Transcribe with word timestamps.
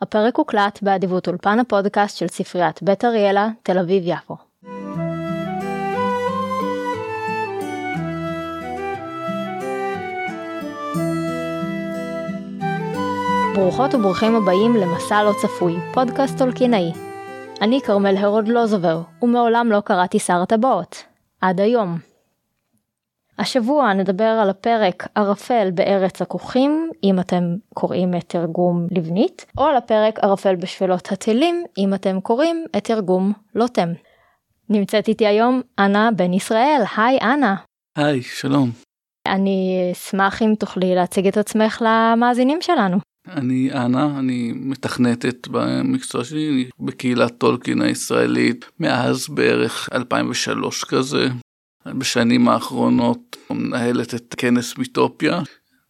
הפרק 0.00 0.36
הוקלט 0.36 0.82
באדיבות 0.82 1.28
אולפן 1.28 1.58
הפודקאסט 1.58 2.16
של 2.16 2.28
ספריית 2.28 2.82
בית 2.82 3.04
אריאלה, 3.04 3.48
תל 3.62 3.78
אביב-יפו. 3.78 4.36
ברוכות 13.54 13.94
וברוכים 13.94 14.34
הבאים 14.34 14.76
למסע 14.76 15.22
לא 15.22 15.32
צפוי, 15.42 15.76
פודקאסט 15.94 16.38
טולקינאי. 16.38 16.92
אני 17.62 17.80
כרמל 17.80 18.16
הרוד 18.16 18.48
לוזובר, 18.48 19.02
ומעולם 19.22 19.72
לא 19.72 19.80
קראתי 19.80 20.18
שר 20.18 20.42
הטבעות. 20.42 21.04
עד 21.40 21.60
היום. 21.60 22.13
השבוע 23.38 23.92
נדבר 23.92 24.38
על 24.42 24.50
הפרק 24.50 25.06
ערפל 25.14 25.70
בארץ 25.74 26.22
הכוכים, 26.22 26.90
אם 27.04 27.20
אתם 27.20 27.42
קוראים 27.74 28.14
את 28.14 28.24
תרגום 28.28 28.86
לבנית, 28.90 29.46
או 29.58 29.64
על 29.64 29.76
הפרק 29.76 30.18
ערפל 30.18 30.56
בשפלות 30.56 31.12
הטילים, 31.12 31.64
אם 31.78 31.94
אתם 31.94 32.20
קוראים 32.20 32.64
את 32.76 32.84
תרגום 32.84 33.32
לוטם. 33.54 33.88
נמצאת 34.68 35.08
איתי 35.08 35.26
היום 35.26 35.60
אנה 35.78 36.10
בן 36.16 36.32
ישראל, 36.32 36.82
היי 36.96 37.18
אנה. 37.18 37.54
היי, 37.96 38.22
שלום. 38.22 38.70
אני 39.28 39.88
אשמח 39.92 40.42
אם 40.42 40.54
תוכלי 40.58 40.94
להציג 40.94 41.26
את 41.26 41.36
עצמך 41.36 41.82
למאזינים 41.84 42.58
שלנו. 42.62 42.98
אני 43.28 43.70
אנה, 43.72 44.18
אני 44.18 44.52
מתכנתת 44.54 45.48
במקצוע 45.48 46.24
שלי, 46.24 46.48
אני 46.48 46.64
בקהילת 46.80 47.38
טולקין 47.38 47.82
הישראלית 47.82 48.64
מאז 48.80 49.28
בערך 49.28 49.88
2003 49.92 50.84
כזה. 50.84 51.28
בשנים 51.86 52.48
האחרונות 52.48 53.36
מנהלת 53.50 54.14
את 54.14 54.34
כנס 54.38 54.78
מיטופיה, 54.78 55.40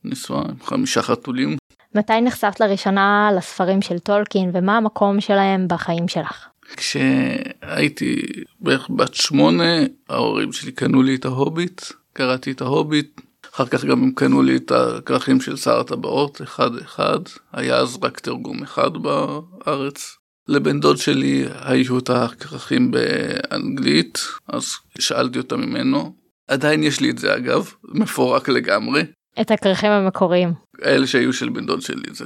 נשואה 0.04 0.42
עם 0.42 0.60
חמישה 0.64 1.02
חתולים. 1.02 1.56
מתי 1.94 2.20
נחשפת 2.20 2.60
לראשונה 2.60 3.30
לספרים 3.36 3.82
של 3.82 3.98
טולקין 3.98 4.50
ומה 4.54 4.76
המקום 4.76 5.20
שלהם 5.20 5.68
בחיים 5.68 6.08
שלך? 6.08 6.46
כשהייתי 6.76 8.22
בערך 8.60 8.90
בת 8.90 9.14
שמונה, 9.14 9.72
ההורים 10.08 10.52
שלי 10.52 10.72
קנו 10.72 11.02
לי 11.02 11.14
את 11.14 11.24
ההוביט, 11.24 11.82
קראתי 12.12 12.50
את 12.50 12.60
ההוביט, 12.60 13.20
אחר 13.54 13.66
כך 13.66 13.84
גם 13.84 14.02
הם 14.02 14.10
קנו 14.14 14.42
לי 14.42 14.56
את 14.56 14.70
הכרכים 14.70 15.40
של 15.40 15.56
שר 15.56 15.80
הטבעות, 15.80 16.42
אחד 16.42 16.76
אחד, 16.76 17.18
היה 17.52 17.76
אז 17.76 17.98
רק 18.02 18.20
תרגום 18.20 18.62
אחד 18.62 18.90
בארץ. 18.92 20.16
לבן 20.48 20.80
דוד 20.80 20.96
שלי 20.96 21.44
היו 21.60 21.98
את 21.98 22.10
הכרכים 22.10 22.90
באנגלית, 22.90 24.18
אז 24.48 24.64
שאלתי 24.98 25.38
אותה 25.38 25.56
ממנו. 25.56 26.14
עדיין 26.48 26.82
יש 26.82 27.00
לי 27.00 27.10
את 27.10 27.18
זה 27.18 27.36
אגב, 27.36 27.72
מפורק 27.84 28.48
לגמרי. 28.48 29.02
את 29.40 29.50
הכרכים 29.50 29.90
המקוריים. 29.90 30.52
אלה 30.84 31.06
שהיו 31.06 31.32
של 31.32 31.48
בן 31.48 31.66
דוד 31.66 31.80
שלי, 31.82 32.02
זה 32.12 32.24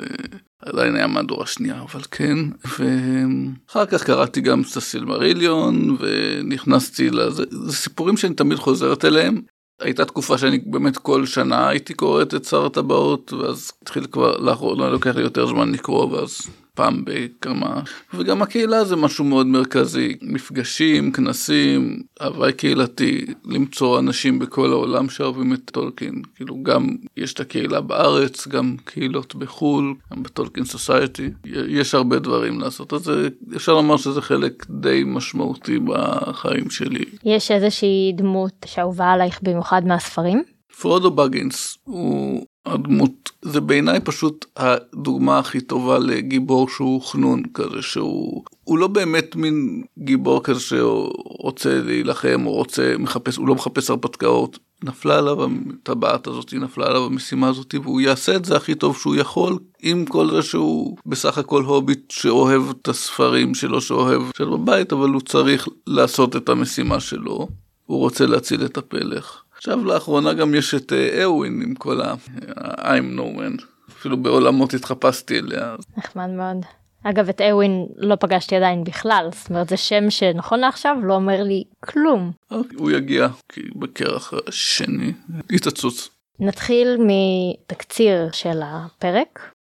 עדיין 0.63 0.97
היה 0.97 1.07
מהדור 1.07 1.43
השנייה, 1.43 1.81
אבל 1.81 2.01
כן. 2.11 2.39
ואחר 2.65 3.87
כך 3.87 4.05
קראתי 4.05 4.41
גם 4.41 4.65
ססיל 4.65 5.05
מריליון, 5.05 5.97
ונכנסתי 6.01 7.11
לזה, 7.11 7.45
זה 7.51 7.73
סיפורים 7.73 8.17
שאני 8.17 8.35
תמיד 8.35 8.59
חוזרת 8.59 9.05
אליהם. 9.05 9.41
הייתה 9.81 10.05
תקופה 10.05 10.39
שאני 10.39 10.59
באמת 10.59 10.97
כל 10.97 11.27
שנה 11.27 11.69
הייתי 11.69 11.95
קוראת 11.95 12.35
את 12.35 12.45
שר 12.45 12.67
הטבעות, 12.67 13.33
ואז 13.33 13.73
התחיל 13.83 14.07
כבר, 14.07 14.37
לאחרונה 14.39 14.89
לוקח 14.89 15.17
לי 15.17 15.23
יותר 15.23 15.47
זמן 15.47 15.73
לקרוא, 15.73 16.05
ואז 16.05 16.41
פעם 16.79 17.03
בכמה, 17.05 17.81
וגם 18.15 18.43
הקהילה 18.43 18.84
זה 18.84 18.97
משהו 18.97 19.25
מאוד 19.25 19.47
מרכזי, 19.47 20.17
מפגשים, 20.23 21.12
כנסים, 21.12 22.03
הוואי 22.21 22.53
קהילתי, 22.53 23.27
למצוא 23.45 23.98
אנשים 23.98 24.39
בכל 24.39 24.73
העולם 24.73 25.09
שאוהבים 25.09 25.53
את 25.55 25.61
טולקין, 25.65 26.23
כאילו 26.34 26.62
גם 26.62 26.97
יש 27.17 27.33
את 27.33 27.41
הקהילה 27.41 27.81
בארץ, 27.81 28.49
גם 28.49 28.77
קהילות 28.84 29.34
בחו"ל, 29.34 29.95
גם 30.12 30.23
בטולקין 30.23 30.65
סוסייטי, 30.65 31.31
יש 31.69 31.95
הרבה 31.95 32.19
דברים 32.19 32.61
לעשות, 32.61 32.93
אז 32.93 33.12
אפשר 33.56 33.75
לומר 33.75 33.97
שזה 33.97 34.23
חלק 34.23 34.67
די 34.71 35.03
משמעותי 35.06 35.79
בחיים 35.79 36.71
שלי. 36.71 37.05
יש 37.25 37.51
איזושהי 37.51 38.12
דמות 38.17 38.67
שאהובה 38.67 39.12
עלייך 39.12 39.41
במיוחד 39.43 39.83
מהספרים? 39.87 40.43
פרודו 40.81 41.10
בגינס 41.10 41.78
הוא 41.84 42.47
הדמות. 42.67 43.31
זה 43.43 43.61
בעיניי 43.61 44.01
פשוט 44.01 44.47
הדוגמה 44.57 45.39
הכי 45.39 45.61
טובה 45.61 45.99
לגיבור 45.99 46.69
שהוא 46.69 47.03
חנון 47.03 47.43
כזה 47.55 47.83
שהוא 47.83 48.45
הוא 48.65 48.79
לא 48.79 48.87
באמת 48.87 49.37
מין 49.37 49.83
גיבור 49.99 50.43
כזה 50.43 50.61
שרוצה 50.61 51.81
להילחם 51.85 52.47
או 52.47 52.53
רוצה 52.53 52.95
מחפש 52.99 53.37
הוא 53.37 53.49
לא 53.49 53.55
מחפש 53.55 53.91
הרפתקאות. 53.91 54.59
נפלה 54.85 55.19
עליו 55.19 55.39
הטבעת 55.45 56.27
הזאת 56.27 56.55
נפלה 56.55 56.87
עליו 56.87 57.05
המשימה 57.05 57.49
הזאת 57.49 57.75
והוא 57.83 58.01
יעשה 58.01 58.37
את 58.37 58.45
זה 58.45 58.57
הכי 58.57 58.75
טוב 58.75 58.97
שהוא 58.97 59.17
יכול 59.17 59.59
עם 59.83 60.05
כל 60.07 60.31
זה 60.31 60.43
שהוא 60.43 60.97
בסך 61.07 61.39
הכל 61.39 61.63
הוביט 61.63 62.11
שאוהב 62.11 62.63
את 62.71 62.89
הספרים 62.89 63.55
שלו 63.55 63.81
שאוהב 63.81 64.23
של 64.37 64.45
בבית 64.45 64.93
אבל 64.93 65.09
הוא 65.09 65.21
צריך 65.21 65.69
לעשות 65.87 66.37
את 66.37 66.49
המשימה 66.49 67.01
שלו. 67.01 67.49
הוא 67.87 67.99
רוצה 67.99 68.27
להציל 68.27 68.65
את 68.65 68.79
הפלך. 68.79 69.43
עכשיו 69.59 69.85
לאחרונה 69.85 70.35
גם 70.35 70.55
יש 70.55 70.75
את 70.75 70.93
אווין 71.25 71.63
עם 71.63 71.75
כל 71.75 72.01
ה-I'm 72.01 73.19
no 73.19 73.39
man, 73.39 73.63
אפילו 73.91 74.17
בעולמות 74.17 74.75
התחפשתי 74.75 75.39
אליה. 75.39 75.77
נחמד 75.97 76.29
מאוד. 76.29 76.57
אגב 77.05 77.29
את 77.29 77.41
אווין 77.41 77.87
לא 77.97 78.17
פגשתי 78.17 78.57
עדיין 78.57 78.85
בכלל, 78.85 79.29
זאת 79.33 79.51
אומרת 79.51 79.69
זה 79.69 79.77
שם 79.77 80.11
שנכון 80.11 80.61
לעכשיו 80.61 80.97
לא 81.03 81.15
אומר 81.15 81.43
לי 81.43 81.65
כלום. 81.85 82.33
הוא 82.77 82.91
יגיע 82.91 83.29
כי 83.49 83.61
בקרח 83.77 84.35
השני 84.49 85.13
יתצוץ. 85.51 86.09
נתחיל 86.41 86.97
מתקציר 86.99 88.29
של 88.33 88.61
הפרק. 88.65 89.53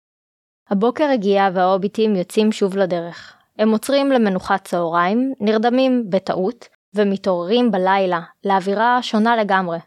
הבוקר 0.69 1.09
הגיע 1.13 1.49
וההוביטים 1.53 2.15
יוצאים 2.15 2.51
שוב 2.51 2.77
לדרך. 2.77 3.33
הם 3.59 3.69
עוצרים 3.69 4.11
למנוחת 4.11 4.65
צהריים, 4.65 5.33
נרדמים 5.39 6.09
בטעות, 6.09 6.67
ומתעוררים 6.95 7.71
בלילה 7.71 8.21
לאווירה 8.45 8.99
שונה 9.01 9.35
לגמרי. 9.35 9.77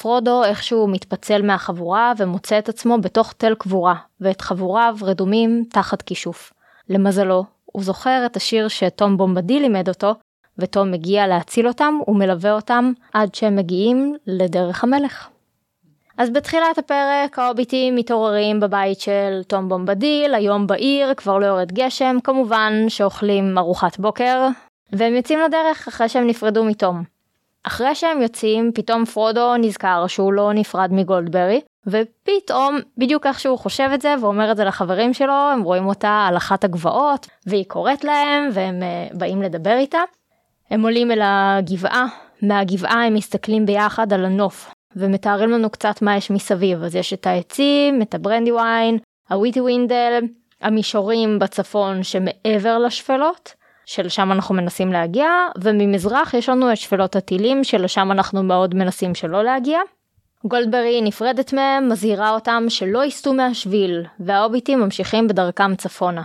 פרודו 0.00 0.44
איכשהו 0.44 0.88
מתפצל 0.88 1.42
מהחבורה 1.42 2.12
ומוצא 2.18 2.58
את 2.58 2.68
עצמו 2.68 2.98
בתוך 3.00 3.32
תל 3.32 3.54
קבורה, 3.54 3.94
ואת 4.20 4.40
חבוריו 4.40 4.96
רדומים 5.02 5.64
תחת 5.70 6.02
כישוף. 6.02 6.52
למזלו, 6.88 7.44
הוא 7.64 7.82
זוכר 7.82 8.22
את 8.26 8.36
השיר 8.36 8.68
שתום 8.68 9.16
בומבדיל 9.16 9.60
לימד 9.60 9.88
אותו, 9.88 10.14
ותום 10.58 10.90
מגיע 10.90 11.26
להציל 11.26 11.68
אותם 11.68 11.94
ומלווה 12.08 12.52
אותם 12.52 12.92
עד 13.12 13.34
שהם 13.34 13.56
מגיעים 13.56 14.16
לדרך 14.26 14.84
המלך. 14.84 15.28
אז 16.18 16.30
בתחילת 16.30 16.78
הפרק 16.78 17.38
ההוביטים 17.38 17.96
מתעוררים 17.96 18.60
בבית 18.60 19.00
של 19.00 19.42
תום 19.46 19.68
בומבדיל, 19.68 20.34
היום 20.34 20.66
בהיר, 20.66 21.14
כבר 21.14 21.38
לא 21.38 21.46
יורד 21.46 21.72
גשם, 21.72 22.16
כמובן 22.24 22.72
שאוכלים 22.88 23.58
ארוחת 23.58 23.98
בוקר, 23.98 24.48
והם 24.92 25.14
יוצאים 25.14 25.38
לדרך 25.38 25.88
אחרי 25.88 26.08
שהם 26.08 26.26
נפרדו 26.26 26.64
מתום. 26.64 27.02
אחרי 27.62 27.94
שהם 27.94 28.22
יוצאים, 28.22 28.70
פתאום 28.74 29.04
פרודו 29.04 29.56
נזכר 29.56 30.06
שהוא 30.06 30.32
לא 30.32 30.52
נפרד 30.52 30.92
מגולדברי, 30.92 31.60
ופתאום, 31.86 32.78
בדיוק 32.98 33.26
איך 33.26 33.40
שהוא 33.40 33.58
חושב 33.58 33.90
את 33.94 34.00
זה 34.00 34.14
ואומר 34.20 34.52
את 34.52 34.56
זה 34.56 34.64
לחברים 34.64 35.14
שלו, 35.14 35.32
הם 35.32 35.62
רואים 35.62 35.86
אותה 35.86 36.26
על 36.28 36.36
אחת 36.36 36.64
הגבעות, 36.64 37.26
והיא 37.46 37.64
קוראת 37.68 38.04
להם, 38.04 38.48
והם 38.52 38.82
uh, 38.82 39.16
באים 39.16 39.42
לדבר 39.42 39.76
איתה. 39.78 39.98
הם 40.70 40.82
עולים 40.82 41.10
אל 41.10 41.20
הגבעה, 41.22 42.06
מהגבעה 42.42 43.06
הם 43.06 43.14
מסתכלים 43.14 43.66
ביחד 43.66 44.12
על 44.12 44.24
הנוף, 44.24 44.74
ומתארים 44.96 45.50
לנו 45.50 45.70
קצת 45.70 46.02
מה 46.02 46.16
יש 46.16 46.30
מסביב, 46.30 46.82
אז 46.82 46.96
יש 46.96 47.12
את 47.12 47.26
העצים, 47.26 48.02
את 48.02 48.14
הברנדיוויין, 48.14 48.98
הוויתיווינדל, 49.30 50.20
המישורים 50.60 51.38
בצפון 51.38 52.02
שמעבר 52.02 52.78
לשפלות, 52.78 53.54
שלשם 53.86 54.32
אנחנו 54.32 54.54
מנסים 54.54 54.92
להגיע, 54.92 55.28
וממזרח 55.62 56.34
יש 56.34 56.48
לנו 56.48 56.72
את 56.72 56.76
שפלות 56.76 57.16
הטילים 57.16 57.64
שלשם 57.64 58.12
אנחנו 58.12 58.42
מאוד 58.42 58.74
מנסים 58.74 59.14
שלא 59.14 59.44
להגיע. 59.44 59.78
גולדברי 60.44 61.00
נפרדת 61.02 61.52
מהם, 61.52 61.88
מזהירה 61.88 62.30
אותם 62.30 62.64
שלא 62.68 63.04
יסטו 63.04 63.32
מהשביל, 63.32 64.04
וההוביטים 64.20 64.80
ממשיכים 64.80 65.28
בדרכם 65.28 65.74
צפונה. 65.74 66.22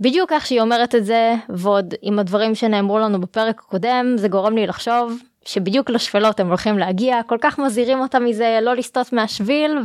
בדיוק 0.00 0.32
איך 0.32 0.46
שהיא 0.46 0.60
אומרת 0.60 0.94
את 0.94 1.04
זה, 1.04 1.34
ועוד 1.48 1.94
עם 2.02 2.18
הדברים 2.18 2.54
שנאמרו 2.54 2.98
לנו 2.98 3.20
בפרק 3.20 3.58
הקודם, 3.58 4.14
זה 4.16 4.28
גורם 4.28 4.56
לי 4.56 4.66
לחשוב 4.66 5.18
שבדיוק 5.44 5.90
לשפלות 5.90 6.40
הם 6.40 6.48
הולכים 6.48 6.78
להגיע, 6.78 7.20
כל 7.26 7.38
כך 7.40 7.58
מזהירים 7.58 8.00
אותה 8.00 8.18
מזה 8.18 8.58
לא 8.62 8.76
לסטות 8.76 9.12
מהשביל, 9.12 9.78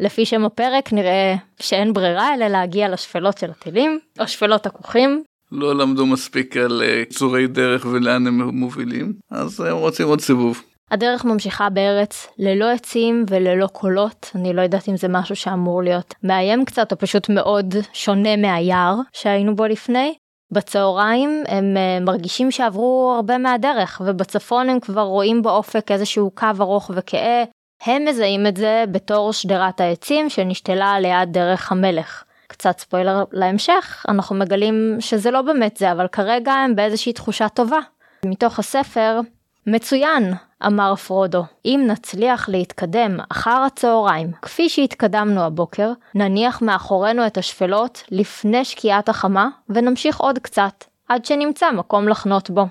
ולפי 0.00 0.26
שם 0.26 0.44
הפרק 0.44 0.92
נראה 0.92 1.34
שאין 1.60 1.92
ברירה 1.92 2.34
אלא 2.34 2.46
להגיע 2.46 2.88
לשפלות 2.88 3.38
של 3.38 3.50
הטילים, 3.50 3.98
או 4.20 4.28
שפלות 4.28 4.66
הכוכים, 4.66 5.22
לא 5.52 5.76
למדו 5.76 6.06
מספיק 6.06 6.56
על 6.56 6.82
אה, 6.82 7.02
צורי 7.10 7.46
דרך 7.46 7.86
ולאן 7.92 8.26
הם 8.26 8.40
מובילים, 8.42 9.12
אז 9.30 9.60
הם 9.60 9.76
רוצים 9.76 10.08
עוד 10.08 10.20
סיבוב. 10.20 10.62
הדרך 10.90 11.24
ממשיכה 11.24 11.70
בארץ 11.70 12.26
ללא 12.38 12.64
עצים 12.64 13.24
וללא 13.30 13.66
קולות, 13.66 14.30
אני 14.34 14.52
לא 14.52 14.62
יודעת 14.62 14.88
אם 14.88 14.96
זה 14.96 15.08
משהו 15.08 15.36
שאמור 15.36 15.82
להיות 15.82 16.14
מאיים 16.24 16.64
קצת 16.64 16.92
או 16.92 16.98
פשוט 16.98 17.28
מאוד 17.28 17.74
שונה 17.92 18.36
מהיער 18.36 18.94
שהיינו 19.12 19.56
בו 19.56 19.66
לפני. 19.66 20.14
בצהריים 20.52 21.42
הם 21.48 21.76
אה, 21.76 22.00
מרגישים 22.00 22.50
שעברו 22.50 23.12
הרבה 23.16 23.38
מהדרך 23.38 24.02
ובצפון 24.06 24.68
הם 24.68 24.80
כבר 24.80 25.02
רואים 25.02 25.42
באופק 25.42 25.90
איזשהו 25.90 26.30
קו 26.34 26.46
ארוך 26.60 26.90
וכהה, 26.94 27.44
הם 27.84 28.04
מזהים 28.04 28.46
את 28.46 28.56
זה 28.56 28.84
בתור 28.92 29.32
שדרת 29.32 29.80
העצים 29.80 30.30
שנשתלה 30.30 31.00
ליד 31.00 31.32
דרך 31.32 31.72
המלך. 31.72 32.24
קצת 32.50 32.78
ספוילר 32.78 33.24
להמשך, 33.32 34.06
אנחנו 34.08 34.36
מגלים 34.36 34.96
שזה 35.00 35.30
לא 35.30 35.42
באמת 35.42 35.76
זה, 35.76 35.92
אבל 35.92 36.08
כרגע 36.08 36.52
הם 36.52 36.76
באיזושהי 36.76 37.12
תחושה 37.12 37.48
טובה. 37.48 37.78
מתוך 38.24 38.58
הספר, 38.58 39.20
מצוין, 39.66 40.34
אמר 40.66 40.94
פרודו, 40.96 41.44
אם 41.64 41.84
נצליח 41.86 42.48
להתקדם 42.48 43.18
אחר 43.28 43.62
הצהריים, 43.66 44.32
כפי 44.42 44.68
שהתקדמנו 44.68 45.40
הבוקר, 45.40 45.92
נניח 46.14 46.62
מאחורינו 46.62 47.26
את 47.26 47.38
השפלות 47.38 48.02
לפני 48.10 48.64
שקיעת 48.64 49.08
החמה, 49.08 49.48
ונמשיך 49.68 50.20
עוד 50.20 50.38
קצת, 50.38 50.84
עד 51.08 51.24
שנמצא 51.24 51.70
מקום 51.70 52.08
לחנות 52.08 52.50
בו. 52.50 52.66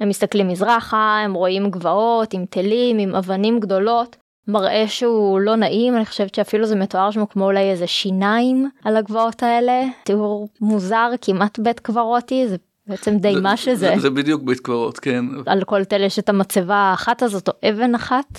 הם 0.00 0.08
מסתכלים 0.08 0.48
מזרחה, 0.48 1.18
הם 1.24 1.34
רואים 1.34 1.70
גבעות 1.70 2.32
עם 2.34 2.44
תלים, 2.50 2.98
עם 2.98 3.14
אבנים 3.14 3.60
גדולות, 3.60 4.16
מראה 4.48 4.88
שהוא 4.88 5.40
לא 5.40 5.56
נעים, 5.56 5.96
אני 5.96 6.06
חושבת 6.06 6.34
שאפילו 6.34 6.66
זה 6.66 6.76
מתואר 6.76 7.10
שם 7.10 7.26
כמו 7.26 7.44
אולי 7.44 7.70
איזה 7.70 7.86
שיניים 7.86 8.70
על 8.84 8.96
הגבעות 8.96 9.42
האלה, 9.42 9.82
תיאור 10.04 10.48
מוזר, 10.60 11.10
כמעט 11.20 11.58
בית 11.58 11.80
קברותי, 11.80 12.48
זה 12.48 12.56
בעצם 12.86 13.16
די 13.16 13.34
מה 13.42 13.56
שזה. 13.56 13.92
זה, 13.94 14.00
זה 14.00 14.10
בדיוק 14.10 14.42
בית 14.42 14.60
קברות, 14.60 14.98
כן. 14.98 15.24
על 15.46 15.64
כל 15.64 15.84
תל 15.84 16.02
יש 16.02 16.18
את 16.18 16.28
המצבה 16.28 16.74
האחת 16.74 17.22
הזאת 17.22 17.48
או 17.48 17.52
אבן 17.68 17.94
אחת, 17.94 18.38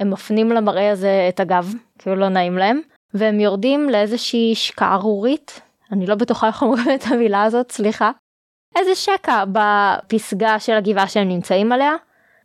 הם 0.00 0.10
מפנים 0.10 0.52
למראה 0.52 0.92
הזה 0.92 1.26
את 1.28 1.40
הגב, 1.40 1.74
כאילו 1.98 2.16
לא 2.16 2.28
נעים 2.28 2.58
להם, 2.58 2.80
והם 3.14 3.40
יורדים 3.40 3.90
לאיזושהי 3.90 4.54
שקערורית, 4.54 5.60
אני 5.92 6.06
לא 6.06 6.14
בטוחה 6.14 6.46
איך 6.46 6.62
אומרים 6.62 6.94
את 6.94 7.04
המילה 7.06 7.42
הזאת, 7.42 7.72
סליחה. 7.72 8.10
איזה 8.78 8.94
שקע 8.94 9.44
בפסגה 9.52 10.58
של 10.58 10.72
הגבעה 10.72 11.08
שהם 11.08 11.28
נמצאים 11.28 11.72
עליה, 11.72 11.92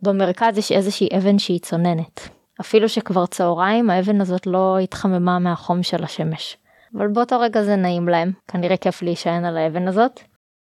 במרכז 0.02 0.58
יש 0.58 0.72
איזושהי 0.72 1.08
אבן 1.16 1.38
שהיא 1.38 1.60
צוננת. 1.60 2.35
אפילו 2.60 2.88
שכבר 2.88 3.26
צהריים 3.26 3.90
האבן 3.90 4.20
הזאת 4.20 4.46
לא 4.46 4.78
התחממה 4.78 5.38
מהחום 5.38 5.82
של 5.82 6.04
השמש. 6.04 6.56
אבל 6.94 7.08
באותו 7.08 7.40
רגע 7.40 7.62
זה 7.62 7.76
נעים 7.76 8.08
להם, 8.08 8.32
כנראה 8.48 8.76
כיף 8.76 9.02
להישען 9.02 9.44
על 9.44 9.56
האבן 9.56 9.88
הזאת. 9.88 10.20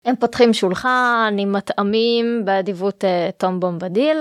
הם 0.06 0.15
פותחים 0.15 0.53
שולחן 0.53 1.35
עם 1.39 1.51
מטעמים 1.51 2.45
באדיבות 2.45 3.03
uh, 3.03 3.31
תום 3.38 3.59
בומבדיל, 3.59 4.18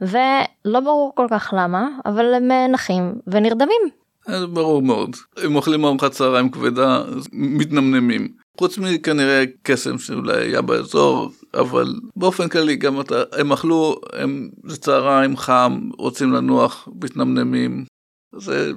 ולא 0.00 0.80
ברור 0.80 1.12
כל 1.14 1.26
כך 1.30 1.54
למה, 1.56 1.88
אבל 2.06 2.34
הם 2.34 2.50
uh, 2.50 2.72
נחים 2.72 3.14
ונרדמים. 3.26 3.82
אה, 4.28 4.46
ברור 4.46 4.82
מאוד. 4.82 5.16
הם 5.36 5.56
אוכלים 5.56 5.84
ארוחת 5.84 6.10
צהריים 6.10 6.50
כבדה, 6.50 7.02
מתנמנמים. 7.32 8.28
חוץ 8.58 8.78
מכנראה 8.78 9.44
קסם 9.62 9.98
שאולי 9.98 10.42
היה 10.42 10.62
באזור, 10.62 11.30
אבל 11.54 11.94
באופן 12.16 12.48
כללי 12.48 12.76
גם 12.76 13.00
אתה, 13.00 13.22
הם 13.32 13.52
אכלו, 13.52 14.00
הם, 14.12 14.48
זה 14.64 14.76
צהריים 14.76 15.36
חם, 15.36 15.90
רוצים 15.98 16.32
לנוח, 16.32 16.88
מתנמנמים. 17.02 17.84
זה, 18.36 18.72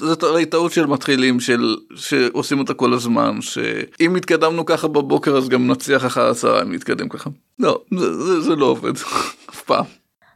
זה 0.00 0.14
הרי 0.22 0.46
טעות 0.46 0.72
של 0.72 0.86
מתחילים 0.86 1.40
של 1.40 1.76
שעושים 1.94 2.58
אותה 2.58 2.74
כל 2.74 2.92
הזמן 2.92 3.40
שאם 3.40 4.16
התקדמנו 4.16 4.64
ככה 4.64 4.88
בבוקר 4.88 5.36
אז 5.36 5.48
גם 5.48 5.70
נצליח 5.70 6.06
אחר 6.06 6.30
הצהריים 6.30 6.72
להתקדם 6.72 7.08
ככה 7.08 7.30
לא 7.58 7.80
זה, 7.98 8.22
זה, 8.22 8.40
זה 8.40 8.56
לא 8.56 8.66
עובד 8.66 8.92
אף 9.50 9.62
פעם. 9.62 9.84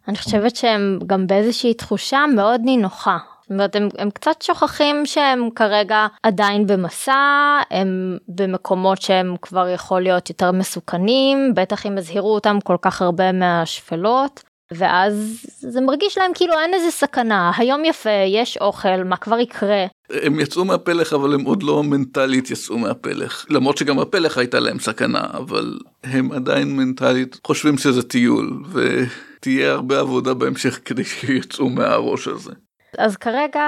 אני 0.08 0.16
חושבת 0.16 0.56
שהם 0.56 0.98
גם 1.06 1.26
באיזושהי 1.26 1.74
תחושה 1.74 2.24
מאוד 2.34 2.60
נינוחה 2.64 3.18
זאת 3.48 3.52
אומרת 3.52 3.76
הם, 3.76 3.88
הם 3.98 4.10
קצת 4.10 4.42
שוכחים 4.42 5.06
שהם 5.06 5.48
כרגע 5.54 6.06
עדיין 6.22 6.66
במסע 6.66 7.58
הם 7.70 8.18
במקומות 8.28 9.02
שהם 9.02 9.36
כבר 9.42 9.68
יכול 9.68 10.00
להיות 10.00 10.28
יותר 10.28 10.52
מסוכנים 10.52 11.52
בטח 11.54 11.86
אם 11.86 11.98
הזהירו 11.98 12.34
אותם 12.34 12.58
כל 12.64 12.76
כך 12.82 13.02
הרבה 13.02 13.32
מהשפלות 13.32 14.42
ואז 14.72 15.44
זה 15.58 15.80
מרגיש 15.80 16.18
להם 16.18 16.30
כאילו 16.34 16.54
אין 16.58 16.74
איזה 16.74 16.90
סכנה 16.90 17.52
היום 17.56 17.84
יפה 17.84 18.10
יש 18.26 18.56
אוכל 18.56 19.04
מה 19.04 19.16
כבר 19.16 19.38
יקרה. 19.38 19.86
הם 20.10 20.40
יצאו 20.40 20.64
מהפלך 20.64 21.12
אבל 21.12 21.34
הם 21.34 21.44
עוד 21.44 21.62
לא 21.62 21.82
מנטלית 21.82 22.50
יצאו 22.50 22.78
מהפלך 22.78 23.46
למרות 23.50 23.78
שגם 23.78 23.98
הפלך 23.98 24.38
הייתה 24.38 24.60
להם 24.60 24.78
סכנה 24.78 25.26
אבל 25.32 25.78
הם 26.04 26.32
עדיין 26.32 26.76
מנטלית 26.76 27.40
חושבים 27.46 27.78
שזה 27.78 28.02
טיול 28.02 28.62
ותהיה 28.72 29.72
הרבה 29.72 30.00
עבודה 30.00 30.34
בהמשך 30.34 30.80
כדי 30.84 31.04
שיצאו 31.04 31.68
מהראש 31.68 32.28
הזה. 32.28 32.52
אז 32.98 33.16
כרגע 33.16 33.62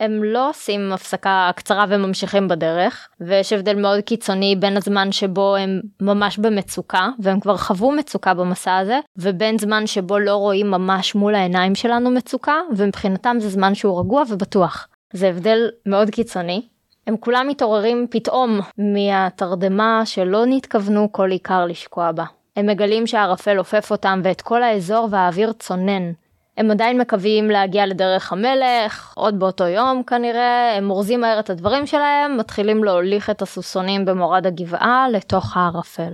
הם 0.00 0.24
לא 0.24 0.50
עושים 0.50 0.92
הפסקה 0.92 1.50
קצרה 1.56 1.84
וממשיכים 1.88 2.48
בדרך 2.48 3.08
ויש 3.20 3.52
הבדל 3.52 3.76
מאוד 3.76 4.00
קיצוני 4.00 4.56
בין 4.56 4.76
הזמן 4.76 5.12
שבו 5.12 5.56
הם 5.56 5.80
ממש 6.00 6.38
במצוקה 6.38 7.08
והם 7.18 7.40
כבר 7.40 7.56
חוו 7.56 7.92
מצוקה 7.92 8.34
במסע 8.34 8.76
הזה 8.76 8.98
ובין 9.16 9.58
זמן 9.58 9.86
שבו 9.86 10.18
לא 10.18 10.36
רואים 10.36 10.70
ממש 10.70 11.14
מול 11.14 11.34
העיניים 11.34 11.74
שלנו 11.74 12.10
מצוקה 12.10 12.54
ומבחינתם 12.76 13.36
זה 13.40 13.48
זמן 13.48 13.74
שהוא 13.74 14.00
רגוע 14.00 14.22
ובטוח. 14.28 14.88
זה 15.12 15.28
הבדל 15.28 15.70
מאוד 15.86 16.10
קיצוני. 16.10 16.62
הם 17.06 17.16
כולם 17.16 17.46
מתעוררים 17.48 18.06
פתאום 18.10 18.60
מהתרדמה 18.78 20.02
שלא 20.04 20.46
נתכוונו 20.46 21.12
כל 21.12 21.30
עיקר 21.30 21.66
לשקוע 21.66 22.12
בה. 22.12 22.24
הם 22.56 22.66
מגלים 22.66 23.06
שהערפל 23.06 23.58
עופף 23.58 23.90
אותם 23.90 24.20
ואת 24.24 24.40
כל 24.40 24.62
האזור 24.62 25.08
והאוויר 25.10 25.52
צונן. 25.52 26.12
הם 26.56 26.70
עדיין 26.70 27.00
מקווים 27.00 27.50
להגיע 27.50 27.86
לדרך 27.86 28.32
המלך, 28.32 29.12
עוד 29.16 29.38
באותו 29.38 29.64
יום 29.64 30.02
כנראה, 30.02 30.76
הם 30.76 30.90
אורזים 30.90 31.20
מהר 31.20 31.40
את 31.40 31.50
הדברים 31.50 31.86
שלהם, 31.86 32.36
מתחילים 32.36 32.84
להוליך 32.84 33.30
את 33.30 33.42
הסוסונים 33.42 34.04
במורד 34.04 34.46
הגבעה 34.46 35.06
לתוך 35.12 35.56
הערפל. 35.56 36.12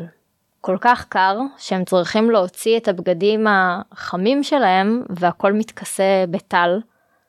כל 0.60 0.76
כך 0.80 1.04
קר, 1.08 1.38
שהם 1.58 1.84
צריכים 1.84 2.30
להוציא 2.30 2.76
את 2.76 2.88
הבגדים 2.88 3.46
החמים 3.48 4.42
שלהם, 4.42 5.02
והכל 5.08 5.52
מתכסה 5.52 6.24
בטל. 6.30 6.80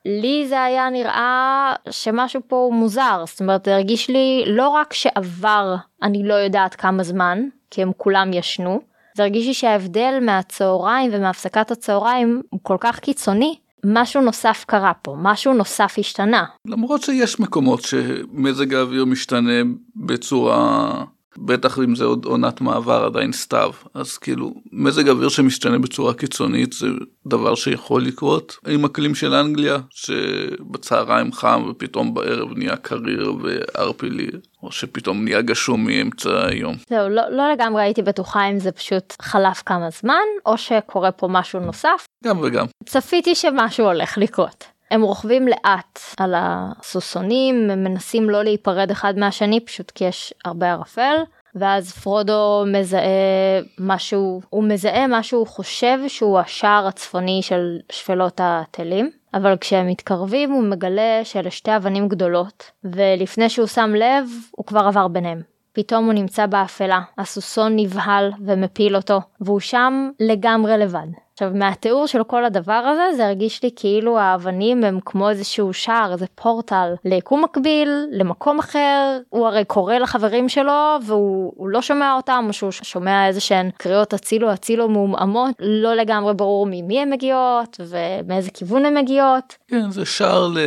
לי 0.04 0.46
זה 0.48 0.62
היה 0.62 0.90
נראה 0.90 1.72
שמשהו 1.90 2.40
פה 2.46 2.56
הוא 2.56 2.74
מוזר, 2.74 3.24
זאת 3.26 3.40
אומרת 3.40 3.64
זה 3.64 3.74
הרגיש 3.74 4.10
לי 4.10 4.44
לא 4.46 4.68
רק 4.68 4.92
שעבר 4.92 5.74
אני 6.02 6.28
לא 6.28 6.34
יודעת 6.34 6.74
כמה 6.74 7.02
זמן, 7.02 7.38
כי 7.70 7.82
הם 7.82 7.92
כולם 7.96 8.32
ישנו, 8.32 8.80
זה 9.16 9.22
הרגיש 9.22 9.46
לי 9.46 9.54
שההבדל 9.54 10.18
מהצהריים 10.22 11.10
ומהפסקת 11.14 11.70
הצהריים 11.70 12.42
הוא 12.50 12.60
כל 12.62 12.76
כך 12.80 12.98
קיצוני. 12.98 13.56
משהו 13.86 14.22
נוסף 14.22 14.64
קרה 14.66 14.92
פה, 15.02 15.16
משהו 15.18 15.54
נוסף 15.54 15.94
השתנה. 15.98 16.44
למרות 16.66 17.02
שיש 17.02 17.40
מקומות 17.40 17.82
שמזג 17.82 18.74
האוויר 18.74 19.04
משתנה 19.04 19.62
בצורה 19.96 21.04
בטח 21.38 21.78
אם 21.78 21.94
זה 21.94 22.04
עוד 22.04 22.24
עונת 22.24 22.60
מעבר 22.60 23.04
עדיין 23.04 23.32
סתיו 23.32 23.72
אז 23.94 24.18
כאילו 24.18 24.54
מזג 24.72 25.08
אוויר 25.08 25.28
שמשתנה 25.28 25.78
בצורה 25.78 26.14
קיצונית 26.14 26.72
זה 26.72 26.86
דבר 27.26 27.54
שיכול 27.54 28.02
לקרות 28.02 28.56
עם 28.68 28.84
אקלים 28.84 29.14
של 29.14 29.34
אנגליה 29.34 29.78
שבצהריים 29.90 31.32
חם 31.32 31.64
ופתאום 31.70 32.14
בערב 32.14 32.48
נהיה 32.56 32.76
קריר 32.76 33.34
וערפילי 33.42 34.28
או 34.62 34.72
שפתאום 34.72 35.24
נהיה 35.24 35.42
גשום 35.42 35.84
מאמצע 35.84 36.46
היום. 36.46 36.74
זהו 36.88 37.08
לא, 37.08 37.22
לא 37.30 37.52
לגמרי 37.52 37.82
הייתי 37.82 38.02
בטוחה 38.02 38.50
אם 38.50 38.58
זה 38.58 38.72
פשוט 38.72 39.14
חלף 39.22 39.62
כמה 39.66 39.88
זמן 39.90 40.24
או 40.46 40.58
שקורה 40.58 41.12
פה 41.12 41.28
משהו 41.30 41.60
נוסף. 41.60 42.06
גם 42.24 42.38
וגם. 42.42 42.66
צפיתי 42.86 43.34
שמשהו 43.34 43.86
הולך 43.86 44.18
לקרות. 44.18 44.73
הם 44.94 45.02
רוכבים 45.02 45.48
לאט 45.48 45.98
על 46.18 46.34
הסוסונים, 46.36 47.70
הם 47.70 47.84
מנסים 47.84 48.30
לא 48.30 48.42
להיפרד 48.42 48.90
אחד 48.90 49.18
מהשני 49.18 49.60
פשוט 49.60 49.90
כי 49.90 50.04
יש 50.04 50.34
הרבה 50.44 50.72
ערפל, 50.72 51.14
ואז 51.54 51.92
פרודו 51.92 52.64
מזהה 52.66 53.60
משהו, 53.78 54.40
הוא 54.50 54.64
מזהה 54.64 55.06
מה 55.06 55.22
שהוא 55.22 55.46
חושב 55.46 55.98
שהוא 56.08 56.38
השער 56.38 56.86
הצפוני 56.86 57.40
של 57.42 57.78
שפלות 57.92 58.40
התלים, 58.42 59.10
אבל 59.34 59.56
כשהם 59.60 59.86
מתקרבים 59.86 60.50
הוא 60.50 60.62
מגלה 60.62 61.24
שאלה 61.24 61.50
שתי 61.50 61.76
אבנים 61.76 62.08
גדולות, 62.08 62.70
ולפני 62.84 63.48
שהוא 63.48 63.66
שם 63.66 63.92
לב 63.94 64.28
הוא 64.50 64.66
כבר 64.66 64.80
עבר 64.80 65.08
ביניהם. 65.08 65.42
פתאום 65.72 66.04
הוא 66.04 66.12
נמצא 66.12 66.46
באפלה, 66.46 67.00
הסוסון 67.18 67.76
נבהל 67.76 68.32
ומפיל 68.46 68.96
אותו, 68.96 69.20
והוא 69.40 69.60
שם 69.60 70.10
לגמרי 70.20 70.78
לבד. 70.78 71.06
עכשיו 71.36 71.50
מהתיאור 71.54 72.06
של 72.06 72.24
כל 72.24 72.44
הדבר 72.44 72.72
הזה 72.72 73.16
זה 73.16 73.26
הרגיש 73.26 73.62
לי 73.62 73.70
כאילו 73.76 74.18
האבנים 74.18 74.84
הם 74.84 74.98
כמו 75.04 75.30
איזשהו 75.30 75.72
שער 75.72 76.12
איזה 76.12 76.26
פורטל 76.34 76.94
ליקום 77.04 77.44
מקביל 77.44 77.88
למקום 78.10 78.58
אחר 78.58 79.18
הוא 79.28 79.46
הרי 79.46 79.64
קורא 79.64 79.94
לחברים 79.94 80.48
שלו 80.48 80.96
והוא 81.06 81.68
לא 81.68 81.82
שומע 81.82 82.14
אותם 82.14 82.44
או 82.48 82.52
שהוא 82.52 82.70
שומע 82.70 83.28
איזה 83.28 83.40
שהן 83.40 83.70
קריאות 83.76 84.12
הצילו 84.12 84.50
הצילו 84.50 84.88
מעומעמות 84.88 85.54
לא 85.60 85.94
לגמרי 85.94 86.34
ברור 86.34 86.66
ממי 86.70 87.00
הן 87.00 87.12
מגיעות 87.12 87.80
ומאיזה 87.80 88.50
כיוון 88.50 88.86
הן 88.86 88.98
מגיעות. 88.98 89.56
כן 89.68 89.90
זה 89.90 90.06
שער 90.06 90.48
ל... 90.48 90.58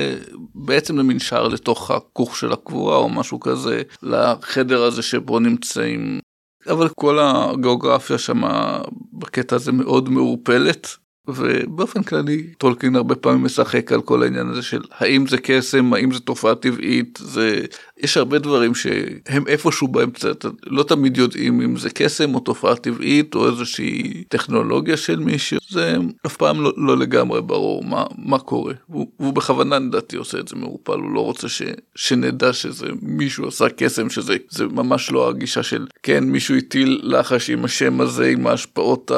בעצם 0.55 0.97
למין 0.97 1.19
שער 1.19 1.47
לתוך 1.47 1.91
הכוך 1.91 2.37
של 2.37 2.51
הקבורה 2.51 2.97
או 2.97 3.09
משהו 3.09 3.39
כזה 3.39 3.81
לחדר 4.03 4.83
הזה 4.83 5.01
שבו 5.01 5.39
נמצאים 5.39 6.19
אבל 6.69 6.89
כל 6.89 7.19
הגיאוגרפיה 7.21 8.17
שם 8.17 8.41
בקטע 9.13 9.55
הזה 9.55 9.71
מאוד 9.71 10.09
מעורפלת 10.09 10.97
ובאופן 11.27 12.03
כללי 12.03 12.43
טולקין 12.57 12.95
הרבה 12.95 13.15
פעמים 13.15 13.43
משחק 13.43 13.91
על 13.91 14.01
כל 14.01 14.23
העניין 14.23 14.49
הזה 14.49 14.61
של 14.61 14.81
האם 14.97 15.27
זה 15.27 15.37
קסם 15.37 15.93
האם 15.93 16.11
זה 16.11 16.19
תופעה 16.19 16.55
טבעית 16.55 17.19
זה 17.21 17.65
יש 17.97 18.17
הרבה 18.17 18.39
דברים 18.39 18.75
שהם 18.75 19.47
איפשהו 19.47 19.87
באמצע 19.87 20.31
לא 20.67 20.83
תמיד 20.83 21.17
יודעים 21.17 21.61
אם 21.61 21.77
זה 21.77 21.89
קסם 21.89 22.35
או 22.35 22.39
תופעה 22.39 22.75
טבעית 22.75 23.35
או 23.35 23.49
איזושהי 23.49 24.23
טכנולוגיה 24.29 24.97
של 24.97 25.19
מישהו 25.19 25.57
זה 25.69 25.95
אף 26.25 26.37
פעם 26.37 26.61
לא, 26.61 26.73
לא 26.77 26.97
לגמרי 26.97 27.41
ברור 27.41 27.83
מה 27.83 28.05
מה 28.17 28.39
קורה. 28.39 28.73
והוא, 28.89 29.07
והוא 29.19 29.33
בכוונה 29.33 29.79
לדעתי 29.79 30.15
עושה 30.15 30.39
את 30.39 30.47
זה 30.47 30.55
מעורפל 30.55 30.93
הוא 30.93 31.11
לא 31.11 31.19
רוצה 31.19 31.49
ש, 31.49 31.61
שנדע 31.95 32.53
שזה 32.53 32.87
מישהו 33.01 33.47
עשה 33.47 33.65
קסם 33.69 34.09
שזה 34.09 34.37
זה 34.49 34.65
ממש 34.65 35.11
לא 35.11 35.29
הגישה 35.29 35.63
של 35.63 35.85
כן 36.03 36.23
מישהו 36.23 36.55
הטיל 36.55 36.99
לחש 37.03 37.49
עם 37.49 37.65
השם 37.65 38.01
הזה 38.01 38.25
עם 38.25 38.47
ההשפעות 38.47 39.11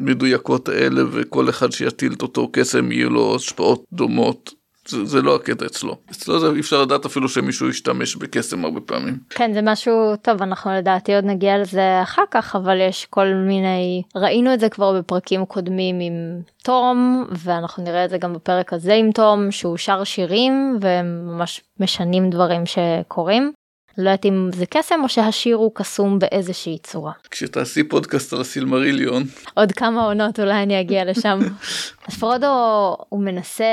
המדויקות 0.00 0.68
האלה 0.68 1.02
וכל 1.12 1.48
אחד 1.48 1.72
שיטיל 1.72 2.12
את 2.12 2.22
אותו 2.22 2.48
קסם 2.52 2.92
יהיו 2.92 3.10
לו 3.10 3.36
השפעות 3.36 3.84
דומות. 3.92 4.60
זה, 4.88 5.04
זה 5.04 5.22
לא 5.22 5.34
הקטע 5.34 5.66
אצלו. 5.66 5.96
אצלו 6.10 6.40
זה 6.40 6.50
אי 6.54 6.60
אפשר 6.60 6.82
לדעת 6.82 7.04
אפילו 7.04 7.28
שמישהו 7.28 7.68
ישתמש 7.68 8.16
בקסם 8.16 8.64
הרבה 8.64 8.80
פעמים. 8.80 9.18
כן 9.30 9.52
זה 9.54 9.60
משהו 9.62 10.16
טוב 10.22 10.42
אנחנו 10.42 10.70
לדעתי 10.70 11.14
עוד 11.14 11.24
נגיע 11.24 11.58
לזה 11.58 12.02
אחר 12.02 12.22
כך 12.30 12.56
אבל 12.56 12.80
יש 12.80 13.06
כל 13.10 13.26
מיני 13.26 14.02
ראינו 14.16 14.54
את 14.54 14.60
זה 14.60 14.68
כבר 14.68 14.98
בפרקים 14.98 15.44
קודמים 15.44 16.00
עם 16.00 16.40
תום 16.62 17.26
ואנחנו 17.44 17.84
נראה 17.84 18.04
את 18.04 18.10
זה 18.10 18.18
גם 18.18 18.32
בפרק 18.32 18.72
הזה 18.72 18.94
עם 18.94 19.12
תום 19.12 19.50
שהוא 19.50 19.76
שר 19.76 20.04
שירים 20.04 20.78
וממש 20.80 21.60
משנים 21.80 22.30
דברים 22.30 22.62
שקורים. 22.66 23.52
לא 24.00 24.10
יודעת 24.10 24.26
אם 24.26 24.50
זה 24.54 24.66
קסם 24.66 25.00
או 25.02 25.08
שהשיר 25.08 25.56
הוא 25.56 25.70
קסום 25.74 26.18
באיזושהי 26.18 26.78
צורה. 26.82 27.12
כשתעשי 27.30 27.84
פודקאסט 27.84 28.32
על 28.32 28.40
הסילמריליון. 28.40 29.22
עוד 29.54 29.72
כמה 29.72 30.04
עונות 30.04 30.40
אולי 30.40 30.62
אני 30.62 30.80
אגיע 30.80 31.04
לשם. 31.04 31.38
אז 32.08 32.18
פרודו 32.18 32.96
הוא 33.08 33.20
מנסה 33.20 33.64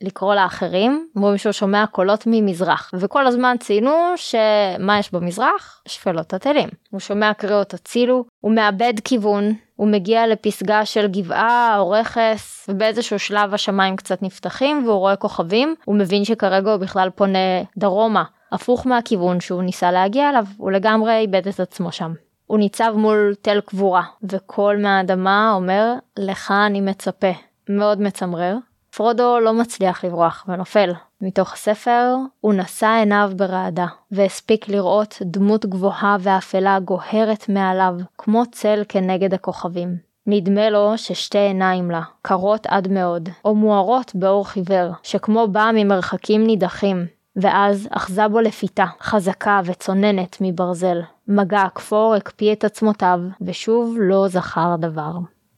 לקרוא 0.00 0.34
לאחרים, 0.34 1.06
אומרים 1.16 1.38
שהוא 1.38 1.52
שומע 1.52 1.84
קולות 1.86 2.24
ממזרח, 2.26 2.90
וכל 2.94 3.26
הזמן 3.26 3.56
ציינו 3.60 4.14
שמה 4.16 4.98
יש 4.98 5.12
במזרח? 5.12 5.82
שפלות 5.88 6.34
התלים. 6.34 6.68
הוא 6.90 7.00
שומע 7.00 7.34
קריאות 7.34 7.74
הצילו, 7.74 8.24
הוא 8.40 8.54
מאבד 8.54 8.94
כיוון, 9.04 9.54
הוא 9.76 9.88
מגיע 9.88 10.26
לפסגה 10.26 10.84
של 10.84 11.06
גבעה 11.06 11.78
או 11.78 11.90
רכס, 11.90 12.66
ובאיזשהו 12.68 13.18
שלב 13.18 13.54
השמיים 13.54 13.96
קצת 13.96 14.22
נפתחים 14.22 14.84
והוא 14.86 14.98
רואה 14.98 15.16
כוכבים, 15.16 15.74
הוא 15.84 15.96
מבין 15.96 16.24
שכרגע 16.24 16.70
הוא 16.70 16.80
בכלל 16.80 17.10
פונה 17.10 17.38
דרומה. 17.76 18.24
הפוך 18.52 18.86
מהכיוון 18.86 19.40
שהוא 19.40 19.62
ניסה 19.62 19.90
להגיע 19.90 20.30
אליו, 20.30 20.44
הוא 20.56 20.70
לגמרי 20.70 21.18
איבד 21.18 21.48
את 21.48 21.60
עצמו 21.60 21.92
שם. 21.92 22.14
הוא 22.46 22.58
ניצב 22.58 22.94
מול 22.96 23.34
תל 23.42 23.60
קבורה, 23.60 24.02
וקול 24.22 24.82
מהאדמה 24.82 25.52
אומר, 25.54 25.94
לך 26.16 26.54
אני 26.66 26.80
מצפה. 26.80 27.30
מאוד 27.68 28.00
מצמרר. 28.00 28.56
פרודו 28.96 29.40
לא 29.40 29.52
מצליח 29.52 30.04
לברוח 30.04 30.44
ונופל. 30.48 30.92
מתוך 31.20 31.52
הספר 31.52 32.14
הוא 32.40 32.54
נשא 32.54 32.86
עיניו 32.86 33.32
ברעדה, 33.36 33.86
והספיק 34.10 34.68
לראות 34.68 35.18
דמות 35.22 35.66
גבוהה 35.66 36.16
ואפלה 36.20 36.80
גוהרת 36.80 37.48
מעליו, 37.48 37.94
כמו 38.18 38.42
צל 38.52 38.82
כנגד 38.88 39.34
הכוכבים. 39.34 39.96
נדמה 40.26 40.70
לו 40.70 40.98
ששתי 40.98 41.38
עיניים 41.38 41.90
לה, 41.90 42.02
קרות 42.22 42.66
עד 42.66 42.88
מאוד, 42.88 43.28
או 43.44 43.54
מוארות 43.54 44.12
באור 44.14 44.48
חיוור, 44.48 44.92
שכמו 45.02 45.48
בא 45.48 45.70
ממרחקים 45.74 46.46
נידחים, 46.46 47.06
ואז 47.36 47.88
אחזה 47.90 48.28
בו 48.28 48.40
לפיתה, 48.40 48.86
חזקה 49.00 49.60
וצוננת 49.64 50.36
מברזל. 50.40 51.00
מגע 51.28 51.60
הכפור 51.60 52.14
הקפיא 52.14 52.52
את 52.52 52.64
עצמותיו, 52.64 53.20
ושוב 53.40 53.96
לא 53.98 54.28
זכר 54.28 54.76
דבר. 54.78 55.12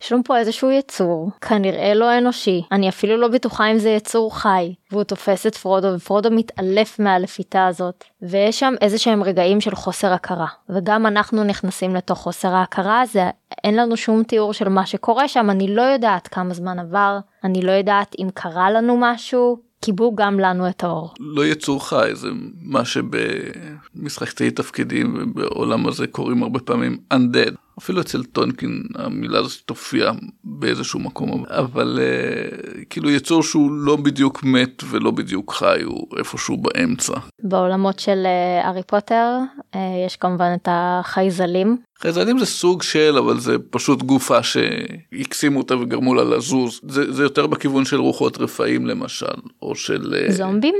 יש 0.05 0.13
לנו 0.13 0.25
פה 0.25 0.39
איזשהו 0.39 0.71
יצור, 0.71 1.31
כנראה 1.41 1.95
לא 1.95 2.19
אנושי, 2.19 2.63
אני 2.73 2.89
אפילו 2.89 3.17
לא 3.17 3.29
בטוחה 3.29 3.67
אם 3.73 3.79
זה 3.79 3.91
יצור 3.91 4.37
חי, 4.39 4.75
והוא 4.93 5.05
תופס 5.05 5.47
את 5.47 5.55
פרודו 5.55 5.89
ופרודו 5.95 6.31
מתעלף 6.31 6.99
מהלפיתה 6.99 7.67
הזאת, 7.67 8.05
ויש 8.23 8.61
שם 8.61 8.75
איזה 8.81 8.99
שהם 8.99 9.23
רגעים 9.23 9.61
של 9.61 9.75
חוסר 9.75 10.13
הכרה, 10.13 10.47
וגם 10.69 11.07
אנחנו 11.07 11.45
נכנסים 11.45 11.95
לתוך 11.95 12.19
חוסר 12.19 12.55
ההכרה 12.55 13.01
הזה, 13.01 13.31
אין 13.65 13.77
לנו 13.77 13.97
שום 13.97 14.23
תיאור 14.23 14.53
של 14.53 14.69
מה 14.69 14.87
שקורה 14.87 15.29
שם, 15.29 15.51
אני 15.51 15.75
לא 15.75 15.83
יודעת 15.83 16.29
כמה 16.29 16.55
זמן 16.55 16.79
עבר, 16.79 17.19
אני 17.45 17.63
לא 17.63 17.73
יודעת 17.73 18.17
אם 18.19 18.29
קרה 18.35 18.71
לנו 18.71 18.97
משהו, 19.01 19.59
כיבו 19.85 20.15
גם 20.15 20.41
לנו 20.41 20.69
את 20.69 20.85
האור. 20.85 21.15
לא 21.21 21.47
יצור 21.47 21.89
חי, 21.89 22.11
זה 22.13 22.29
מה 22.63 22.85
שבמשחקי 22.85 24.51
תפקידים 24.51 25.33
בעולם 25.35 25.87
הזה 25.87 26.07
קוראים 26.07 26.43
הרבה 26.43 26.61
פעמים 26.61 26.97
undead. 27.15 27.55
אפילו 27.79 28.01
אצל 28.01 28.25
טונקין 28.25 28.83
המילה 28.95 29.39
הזאת 29.39 29.61
תופיע 29.67 30.13
באיזשהו 30.45 31.01
מקום 31.01 31.45
אבל 31.49 31.99
uh, 31.99 32.85
כאילו 32.91 33.11
יצור 33.11 33.43
שהוא 33.43 33.73
לא 33.73 33.97
בדיוק 33.97 34.45
מת 34.45 34.83
ולא 34.91 35.11
בדיוק 35.11 35.53
חי 35.53 35.83
הוא 35.85 36.07
איפשהו 36.19 36.57
באמצע. 36.57 37.15
בעולמות 37.43 37.99
של 37.99 38.27
uh, 38.27 38.67
הארי 38.67 38.83
פוטר 38.87 39.39
uh, 39.59 39.79
יש 40.07 40.17
כמובן 40.17 40.53
את 40.55 40.69
החייזלים. 40.71 41.77
חייזלים 42.05 42.39
זה 42.39 42.47
סוג 42.47 42.83
של 42.83 43.19
אבל 43.19 43.41
זה 43.41 43.57
פשוט 43.71 44.03
גופה 44.03 44.43
שהקסימו 44.43 45.59
אותה 45.59 45.77
וגרמו 45.77 46.15
לה 46.15 46.25
לזוז 46.25 46.81
זה, 46.89 47.13
זה 47.13 47.23
יותר 47.23 47.47
בכיוון 47.47 47.85
של 47.85 48.01
רוחות 48.01 48.39
רפאים 48.39 48.87
למשל 48.87 49.37
או 49.63 49.75
של 49.75 50.15
זומבים. 50.29 50.75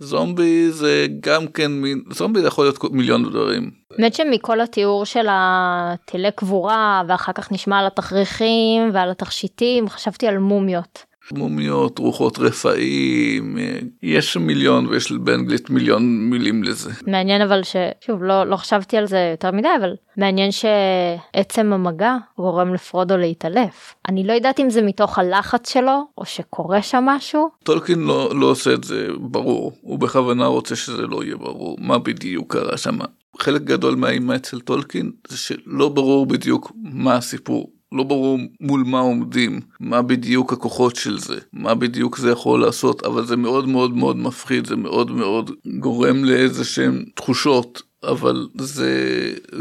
זומבי 0.00 0.70
זה 0.70 1.06
גם 1.20 1.46
כן 1.46 1.72
מין 1.72 2.02
זומבי 2.10 2.40
זה 2.40 2.46
יכול 2.46 2.64
להיות 2.64 2.84
מיליון 2.92 3.30
דברים. 3.30 3.70
באמת 3.98 4.14
שמכל 4.14 4.60
התיאור 4.60 5.04
של 5.04 5.26
הטילי 5.30 6.30
קבורה 6.36 7.02
ואחר 7.08 7.32
כך 7.32 7.52
נשמע 7.52 7.78
על 7.78 7.86
התכריכים 7.86 8.90
ועל 8.92 9.10
התכשיטים 9.10 9.88
חשבתי 9.88 10.26
על 10.26 10.38
מומיות. 10.38 11.07
מומיות, 11.32 11.98
רוחות 11.98 12.38
רפאים, 12.38 13.58
יש 14.02 14.36
מיליון 14.36 14.86
ויש 14.86 15.12
באנגלית 15.12 15.70
מיליון 15.70 16.30
מילים 16.30 16.62
לזה. 16.62 16.90
מעניין 17.06 17.42
אבל 17.42 17.60
ששוב 17.62 18.22
לא, 18.22 18.44
לא 18.44 18.56
חשבתי 18.56 18.96
על 18.96 19.06
זה 19.06 19.28
יותר 19.30 19.50
מדי 19.50 19.68
אבל 19.80 19.94
מעניין 20.16 20.50
שעצם 20.52 21.72
המגע 21.72 22.16
גורם 22.38 22.74
לפרודו 22.74 23.16
להתעלף. 23.16 23.94
אני 24.08 24.26
לא 24.26 24.32
יודעת 24.32 24.60
אם 24.60 24.70
זה 24.70 24.82
מתוך 24.82 25.18
הלחץ 25.18 25.72
שלו 25.72 26.06
או 26.18 26.24
שקורה 26.24 26.82
שם 26.82 27.04
משהו. 27.06 27.48
טולקין 27.62 27.98
לא, 27.98 28.30
לא 28.34 28.46
עושה 28.46 28.74
את 28.74 28.84
זה 28.84 29.08
ברור, 29.20 29.72
הוא 29.80 29.98
בכוונה 29.98 30.46
רוצה 30.46 30.76
שזה 30.76 31.06
לא 31.06 31.24
יהיה 31.24 31.36
ברור 31.36 31.76
מה 31.80 31.98
בדיוק 31.98 32.56
קרה 32.56 32.76
שם. 32.76 32.98
חלק 33.40 33.62
גדול 33.62 33.94
מהאימה 33.94 34.36
אצל 34.36 34.60
טולקין 34.60 35.10
זה 35.28 35.36
שלא 35.36 35.88
ברור 35.88 36.26
בדיוק 36.26 36.72
מה 36.82 37.14
הסיפור. 37.14 37.70
לא 37.92 38.02
ברור 38.02 38.38
מול 38.60 38.84
מה 38.86 39.00
עומדים, 39.00 39.60
מה 39.80 40.02
בדיוק 40.02 40.52
הכוחות 40.52 40.96
של 40.96 41.18
זה, 41.18 41.38
מה 41.52 41.74
בדיוק 41.74 42.18
זה 42.18 42.30
יכול 42.30 42.60
לעשות, 42.60 43.04
אבל 43.04 43.26
זה 43.26 43.36
מאוד 43.36 43.68
מאוד 43.68 43.96
מאוד 43.96 44.16
מפחיד, 44.16 44.66
זה 44.66 44.76
מאוד 44.76 45.10
מאוד 45.10 45.50
גורם 45.78 46.24
לאיזה 46.24 46.64
שהם 46.64 47.04
תחושות 47.14 47.82
אבל 48.04 48.48
זה 48.58 48.90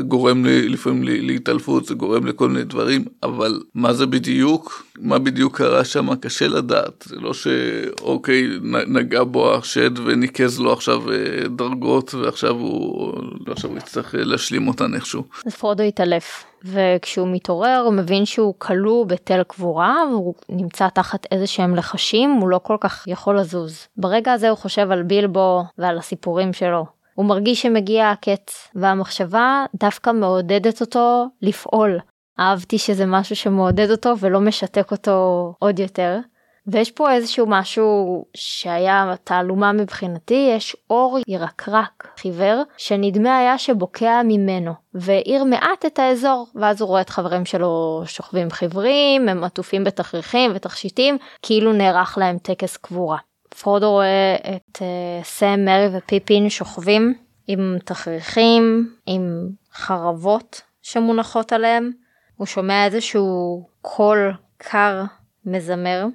גורם 0.02 0.46
לי 0.46 0.70
לפעמים 0.70 1.04
להתעלפות 1.04 1.86
זה 1.86 1.94
גורם 1.94 2.26
לכל 2.26 2.50
מיני 2.50 2.64
דברים 2.64 3.06
אבל 3.24 3.62
מה 3.74 3.94
זה 3.94 4.06
בדיוק? 4.06 4.84
מה 5.00 5.20
בדיוק 5.20 5.58
קרה 5.58 5.86
שם? 5.86 6.16
קשה 6.16 6.48
לדעת. 6.48 7.04
זה 7.08 7.16
לא 7.16 7.34
שאוקיי 7.34 8.48
נגע 8.88 9.24
בו 9.24 9.56
השד 9.56 10.00
וניקז 10.00 10.60
לו 10.60 10.74
עכשיו 10.74 11.12
אה, 11.12 11.48
דרגות 11.48 12.14
ועכשיו 12.14 12.56
הוא 12.56 13.14
עכשיו 13.48 13.70
הוא 13.70 13.78
יצטרך 13.78 14.16
להשלים 14.18 14.68
אותן 14.68 14.94
איכשהו. 14.96 15.24
אז 15.46 15.56
פרודו 15.56 15.84
התעלף 15.84 16.46
וכשהוא 16.64 17.28
מתעורר 17.32 17.82
הוא 17.86 17.94
מבין 17.94 18.26
שהוא 18.26 18.54
כלוא 18.58 19.06
בתל 19.06 19.44
קבורה 19.44 19.96
והוא 20.12 20.34
נמצא 20.50 20.88
תחת 20.90 21.26
איזה 21.32 21.48
שהם 21.48 21.76
לחשים 21.76 22.30
הוא 22.32 22.50
לא 22.50 22.60
כל 22.64 22.78
כך 22.82 23.04
יכול 23.08 23.40
לזוז. 23.40 23.88
ברגע 23.98 24.34
הזה 24.34 24.50
הוא 24.50 24.58
חושב 24.58 24.92
על 24.92 25.04
בילבו 25.04 25.64
ועל 25.78 25.98
הסיפורים 25.98 26.54
שלו 26.54 26.97
הוא 27.18 27.26
מרגיש 27.26 27.62
שמגיע 27.62 28.10
הקץ, 28.10 28.68
והמחשבה 28.76 29.66
דווקא 29.76 30.10
מעודדת 30.10 30.82
אותו 30.82 31.26
לפעול. 31.42 32.00
אהבתי 32.40 32.78
שזה 32.78 33.06
משהו 33.06 33.36
שמעודד 33.36 33.92
אותו 33.92 34.14
ולא 34.20 34.40
משתק 34.40 34.92
אותו 34.92 35.54
עוד 35.60 35.80
יותר. 35.80 36.20
ויש 36.68 36.92
פה 36.92 37.14
איזשהו 37.14 37.46
משהו 37.50 38.26
שהיה 38.34 39.14
תעלומה 39.24 39.72
מבחינתי, 39.72 40.50
יש 40.56 40.76
אור 40.90 41.18
ירקרק, 41.28 42.08
חיוור, 42.18 42.64
שנדמה 42.78 43.38
היה 43.38 43.58
שבוקע 43.58 44.22
ממנו, 44.26 44.72
והאיר 44.94 45.44
מעט 45.44 45.86
את 45.86 46.00
האזור, 46.00 46.48
ואז 46.56 46.82
הוא 46.82 46.88
רואה 46.88 47.02
את 47.02 47.10
חברים 47.10 47.46
שלו 47.46 48.02
שוכבים 48.06 48.50
חיוורים, 48.50 49.30
הם 49.30 49.44
עטופים 49.44 49.84
בתכריכים 49.84 50.52
ותכשיטים, 50.56 51.18
כאילו 51.42 51.74
נערך 51.74 52.18
להם 52.18 52.38
טקס 52.38 52.78
קבורה. 52.78 53.18
פרודו 53.62 53.92
רואה 53.92 54.36
את 54.36 54.76
uh, 54.76 55.26
סם, 55.26 55.60
מרי 55.66 55.98
ופיפין 55.98 56.50
שוכבים 56.50 57.14
עם 57.48 57.78
תכריכים, 57.86 58.94
עם 59.06 59.50
חרבות 59.74 60.62
שמונחות 60.82 61.54
עליהם. 61.54 61.92
הוא 62.36 62.48
שומע 62.48 62.86
איזשהו 62.86 63.64
קול 63.82 64.32
קר 64.58 65.04
מזמר. 65.46 66.06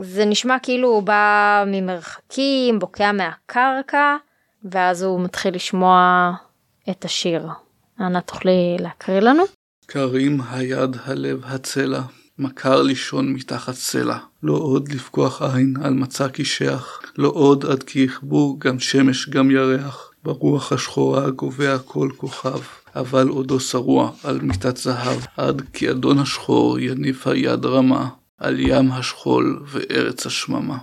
זה 0.00 0.24
נשמע 0.24 0.56
כאילו 0.62 0.88
הוא 0.88 1.02
בא 1.02 1.64
ממרחקים, 1.66 2.78
בוקע 2.78 3.12
מהקרקע, 3.12 4.16
ואז 4.64 5.02
הוא 5.02 5.20
מתחיל 5.20 5.54
לשמוע 5.54 6.30
את 6.90 7.04
השיר. 7.04 7.48
אנא 8.00 8.20
תוכלי 8.20 8.76
להקריא 8.80 9.20
לנו? 9.20 9.42
קרים 9.86 10.40
היד 10.50 10.96
הלב 11.04 11.44
הצלע, 11.44 12.00
מכר 12.40 12.82
לישון 12.82 13.32
מתחת 13.32 13.74
סלע, 13.74 14.18
לא 14.42 14.52
עוד 14.52 14.92
לפקוח 14.92 15.42
עין 15.42 15.74
על 15.82 15.94
מצע 15.94 16.28
קישח, 16.28 17.00
לא 17.18 17.28
עוד 17.28 17.64
עד 17.66 17.82
כי 17.82 17.98
יכבו 17.98 18.56
גם 18.58 18.78
שמש 18.78 19.28
גם 19.28 19.50
ירח, 19.50 20.10
ברוח 20.24 20.72
השחורה 20.72 21.30
גובע 21.30 21.78
כל 21.78 22.08
כוכב, 22.16 22.60
אבל 22.96 23.28
עודו 23.28 23.60
שרוע 23.60 24.10
על 24.24 24.40
מיטת 24.40 24.76
זהב, 24.76 25.18
עד 25.36 25.62
כי 25.72 25.90
אדון 25.90 26.18
השחור 26.18 26.78
יניף 26.78 27.26
היד 27.26 27.64
רמה, 27.64 28.08
על 28.38 28.60
ים 28.60 28.92
השכול 28.92 29.62
וארץ 29.66 30.26
השממה. 30.26 30.78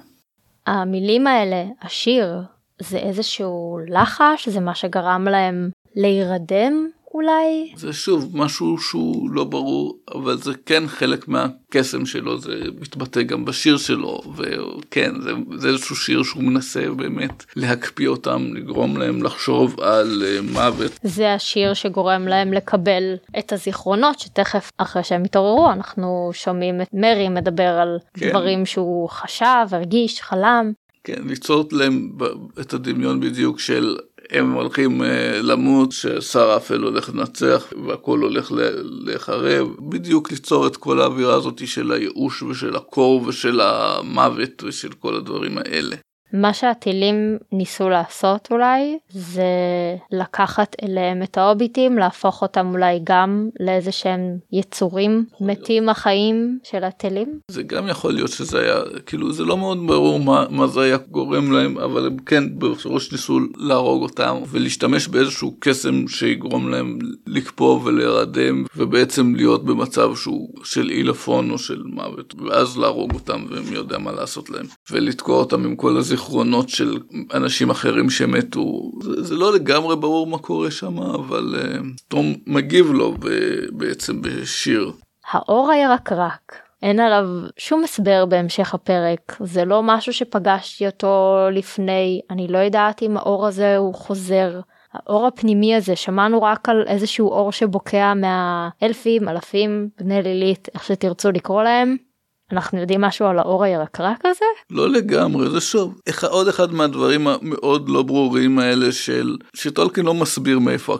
המילים 0.67 1.27
האלה, 1.27 1.65
השיר, 1.81 2.41
זה 2.81 2.97
איזשהו 2.97 3.79
לחש? 3.87 4.49
זה 4.49 4.59
מה 4.59 4.75
שגרם 4.75 5.27
להם 5.31 5.69
להירדם 5.95 6.87
אולי? 7.17 7.71
זה 7.75 7.93
שוב 7.93 8.37
משהו 8.37 8.77
שהוא 8.77 9.31
לא 9.31 9.43
ברור, 9.43 9.99
אבל 10.15 10.37
זה 10.37 10.51
כן 10.65 10.87
חלק 10.87 11.27
מהקסם 11.27 12.05
שלו, 12.05 12.37
זה 12.37 12.59
מתבטא 12.81 13.21
גם 13.21 13.45
בשיר 13.45 13.77
שלו, 13.77 14.21
וכן, 14.35 15.21
זה, 15.21 15.31
זה 15.57 15.67
איזשהו 15.67 15.95
שיר 15.95 16.23
שהוא 16.23 16.43
מנסה 16.43 16.89
באמת 16.97 17.45
להקפיא 17.55 18.07
אותם, 18.07 18.53
לגרום 18.53 18.97
להם 18.97 19.23
לחשוב 19.23 19.81
על 19.81 20.23
uh, 20.25 20.53
מוות. 20.53 20.91
זה 21.03 21.33
השיר 21.33 21.73
שגורם 21.73 22.27
להם 22.27 22.53
לקבל 22.53 23.15
את 23.39 23.53
הזיכרונות, 23.53 24.19
שתכף 24.19 24.71
אחרי 24.77 25.03
שהם 25.03 25.23
התעוררו 25.23 25.71
אנחנו 25.71 26.29
שומעים 26.33 26.81
את 26.81 26.87
מרי 26.93 27.29
מדבר 27.29 27.63
על 27.81 27.97
כן. 28.13 28.29
דברים 28.29 28.65
שהוא 28.65 29.09
חשב, 29.09 29.65
הרגיש, 29.71 30.21
חלם. 30.21 30.71
כן, 31.03 31.27
ליצור 31.27 31.63
להם 31.71 32.11
את 32.61 32.73
הדמיון 32.73 33.19
בדיוק 33.19 33.59
של 33.59 33.97
הם 34.29 34.51
הולכים 34.51 35.03
אה, 35.03 35.41
למות, 35.41 35.91
ששר 35.91 36.53
אפל 36.57 36.81
הולך 36.81 37.09
לנצח 37.09 37.73
והכל 37.87 38.19
הולך 38.19 38.51
להיחרב, 38.83 39.67
בדיוק 39.79 40.31
ליצור 40.31 40.67
את 40.67 40.77
כל 40.77 41.01
האווירה 41.01 41.35
הזאת 41.35 41.67
של 41.67 41.91
הייאוש 41.91 42.43
ושל 42.43 42.75
הקור 42.75 43.23
ושל 43.27 43.61
המוות 43.61 44.63
ושל 44.63 44.91
כל 44.91 45.15
הדברים 45.15 45.57
האלה. 45.57 45.95
מה 46.33 46.53
שהטילים 46.53 47.37
ניסו 47.51 47.89
לעשות 47.89 48.47
אולי 48.51 48.97
זה 49.09 49.43
לקחת 50.11 50.75
אליהם 50.83 51.23
את 51.23 51.37
ההוביטים 51.37 51.97
להפוך 51.97 52.41
אותם 52.41 52.71
אולי 52.73 52.99
גם 53.03 53.49
לאיזה 53.59 53.91
שהם 53.91 54.37
יצורים 54.51 55.25
מתים 55.41 55.83
להיות. 55.83 55.97
החיים 55.97 56.59
של 56.63 56.83
הטילים. 56.83 57.39
זה 57.51 57.63
גם 57.63 57.87
יכול 57.87 58.13
להיות 58.13 58.31
שזה 58.31 58.59
היה 58.59 58.75
כאילו 59.05 59.33
זה 59.33 59.43
לא 59.43 59.57
מאוד 59.57 59.77
ברור 59.87 60.19
מה, 60.19 60.45
מה 60.49 60.67
זה 60.67 60.81
היה 60.81 60.97
גורם 61.11 61.51
להם 61.51 61.77
אבל 61.77 62.05
הם 62.05 62.17
כן 62.17 62.43
בראש 62.59 63.11
ניסו 63.11 63.39
להרוג 63.57 64.03
אותם 64.03 64.37
ולהשתמש 64.49 65.07
באיזשהו 65.07 65.55
קסם 65.59 66.07
שיגרום 66.07 66.69
להם 66.69 66.99
לקפוא 67.27 67.79
ולהירדם 67.83 68.63
ובעצם 68.75 69.35
להיות 69.35 69.65
במצב 69.65 70.15
שהוא 70.15 70.49
של 70.63 70.89
עילפון 70.89 71.51
או 71.51 71.57
של 71.57 71.83
מוות 71.85 72.35
ואז 72.45 72.77
להרוג 72.77 73.13
אותם 73.13 73.45
ומי 73.49 73.75
יודע 73.75 73.97
מה 73.97 74.11
לעשות 74.11 74.49
להם 74.49 74.65
ולתקוע 74.91 75.37
אותם 75.37 75.65
עם 75.65 75.75
כל 75.75 75.97
הזיכרונות. 75.97 76.16
זיכרונות 76.17 76.69
של 76.69 76.97
אנשים 77.33 77.69
אחרים 77.69 78.09
שמתו. 78.09 78.91
זה, 79.01 79.23
זה 79.23 79.35
לא 79.35 79.53
לגמרי 79.53 79.95
ברור 79.95 80.27
מה 80.27 80.37
קורה 80.37 80.71
שם, 80.71 80.99
אבל 80.99 81.55
uh, 81.55 81.83
תום 82.07 82.33
מגיב 82.47 82.91
לו 82.91 83.13
בעצם 83.71 84.21
בשיר. 84.21 84.91
האור 85.31 85.71
הירקרק. 85.71 86.55
אין 86.83 86.99
עליו 86.99 87.25
שום 87.57 87.83
הסבר 87.83 88.25
בהמשך 88.25 88.73
הפרק, 88.73 89.37
זה 89.39 89.65
לא 89.65 89.83
משהו 89.83 90.13
שפגשתי 90.13 90.85
אותו 90.85 91.37
לפני, 91.51 92.21
אני 92.31 92.47
לא 92.47 92.57
יודעת 92.57 93.03
אם 93.03 93.17
האור 93.17 93.47
הזה 93.47 93.77
הוא 93.77 93.93
חוזר. 93.93 94.59
האור 94.93 95.27
הפנימי 95.27 95.75
הזה, 95.75 95.95
שמענו 95.95 96.41
רק 96.41 96.69
על 96.69 96.83
איזשהו 96.87 97.29
אור 97.29 97.51
שבוקע 97.51 98.13
מהאלפים, 98.13 99.29
אלפים, 99.29 99.89
בני 99.99 100.21
לילית, 100.21 100.69
איך 100.73 100.83
שתרצו 100.83 101.31
לקרוא 101.31 101.63
להם. 101.63 101.95
אנחנו 102.51 102.79
יודעים 102.79 103.01
משהו 103.01 103.25
על 103.25 103.39
האור 103.39 103.63
הירקרק 103.63 104.25
הזה? 104.25 104.45
לא 104.69 104.89
לגמרי, 104.89 105.49
זה 105.49 105.61
שוב, 105.61 106.01
עוד 106.29 106.47
אחד 106.47 106.73
מהדברים 106.73 107.27
המאוד 107.27 107.89
לא 107.89 108.01
ברורים 108.01 108.59
האלה 108.59 108.91
של, 108.91 109.37
שטולקין 109.53 110.05
לא 110.05 110.13
מסביר 110.13 110.59
מאיפה, 110.59 110.97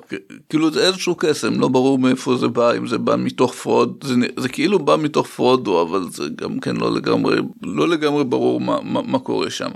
כאילו 0.50 0.72
זה 0.72 0.88
איזשהו 0.88 1.16
קסם, 1.16 1.60
לא 1.60 1.68
ברור 1.68 2.00
מאיפה 2.00 2.36
זה 2.36 2.48
בא, 2.48 2.74
אם 2.78 2.88
זה 2.88 2.98
בא 2.98 3.16
מתוך 3.18 3.54
פרודו, 3.54 4.04
זה, 4.04 4.14
זה 4.38 4.50
כאילו 4.50 4.80
בא 4.80 4.96
מתוך 4.98 5.28
פרודו, 5.28 5.82
אבל 5.82 6.10
זה 6.10 6.24
גם 6.36 6.60
כן 6.60 6.76
לא 6.76 6.96
לגמרי, 6.96 7.38
לא 7.64 7.88
לגמרי 7.88 8.24
ברור 8.24 8.62
מה, 8.62 8.80
מה, 8.84 9.02
מה 9.02 9.20
קורה 9.20 9.50
שם. 9.50 9.72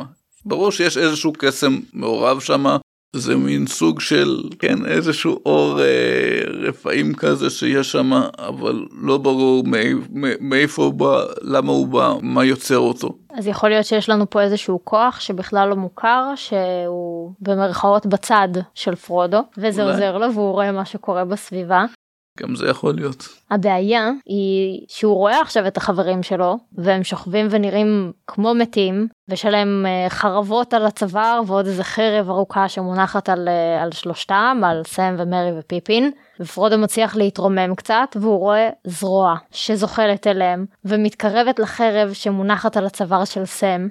ברור 0.45 0.71
שיש 0.71 0.97
איזשהו 0.97 1.33
קסם 1.37 1.79
מעורב 1.93 2.39
שם, 2.39 2.65
זה 3.15 3.35
מין 3.35 3.67
סוג 3.67 3.99
של 3.99 4.43
כן 4.59 4.85
איזשהו 4.85 5.39
אור 5.45 5.81
אה, 5.81 6.41
רפאים 6.67 7.13
כזה 7.13 7.49
שיש 7.49 7.91
שם 7.91 8.11
אבל 8.39 8.85
לא 9.01 9.17
ברור 9.17 9.63
מאיפה 10.39 10.83
הוא 10.83 10.93
בא 10.93 11.23
למה 11.41 11.71
הוא 11.71 11.87
בא 11.87 12.13
מה 12.21 12.45
יוצר 12.45 12.77
אותו. 12.77 13.09
אז 13.33 13.47
יכול 13.47 13.69
להיות 13.69 13.85
שיש 13.85 14.09
לנו 14.09 14.29
פה 14.29 14.41
איזשהו 14.41 14.79
כוח 14.83 15.19
שבכלל 15.19 15.69
לא 15.69 15.75
מוכר 15.75 16.23
שהוא 16.35 17.33
במרכאות 17.39 18.05
בצד 18.05 18.49
של 18.75 18.95
פרודו 18.95 19.41
וזה 19.57 19.83
אולי. 19.83 19.93
עוזר 19.93 20.17
לו 20.17 20.33
והוא 20.33 20.51
רואה 20.51 20.71
מה 20.71 20.85
שקורה 20.85 21.25
בסביבה. 21.25 21.85
גם 22.39 22.55
זה 22.55 22.67
יכול 22.67 22.95
להיות. 22.95 23.27
הבעיה 23.51 24.09
היא 24.25 24.85
שהוא 24.87 25.15
רואה 25.15 25.41
עכשיו 25.41 25.67
את 25.67 25.77
החברים 25.77 26.23
שלו 26.23 26.57
והם 26.77 27.03
שוכבים 27.03 27.47
ונראים 27.49 28.11
כמו 28.27 28.53
מתים 28.53 29.07
ויש 29.29 29.45
להם 29.45 29.85
אה, 29.85 30.09
חרבות 30.09 30.73
על 30.73 30.85
הצוואר 30.85 31.41
ועוד 31.47 31.65
איזה 31.65 31.83
חרב 31.83 32.29
ארוכה 32.29 32.69
שמונחת 32.69 33.29
על, 33.29 33.47
אה, 33.47 33.81
על 33.81 33.91
שלושתם 33.91 34.61
על 34.65 34.81
סם 34.85 35.15
ומרי 35.17 35.59
ופיפין 35.59 36.11
ופרודו 36.39 36.77
מצליח 36.77 37.15
להתרומם 37.15 37.75
קצת 37.75 38.17
והוא 38.21 38.39
רואה 38.39 38.69
זרוע 38.83 39.35
שזוחלת 39.51 40.27
אליהם 40.27 40.65
ומתקרבת 40.85 41.59
לחרב 41.59 42.13
שמונחת 42.13 42.77
על 42.77 42.85
הצוואר 42.85 43.25
של 43.25 43.45
סם. 43.45 43.87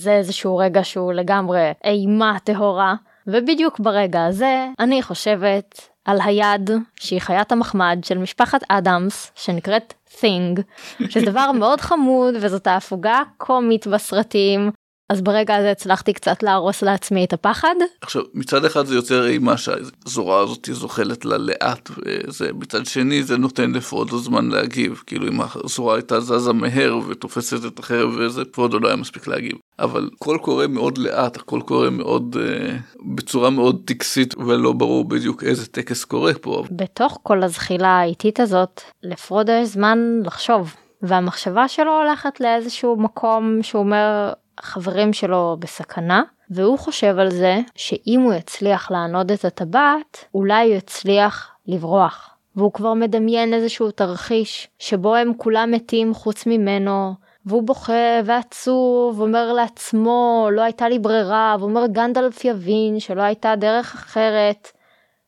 זה 0.00 0.12
איזשהו 0.12 0.56
רגע 0.56 0.84
שהוא 0.84 1.12
לגמרי 1.12 1.72
אימה 1.84 2.36
טהורה 2.44 2.94
ובדיוק 3.26 3.80
ברגע 3.80 4.24
הזה 4.24 4.66
אני 4.80 5.02
חושבת 5.02 5.88
על 6.08 6.18
היד 6.24 6.70
שהיא 7.00 7.20
חיית 7.20 7.52
המחמד 7.52 7.98
של 8.04 8.18
משפחת 8.18 8.60
אדמס 8.68 9.32
שנקראת 9.34 9.94
thing 10.20 10.62
שזה 11.08 11.26
דבר 11.26 11.52
מאוד 11.52 11.80
חמוד 11.80 12.34
וזאת 12.40 12.66
ההפוגה 12.66 13.22
קומית 13.36 13.86
בסרטים 13.86 14.70
אז 15.08 15.20
ברגע 15.20 15.56
הזה 15.56 15.70
הצלחתי 15.70 16.12
קצת 16.12 16.42
להרוס 16.42 16.82
לעצמי 16.82 17.24
את 17.24 17.32
הפחד. 17.32 17.74
עכשיו 18.00 18.22
מצד 18.34 18.64
אחד 18.64 18.86
זה 18.86 18.94
יוצר 18.94 19.26
אימה 19.26 19.56
שהזורה 19.56 20.40
הזאת 20.40 20.68
זוחלת 20.72 21.24
לה 21.24 21.38
לאט 21.38 21.90
וזה 21.90 22.50
מצד 22.52 22.86
שני 22.86 23.22
זה 23.22 23.36
נותן 23.36 23.72
לפרודו 23.72 24.18
זמן 24.18 24.48
להגיב 24.48 25.02
כאילו 25.06 25.28
אם 25.28 25.40
הזורה 25.40 25.94
הייתה 25.94 26.20
זזה 26.20 26.52
מהר 26.52 26.98
ותופסת 27.08 27.66
את 27.66 27.78
החרב 27.78 28.10
וזה 28.18 28.44
פרודו 28.44 28.78
לא 28.78 28.88
היה 28.88 28.96
מספיק 28.96 29.26
להגיב 29.26 29.56
אבל 29.78 30.10
הכל 30.16 30.38
קורה 30.42 30.66
מאוד 30.66 30.98
לאט 30.98 31.36
הכל 31.36 31.60
קורה 31.66 31.90
מאוד 31.90 32.36
uh, 32.36 33.00
בצורה 33.14 33.50
מאוד 33.50 33.82
טקסית 33.84 34.34
ולא 34.38 34.72
ברור 34.72 35.08
בדיוק 35.08 35.44
איזה 35.44 35.66
טקס 35.66 36.04
קורה 36.04 36.34
פה. 36.34 36.64
בתוך 36.70 37.18
כל 37.22 37.42
הזחילה 37.42 37.88
האיטית 37.88 38.40
הזאת 38.40 38.80
לפרודו 39.02 39.52
יש 39.52 39.68
זמן 39.68 39.98
לחשוב 40.24 40.74
והמחשבה 41.02 41.68
שלו 41.68 41.98
הולכת 41.98 42.40
לאיזשהו 42.40 42.96
מקום 42.96 43.58
שהוא 43.62 43.82
אומר 43.82 44.32
החברים 44.58 45.12
שלו 45.12 45.56
בסכנה, 45.58 46.22
והוא 46.50 46.78
חושב 46.78 47.18
על 47.18 47.30
זה 47.30 47.58
שאם 47.74 48.20
הוא 48.20 48.34
יצליח 48.34 48.90
לענוד 48.90 49.30
את 49.30 49.44
הטבעת, 49.44 50.24
אולי 50.34 50.68
הוא 50.68 50.76
יצליח 50.76 51.50
לברוח. 51.66 52.34
והוא 52.56 52.72
כבר 52.72 52.94
מדמיין 52.94 53.54
איזשהו 53.54 53.90
תרחיש 53.90 54.68
שבו 54.78 55.14
הם 55.14 55.32
כולם 55.36 55.70
מתים 55.70 56.14
חוץ 56.14 56.46
ממנו, 56.46 57.14
והוא 57.46 57.62
בוכה 57.62 58.20
ועצוב, 58.24 59.20
אומר 59.20 59.52
לעצמו 59.52 60.48
לא 60.52 60.62
הייתה 60.62 60.88
לי 60.88 60.98
ברירה, 60.98 61.56
ואומר 61.60 61.86
גנדלף 61.86 62.44
יבין 62.44 63.00
שלא 63.00 63.22
הייתה 63.22 63.56
דרך 63.56 63.94
אחרת. 63.94 64.72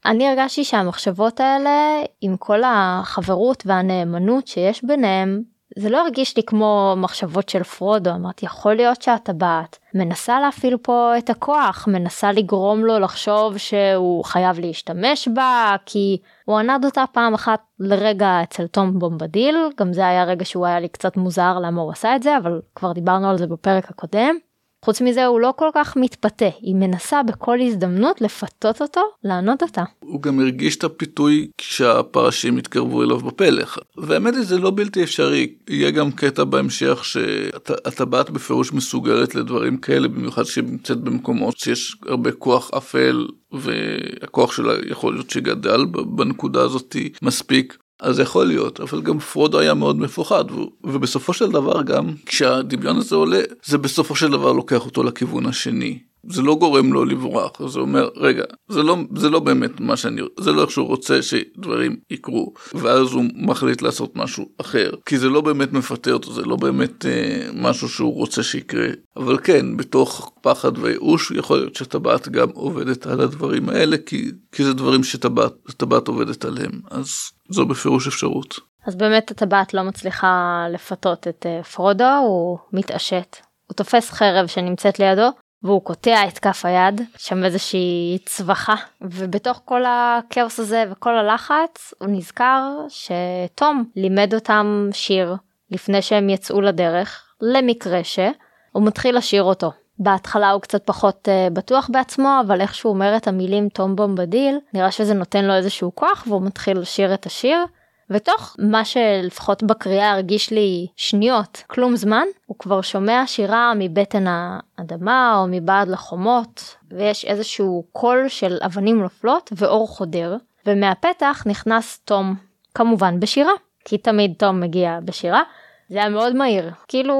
אני 0.06 0.28
הרגשתי 0.28 0.64
שהמחשבות 0.64 1.40
האלה, 1.40 2.02
עם 2.20 2.36
כל 2.36 2.60
החברות 2.64 3.62
והנאמנות 3.66 4.46
שיש 4.46 4.84
ביניהם, 4.84 5.42
זה 5.76 5.90
לא 5.90 6.00
הרגיש 6.00 6.36
לי 6.36 6.42
כמו 6.42 6.94
מחשבות 6.96 7.48
של 7.48 7.62
פרודו, 7.62 8.10
אמרתי 8.10 8.46
יכול 8.46 8.74
להיות 8.74 9.02
שהטבעת 9.02 9.78
מנסה 9.94 10.40
להפעיל 10.40 10.76
פה 10.76 11.12
את 11.18 11.30
הכוח, 11.30 11.88
מנסה 11.88 12.32
לגרום 12.32 12.84
לו 12.84 12.98
לחשוב 12.98 13.58
שהוא 13.58 14.24
חייב 14.24 14.60
להשתמש 14.60 15.28
בה, 15.28 15.76
כי 15.86 16.18
הוא 16.44 16.58
ענד 16.58 16.84
אותה 16.84 17.04
פעם 17.12 17.34
אחת 17.34 17.60
לרגע 17.78 18.42
אצל 18.42 18.66
תום 18.66 18.98
בומבדיל, 18.98 19.56
גם 19.76 19.92
זה 19.92 20.06
היה 20.06 20.24
רגע 20.24 20.44
שהוא 20.44 20.66
היה 20.66 20.80
לי 20.80 20.88
קצת 20.88 21.16
מוזר 21.16 21.58
למה 21.58 21.82
הוא 21.82 21.92
עשה 21.92 22.16
את 22.16 22.22
זה, 22.22 22.36
אבל 22.36 22.60
כבר 22.74 22.92
דיברנו 22.92 23.30
על 23.30 23.38
זה 23.38 23.46
בפרק 23.46 23.90
הקודם. 23.90 24.34
חוץ 24.84 25.00
מזה 25.00 25.26
הוא 25.26 25.40
לא 25.40 25.52
כל 25.56 25.68
כך 25.74 25.96
מתפתה, 25.96 26.48
היא 26.60 26.74
מנסה 26.74 27.22
בכל 27.22 27.58
הזדמנות 27.60 28.20
לפתות 28.20 28.82
אותו 28.82 29.00
לענוד 29.24 29.62
אותה. 29.62 29.84
הוא 30.00 30.22
גם 30.22 30.40
הרגיש 30.40 30.76
את 30.76 30.84
הפיתוי 30.84 31.50
כשהפרשים 31.58 32.56
התקרבו 32.56 33.02
אליו 33.02 33.18
בפלך. 33.18 33.78
והאמת 33.96 34.34
היא 34.34 34.42
זה 34.42 34.58
לא 34.58 34.72
בלתי 34.74 35.02
אפשרי, 35.02 35.54
יהיה 35.68 35.90
גם 35.90 36.12
קטע 36.12 36.44
בהמשך 36.44 37.04
שהטבעת 37.04 38.30
בפירוש 38.30 38.72
מסוגלת 38.72 39.34
לדברים 39.34 39.76
כאלה, 39.76 40.08
במיוחד 40.08 40.42
שהיא 40.42 40.64
נמצאת 40.64 41.00
במקומות 41.00 41.58
שיש 41.58 41.96
הרבה 42.06 42.32
כוח 42.32 42.70
אפל 42.76 43.26
והכוח 43.52 44.52
שלה 44.52 44.72
יכול 44.86 45.14
להיות 45.14 45.30
שגדל 45.30 45.84
בנקודה 45.84 46.62
הזאת 46.62 46.96
מספיק. 47.22 47.76
אז 48.00 48.18
יכול 48.18 48.46
להיות, 48.46 48.80
אבל 48.80 49.02
גם 49.02 49.18
פרודו 49.18 49.58
היה 49.58 49.74
מאוד 49.74 49.98
מפוחד, 49.98 50.44
ובסופו 50.84 51.32
של 51.32 51.50
דבר 51.50 51.82
גם 51.82 52.14
כשהדמיון 52.26 52.96
הזה 52.96 53.16
עולה, 53.16 53.40
זה 53.64 53.78
בסופו 53.78 54.16
של 54.16 54.30
דבר 54.30 54.52
לוקח 54.52 54.86
אותו 54.86 55.02
לכיוון 55.02 55.46
השני. 55.46 55.98
זה 56.28 56.42
לא 56.42 56.54
גורם 56.54 56.92
לו 56.92 57.04
לברוח, 57.04 57.66
זה 57.66 57.80
אומר, 57.80 58.08
רגע, 58.16 58.44
זה 58.68 58.82
לא, 58.82 58.96
זה 59.16 59.30
לא 59.30 59.40
באמת 59.40 59.80
מה 59.80 59.96
שאני, 59.96 60.20
זה 60.40 60.52
לא 60.52 60.62
איך 60.62 60.70
שהוא 60.70 60.86
רוצה 60.86 61.22
שדברים 61.22 61.96
יקרו, 62.10 62.52
ואז 62.74 63.12
הוא 63.12 63.24
מחליט 63.34 63.82
לעשות 63.82 64.16
משהו 64.16 64.48
אחר, 64.60 64.90
כי 65.06 65.18
זה 65.18 65.28
לא 65.28 65.40
באמת 65.40 65.72
מפתה 65.72 66.10
אותו, 66.10 66.32
זה 66.32 66.42
לא 66.42 66.56
באמת 66.56 67.06
אה, 67.06 67.48
משהו 67.54 67.88
שהוא 67.88 68.14
רוצה 68.14 68.42
שיקרה, 68.42 68.88
אבל 69.16 69.38
כן, 69.38 69.76
בתוך 69.76 70.32
פחד 70.40 70.78
וייאוש, 70.78 71.30
יכול 71.30 71.58
להיות 71.58 71.74
שטבעת 71.74 72.28
גם 72.28 72.48
עובדת 72.54 73.06
על 73.06 73.20
הדברים 73.20 73.68
האלה, 73.68 73.96
כי, 74.06 74.30
כי 74.52 74.64
זה 74.64 74.74
דברים 74.74 75.04
שטבעת 75.04 76.08
עובדת 76.08 76.44
עליהם, 76.44 76.80
אז 76.90 77.08
זו 77.48 77.66
בפירוש 77.66 78.06
אפשרות. 78.06 78.60
אז 78.86 78.96
באמת 78.96 79.30
הטבעת 79.30 79.74
לא 79.74 79.82
מצליחה 79.82 80.66
לפתות 80.72 81.28
את 81.28 81.46
אה, 81.46 81.62
פרודו, 81.62 82.16
הוא 82.26 82.58
מתעשת. 82.72 83.36
הוא 83.66 83.74
תופס 83.74 84.10
חרב 84.10 84.46
שנמצאת 84.46 84.98
לידו, 84.98 85.30
והוא 85.62 85.82
קוטע 85.82 86.28
את 86.28 86.38
כף 86.38 86.64
היד, 86.64 87.00
שם 87.16 87.44
איזושהי 87.44 88.18
צווחה, 88.26 88.74
ובתוך 89.00 89.60
כל 89.64 89.82
הכאוס 89.88 90.60
הזה 90.60 90.84
וכל 90.90 91.16
הלחץ, 91.16 91.94
הוא 91.98 92.08
נזכר 92.08 92.62
שתום 92.88 93.84
לימד 93.96 94.34
אותם 94.34 94.88
שיר 94.92 95.34
לפני 95.70 96.02
שהם 96.02 96.30
יצאו 96.30 96.60
לדרך, 96.60 97.24
למקרה 97.40 98.04
שהוא 98.04 98.86
מתחיל 98.86 99.16
לשיר 99.16 99.42
אותו. 99.42 99.72
בהתחלה 99.98 100.50
הוא 100.50 100.60
קצת 100.60 100.86
פחות 100.86 101.28
uh, 101.28 101.52
בטוח 101.52 101.90
בעצמו, 101.92 102.40
אבל 102.46 102.60
איך 102.60 102.74
שהוא 102.74 102.92
אומר 102.92 103.16
את 103.16 103.28
המילים 103.28 103.68
תום 103.68 103.96
בומבדיל, 103.96 104.58
נראה 104.74 104.90
שזה 104.90 105.14
נותן 105.14 105.44
לו 105.44 105.54
איזשהו 105.54 105.94
כוח 105.94 106.24
והוא 106.28 106.42
מתחיל 106.42 106.78
לשיר 106.78 107.14
את 107.14 107.26
השיר. 107.26 107.64
ותוך 108.10 108.56
מה 108.58 108.84
שלפחות 108.84 109.62
בקריאה 109.62 110.12
הרגיש 110.12 110.50
לי 110.50 110.86
שניות, 110.96 111.62
כלום 111.66 111.96
זמן, 111.96 112.24
הוא 112.46 112.56
כבר 112.58 112.80
שומע 112.80 113.22
שירה 113.26 113.72
מבטן 113.76 114.24
האדמה 114.28 115.36
או 115.36 115.46
מבעד 115.50 115.88
לחומות, 115.88 116.76
ויש 116.90 117.24
איזשהו 117.24 117.84
קול 117.92 118.28
של 118.28 118.58
אבנים 118.64 119.02
נופלות 119.02 119.52
ואור 119.56 119.88
חודר, 119.88 120.36
ומהפתח 120.66 121.42
נכנס 121.46 121.98
תום, 121.98 122.34
כמובן 122.74 123.20
בשירה, 123.20 123.52
כי 123.84 123.98
תמיד 123.98 124.34
תום 124.38 124.60
מגיע 124.60 124.98
בשירה. 125.04 125.42
זה 125.88 125.98
היה 125.98 126.08
מאוד 126.08 126.36
מהיר, 126.36 126.70
כאילו 126.88 127.14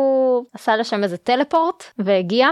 עשה 0.54 0.76
לשם 0.76 1.02
איזה 1.02 1.16
טלפורט 1.16 1.84
והגיע, 1.98 2.48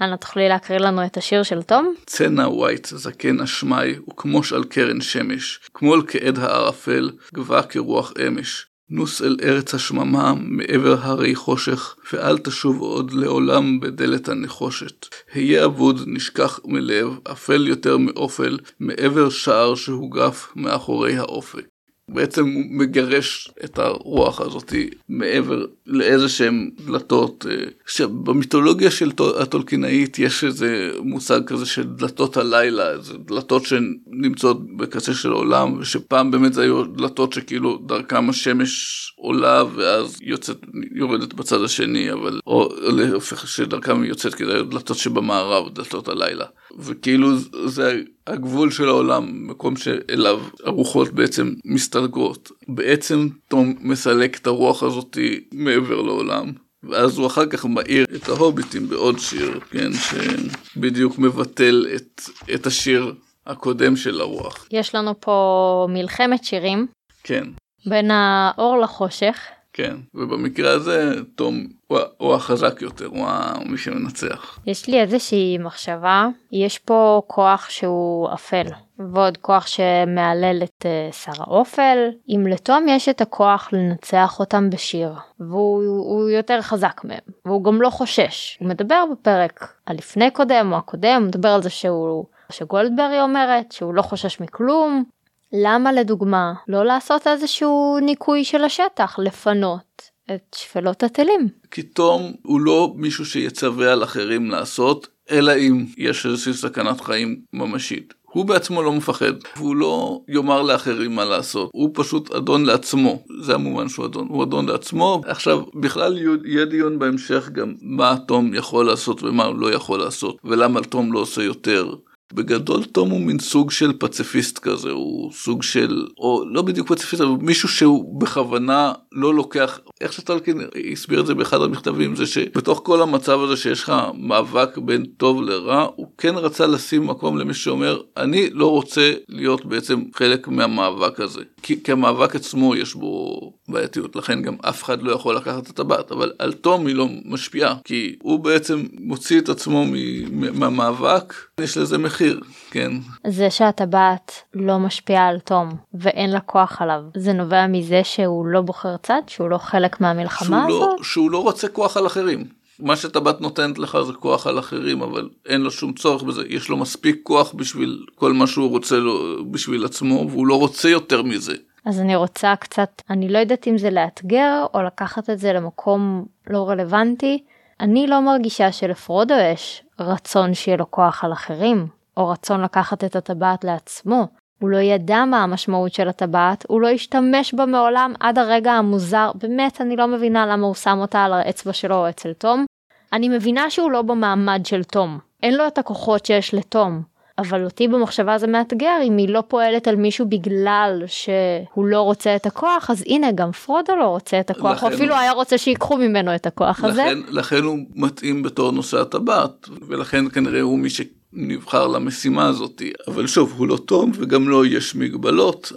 אנא 0.00 0.16
תוכלי 0.16 0.48
להקריא 0.48 0.78
לנו 0.78 1.06
את 1.06 1.16
השיר 1.16 1.42
של 1.42 1.62
תום? 1.62 1.94
צנע 2.06 2.48
ווייט, 2.48 2.86
זקן 2.86 3.40
אשמי, 3.40 3.98
וכמוש 4.10 4.52
על 4.52 4.64
קרן 4.64 5.00
שמש, 5.00 5.60
כמול 5.74 6.04
כעד 6.08 6.38
הערפל, 6.38 7.10
גבה 7.34 7.62
כרוח 7.62 8.12
אמש. 8.26 8.66
נוס 8.90 9.22
אל 9.22 9.36
ארץ 9.42 9.74
השממה, 9.74 10.34
מעבר 10.38 10.96
הרי 11.00 11.34
חושך, 11.34 11.96
ואל 12.12 12.38
תשוב 12.38 12.80
עוד 12.80 13.12
לעולם 13.12 13.80
בדלת 13.80 14.28
הנחושת. 14.28 15.06
היה 15.32 15.64
אבוד, 15.64 16.00
נשכח 16.06 16.60
מלב, 16.64 17.18
אפל 17.32 17.66
יותר 17.66 17.96
מאופל, 17.96 18.58
מעבר 18.80 19.30
שער 19.30 19.74
שהוגף 19.74 20.52
מאחורי 20.56 21.16
האופק. 21.16 21.66
בעצם 22.10 22.46
הוא 22.46 22.62
מגרש 22.70 23.50
את 23.64 23.78
הרוח 23.78 24.40
הזאת 24.40 24.72
מעבר 25.08 25.66
לאיזה 25.86 26.28
שהם 26.28 26.70
דלתות. 26.86 27.46
אה, 27.50 27.64
שבמיתולוגיה 27.86 28.90
של 28.90 29.10
הטולקינאית 29.40 30.18
יש 30.18 30.44
איזה 30.44 30.90
מושג 31.00 31.40
כזה 31.46 31.66
של 31.66 31.82
דלתות 31.82 32.36
הלילה, 32.36 32.98
זה 32.98 33.18
דלתות 33.18 33.62
שנמצאות 33.66 34.76
בקצה 34.76 35.14
של 35.14 35.30
עולם, 35.30 35.78
ושפעם 35.78 36.30
באמת 36.30 36.52
זה 36.52 36.62
היו 36.62 36.84
דלתות 36.84 37.32
שכאילו 37.32 37.78
דרכם 37.86 38.30
השמש 38.30 39.12
עולה 39.16 39.64
ואז 39.74 40.16
יוצאת, 40.22 40.58
יורדת 40.94 41.34
בצד 41.34 41.62
השני, 41.62 42.12
אבל, 42.12 42.40
או 42.46 42.68
להפך 42.80 43.48
שדרכם 43.48 44.04
יוצאת, 44.04 44.34
כי 44.34 44.44
זה 44.44 44.54
היו 44.54 44.64
דלתות 44.64 44.96
שבמערב, 44.96 45.74
דלתות 45.74 46.08
הלילה. 46.08 46.44
וכאילו 46.78 47.36
זה 47.66 48.02
הגבול 48.26 48.70
של 48.70 48.88
העולם, 48.88 49.48
מקום 49.48 49.76
שאליו 49.76 50.40
הרוחות 50.64 51.08
בעצם 51.12 51.54
מסתלקות. 51.64 52.50
בעצם 52.68 53.28
תום 53.48 53.74
מסלק 53.80 54.38
את 54.38 54.46
הרוח 54.46 54.82
הזאתי 54.82 55.44
מעבר 55.52 56.02
לעולם. 56.02 56.52
ואז 56.82 57.18
הוא 57.18 57.26
אחר 57.26 57.46
כך 57.46 57.64
מאיר 57.64 58.06
את 58.14 58.28
ההוביטים 58.28 58.88
בעוד 58.88 59.18
שיר, 59.18 59.60
כן, 59.70 59.90
שבדיוק 59.92 61.18
מבטל 61.18 61.86
את, 61.96 62.20
את 62.54 62.66
השיר 62.66 63.14
הקודם 63.46 63.96
של 63.96 64.20
הרוח. 64.20 64.66
יש 64.70 64.94
לנו 64.94 65.20
פה 65.20 65.86
מלחמת 65.90 66.44
שירים. 66.44 66.86
כן. 67.22 67.44
בין 67.86 68.10
האור 68.10 68.78
לחושך. 68.78 69.38
כן, 69.76 69.96
ובמקרה 70.14 70.72
הזה 70.72 71.12
תום 71.34 71.66
הוא, 71.86 71.98
הוא 72.16 72.34
החזק 72.34 72.82
יותר, 72.82 73.06
הוא 73.06 73.26
מי 73.66 73.78
שמנצח. 73.78 74.58
יש 74.66 74.88
לי 74.88 75.00
איזושהי 75.00 75.58
מחשבה, 75.58 76.26
יש 76.52 76.78
פה 76.78 77.22
כוח 77.26 77.70
שהוא 77.70 78.28
אפל, 78.34 78.66
ועוד 78.98 79.36
כוח 79.36 79.66
שמהלל 79.66 80.62
את 80.64 80.86
uh, 80.86 81.14
שר 81.14 81.42
האופל. 81.42 81.98
אם 82.28 82.46
לתום 82.46 82.86
יש 82.88 83.08
את 83.08 83.20
הכוח 83.20 83.68
לנצח 83.72 84.40
אותם 84.40 84.70
בשיר, 84.70 85.12
והוא 85.40 86.30
יותר 86.30 86.62
חזק 86.62 87.00
מהם, 87.04 87.18
והוא 87.46 87.64
גם 87.64 87.82
לא 87.82 87.90
חושש. 87.90 88.56
הוא 88.60 88.68
מדבר 88.68 89.04
בפרק 89.12 89.72
הלפני 89.86 90.30
קודם 90.30 90.72
או 90.72 90.76
הקודם, 90.76 91.16
הוא 91.20 91.28
מדבר 91.28 91.48
על 91.48 91.62
זה 91.62 91.70
שהוא... 91.70 92.24
שגולדברי 92.52 93.20
אומרת 93.20 93.72
שהוא 93.72 93.94
לא 93.94 94.02
חושש 94.02 94.40
מכלום, 94.40 95.04
למה 95.52 95.92
לדוגמה 95.92 96.52
לא 96.68 96.84
לעשות 96.84 97.26
איזשהו 97.26 97.98
ניקוי 98.02 98.44
של 98.44 98.64
השטח, 98.64 99.18
לפנות 99.18 100.02
את 100.34 100.54
שפלות 100.54 101.02
הטילים? 101.02 101.48
כי 101.70 101.82
תום 101.82 102.32
הוא 102.42 102.60
לא 102.60 102.92
מישהו 102.96 103.26
שיצווה 103.26 103.92
על 103.92 104.04
אחרים 104.04 104.50
לעשות, 104.50 105.08
אלא 105.30 105.52
אם 105.58 105.84
יש 105.98 106.26
איזושהי 106.26 106.54
סכנת 106.54 107.00
חיים 107.00 107.40
ממשית. 107.52 108.14
הוא 108.36 108.44
בעצמו 108.44 108.82
לא 108.82 108.92
מפחד, 108.92 109.32
והוא 109.56 109.76
לא 109.76 110.20
יאמר 110.28 110.62
לאחרים 110.62 111.14
מה 111.14 111.24
לעשות, 111.24 111.70
הוא 111.72 111.90
פשוט 111.94 112.30
אדון 112.30 112.64
לעצמו, 112.64 113.22
זה 113.40 113.54
המובן 113.54 113.88
שהוא 113.88 114.06
אדון, 114.06 114.26
הוא 114.28 114.42
אדון 114.42 114.68
לעצמו. 114.68 115.20
עכשיו, 115.26 115.62
בכלל 115.74 116.18
יהיה 116.44 116.64
דיון 116.64 116.98
בהמשך 116.98 117.48
גם 117.52 117.74
מה 117.82 118.16
תום 118.28 118.54
יכול 118.54 118.86
לעשות 118.86 119.22
ומה 119.22 119.44
הוא 119.44 119.58
לא 119.58 119.72
יכול 119.72 119.98
לעשות, 119.98 120.36
ולמה 120.44 120.80
תום 120.80 121.12
לא 121.12 121.18
עושה 121.18 121.42
יותר. 121.42 121.94
בגדול 122.32 122.84
תום 122.84 123.10
הוא 123.10 123.20
מין 123.20 123.38
סוג 123.38 123.70
של 123.70 123.92
פציפיסט 123.98 124.58
כזה, 124.58 124.90
הוא 124.90 125.32
סוג 125.32 125.62
של, 125.62 126.06
או 126.18 126.44
לא 126.50 126.62
בדיוק 126.62 126.88
פציפיסט, 126.88 127.22
אבל 127.22 127.32
מישהו 127.40 127.68
שהוא 127.68 128.20
בכוונה 128.20 128.92
לא 129.12 129.34
לוקח, 129.34 129.80
איך 130.00 130.12
שטלקין 130.12 130.60
הסביר 130.92 131.20
את 131.20 131.26
זה 131.26 131.34
באחד 131.34 131.62
המכתבים, 131.62 132.16
זה 132.16 132.26
שבתוך 132.26 132.80
כל 132.84 133.02
המצב 133.02 133.40
הזה 133.40 133.56
שיש 133.56 133.82
לך 133.82 133.92
מאבק 134.14 134.78
בין 134.78 135.04
טוב 135.04 135.42
לרע, 135.42 135.86
הוא 135.96 136.06
כן 136.18 136.34
רצה 136.34 136.66
לשים 136.66 137.06
מקום 137.06 137.38
למי 137.38 137.54
שאומר, 137.54 138.00
אני 138.16 138.50
לא 138.50 138.70
רוצה 138.70 139.12
להיות 139.28 139.66
בעצם 139.66 140.02
חלק 140.14 140.48
מהמאבק 140.48 141.20
הזה. 141.20 141.42
כי, 141.62 141.82
כי 141.82 141.92
המאבק 141.92 142.36
עצמו 142.36 142.76
יש 142.76 142.94
בו 142.94 143.52
בעייתיות, 143.68 144.16
לכן 144.16 144.42
גם 144.42 144.56
אף 144.68 144.84
אחד 144.84 145.02
לא 145.02 145.12
יכול 145.12 145.36
לקחת 145.36 145.62
את 145.62 145.68
הטבעת, 145.68 146.12
אבל 146.12 146.32
על 146.38 146.52
תום 146.52 146.86
היא 146.86 146.96
לא 146.96 147.08
משפיעה, 147.24 147.74
כי 147.84 148.16
הוא 148.22 148.40
בעצם 148.40 148.86
מוציא 149.00 149.40
את 149.40 149.48
עצמו 149.48 149.84
מהמאבק, 150.30 151.34
יש 151.60 151.76
לזה 151.76 151.98
מחיר, 151.98 152.40
כן. 152.70 152.92
זה 153.26 153.50
שהטבעת 153.50 154.32
לא 154.54 154.78
משפיעה 154.78 155.28
על 155.28 155.38
תום 155.38 155.68
ואין 155.94 156.30
לה 156.30 156.40
כוח 156.40 156.82
עליו, 156.82 157.00
זה 157.16 157.32
נובע 157.32 157.66
מזה 157.66 158.00
שהוא 158.04 158.46
לא 158.46 158.60
בוחר 158.60 158.96
צד, 158.96 159.22
שהוא 159.26 159.50
לא 159.50 159.58
חלק 159.58 160.00
מהמלחמה 160.00 160.64
שהוא 160.68 160.78
הזאת? 160.78 160.98
לא, 160.98 161.04
שהוא 161.04 161.30
לא 161.30 161.42
רוצה 161.42 161.68
כוח 161.68 161.96
על 161.96 162.06
אחרים. 162.06 162.44
מה 162.78 162.96
שטבעת 162.96 163.40
נותנת 163.40 163.78
לך 163.78 163.98
זה 164.06 164.12
כוח 164.12 164.46
על 164.46 164.58
אחרים, 164.58 165.02
אבל 165.02 165.28
אין 165.46 165.60
לו 165.60 165.70
שום 165.70 165.92
צורך 165.92 166.22
בזה. 166.22 166.42
יש 166.48 166.68
לו 166.68 166.76
מספיק 166.76 167.20
כוח 167.22 167.52
בשביל 167.52 168.04
כל 168.14 168.32
מה 168.32 168.46
שהוא 168.46 168.70
רוצה 168.70 168.96
לו, 168.96 169.44
בשביל 169.50 169.84
עצמו, 169.84 170.26
והוא 170.30 170.46
לא 170.46 170.58
רוצה 170.58 170.88
יותר 170.88 171.22
מזה. 171.22 171.54
אז 171.86 172.00
אני 172.00 172.16
רוצה 172.16 172.56
קצת, 172.56 173.02
אני 173.10 173.28
לא 173.28 173.38
יודעת 173.38 173.68
אם 173.68 173.78
זה 173.78 173.90
לאתגר 173.90 174.66
או 174.74 174.82
לקחת 174.82 175.30
את 175.30 175.38
זה 175.38 175.52
למקום 175.52 176.24
לא 176.46 176.68
רלוונטי. 176.68 177.44
אני 177.80 178.06
לא 178.06 178.20
מרגישה 178.20 178.72
שלפרודו 178.72 179.34
יש 179.34 179.82
רצון 180.00 180.54
שיהיה 180.54 180.76
לו 180.76 180.90
כוח 180.90 181.24
על 181.24 181.32
אחרים, 181.32 181.86
או 182.16 182.28
רצון 182.28 182.62
לקחת 182.62 183.04
את 183.04 183.16
הטבעת 183.16 183.64
לעצמו. 183.64 184.26
הוא 184.60 184.70
לא 184.70 184.76
ידע 184.76 185.24
מה 185.24 185.42
המשמעות 185.42 185.92
של 185.92 186.08
הטבעת, 186.08 186.64
הוא 186.68 186.80
לא 186.80 186.88
השתמש 186.88 187.54
בה 187.54 187.66
מעולם 187.66 188.12
עד 188.20 188.38
הרגע 188.38 188.72
המוזר, 188.72 189.30
באמת 189.34 189.80
אני 189.80 189.96
לא 189.96 190.06
מבינה 190.06 190.46
למה 190.46 190.66
הוא 190.66 190.74
שם 190.74 190.98
אותה 190.98 191.24
על 191.24 191.32
האצבע 191.32 191.72
שלו 191.72 191.96
או 191.96 192.08
אצל 192.08 192.32
תום. 192.32 192.64
אני 193.12 193.28
מבינה 193.28 193.70
שהוא 193.70 193.90
לא 193.90 194.02
במעמד 194.02 194.66
של 194.66 194.84
תום, 194.84 195.18
אין 195.42 195.54
לו 195.54 195.66
את 195.66 195.78
הכוחות 195.78 196.26
שיש 196.26 196.54
לתום, 196.54 197.02
אבל 197.38 197.64
אותי 197.64 197.88
במחשבה 197.88 198.38
זה 198.38 198.46
מאתגר 198.46 198.98
אם 199.04 199.16
היא 199.16 199.28
לא 199.28 199.42
פועלת 199.48 199.88
על 199.88 199.96
מישהו 199.96 200.26
בגלל 200.28 201.02
שהוא 201.06 201.86
לא 201.86 202.00
רוצה 202.00 202.36
את 202.36 202.46
הכוח 202.46 202.90
אז 202.90 203.04
הנה 203.06 203.32
גם 203.32 203.52
פרודו 203.52 203.96
לא 203.96 204.04
רוצה 204.04 204.40
את 204.40 204.50
הכוח 204.50 204.76
לכן, 204.76 204.86
או 204.86 204.94
אפילו 204.94 205.14
היה 205.14 205.32
רוצה 205.32 205.58
שיקחו 205.58 205.96
ממנו 205.96 206.34
את 206.34 206.46
הכוח 206.46 206.78
לכן, 206.78 206.88
הזה. 206.88 207.02
לכן 207.28 207.62
הוא 207.62 207.78
מתאים 207.94 208.42
בתור 208.42 208.72
נושא 208.72 209.00
הטבעת 209.00 209.68
ולכן 209.88 210.28
כנראה 210.28 210.60
הוא 210.60 210.78
מי 210.78 210.88
שנבחר 210.90 211.86
למשימה 211.86 212.46
הזאת 212.46 212.82
אבל 213.08 213.26
שוב 213.26 213.54
הוא 213.56 213.66
לא 213.66 213.76
טוב 213.76 214.10
וגם 214.14 214.48
לו 214.48 214.62
לא 214.62 214.66
יש 214.66 214.94
מגבלות 214.94 215.72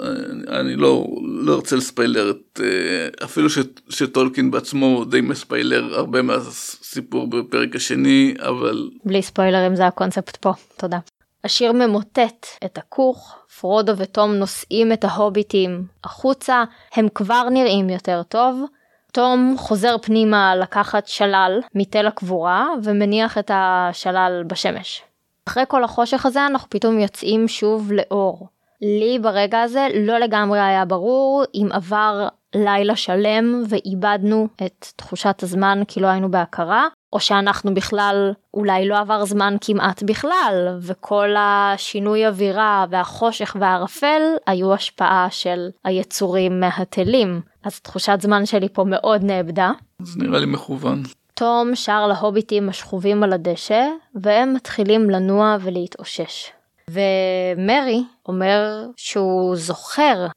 אני 0.47 0.75
לא, 0.75 1.07
לא 1.23 1.55
רוצה 1.55 1.75
לספיילר 1.75 2.29
את, 2.29 2.59
אה, 2.63 3.25
אפילו 3.25 3.49
ש, 3.49 3.57
שטולקין 3.89 4.51
בעצמו 4.51 5.05
די 5.05 5.21
מספיילר 5.21 5.95
הרבה 5.95 6.21
מהסיפור 6.21 7.27
בפרק 7.27 7.75
השני, 7.75 8.33
אבל... 8.39 8.89
בלי 9.05 9.21
ספוילרים 9.21 9.75
זה 9.75 9.87
הקונספט 9.87 10.35
פה, 10.35 10.51
תודה. 10.77 10.99
השיר 11.43 11.71
ממוטט 11.71 12.47
את 12.65 12.77
הכוך, 12.77 13.35
פרודו 13.59 13.97
ותום 13.97 14.33
נושאים 14.33 14.93
את 14.93 15.03
ההוביטים 15.03 15.85
החוצה, 16.03 16.63
הם 16.93 17.07
כבר 17.15 17.49
נראים 17.49 17.89
יותר 17.89 18.23
טוב. 18.23 18.63
תום 19.11 19.55
חוזר 19.57 19.95
פנימה 20.01 20.55
לקחת 20.55 21.07
שלל 21.07 21.59
מתל 21.75 22.07
הקבורה 22.07 22.67
ומניח 22.83 23.37
את 23.37 23.51
השלל 23.53 24.43
בשמש. 24.47 25.03
אחרי 25.47 25.63
כל 25.67 25.83
החושך 25.83 26.25
הזה 26.25 26.45
אנחנו 26.45 26.69
פתאום 26.69 26.99
יוצאים 26.99 27.47
שוב 27.47 27.91
לאור. 27.91 28.47
לי 28.81 29.19
ברגע 29.19 29.61
הזה 29.61 29.87
לא 29.95 30.17
לגמרי 30.17 30.59
היה 30.59 30.85
ברור 30.85 31.43
אם 31.55 31.67
עבר 31.71 32.27
לילה 32.55 32.95
שלם 32.95 33.63
ואיבדנו 33.69 34.47
את 34.65 34.87
תחושת 34.95 35.43
הזמן 35.43 35.81
כי 35.87 35.99
לא 35.99 36.07
היינו 36.07 36.31
בהכרה, 36.31 36.87
או 37.13 37.19
שאנחנו 37.19 37.73
בכלל, 37.73 38.33
אולי 38.53 38.87
לא 38.87 38.97
עבר 38.97 39.25
זמן 39.25 39.55
כמעט 39.61 40.03
בכלל, 40.03 40.77
וכל 40.81 41.29
השינוי 41.37 42.27
אווירה 42.27 42.85
והחושך 42.89 43.55
והערפל 43.59 44.21
היו 44.47 44.73
השפעה 44.73 45.27
של 45.29 45.69
היצורים 45.83 46.59
מהתלים. 46.59 47.41
אז 47.63 47.79
תחושת 47.79 48.17
זמן 48.21 48.45
שלי 48.45 48.69
פה 48.73 48.83
מאוד 48.83 49.23
נאבדה. 49.23 49.71
זה 50.01 50.19
נראה 50.23 50.39
לי 50.39 50.45
מכוון. 50.45 51.03
תום 51.33 51.75
שר 51.75 52.07
להוביטים 52.07 52.69
השכובים 52.69 53.23
על 53.23 53.33
הדשא, 53.33 53.85
והם 54.15 54.53
מתחילים 54.53 55.09
לנוע 55.09 55.57
ולהתאושש. 55.61 56.51
ומרי 56.89 58.03
אומר 58.27 58.85
שהוא 58.97 59.55
זוכר 59.55 60.27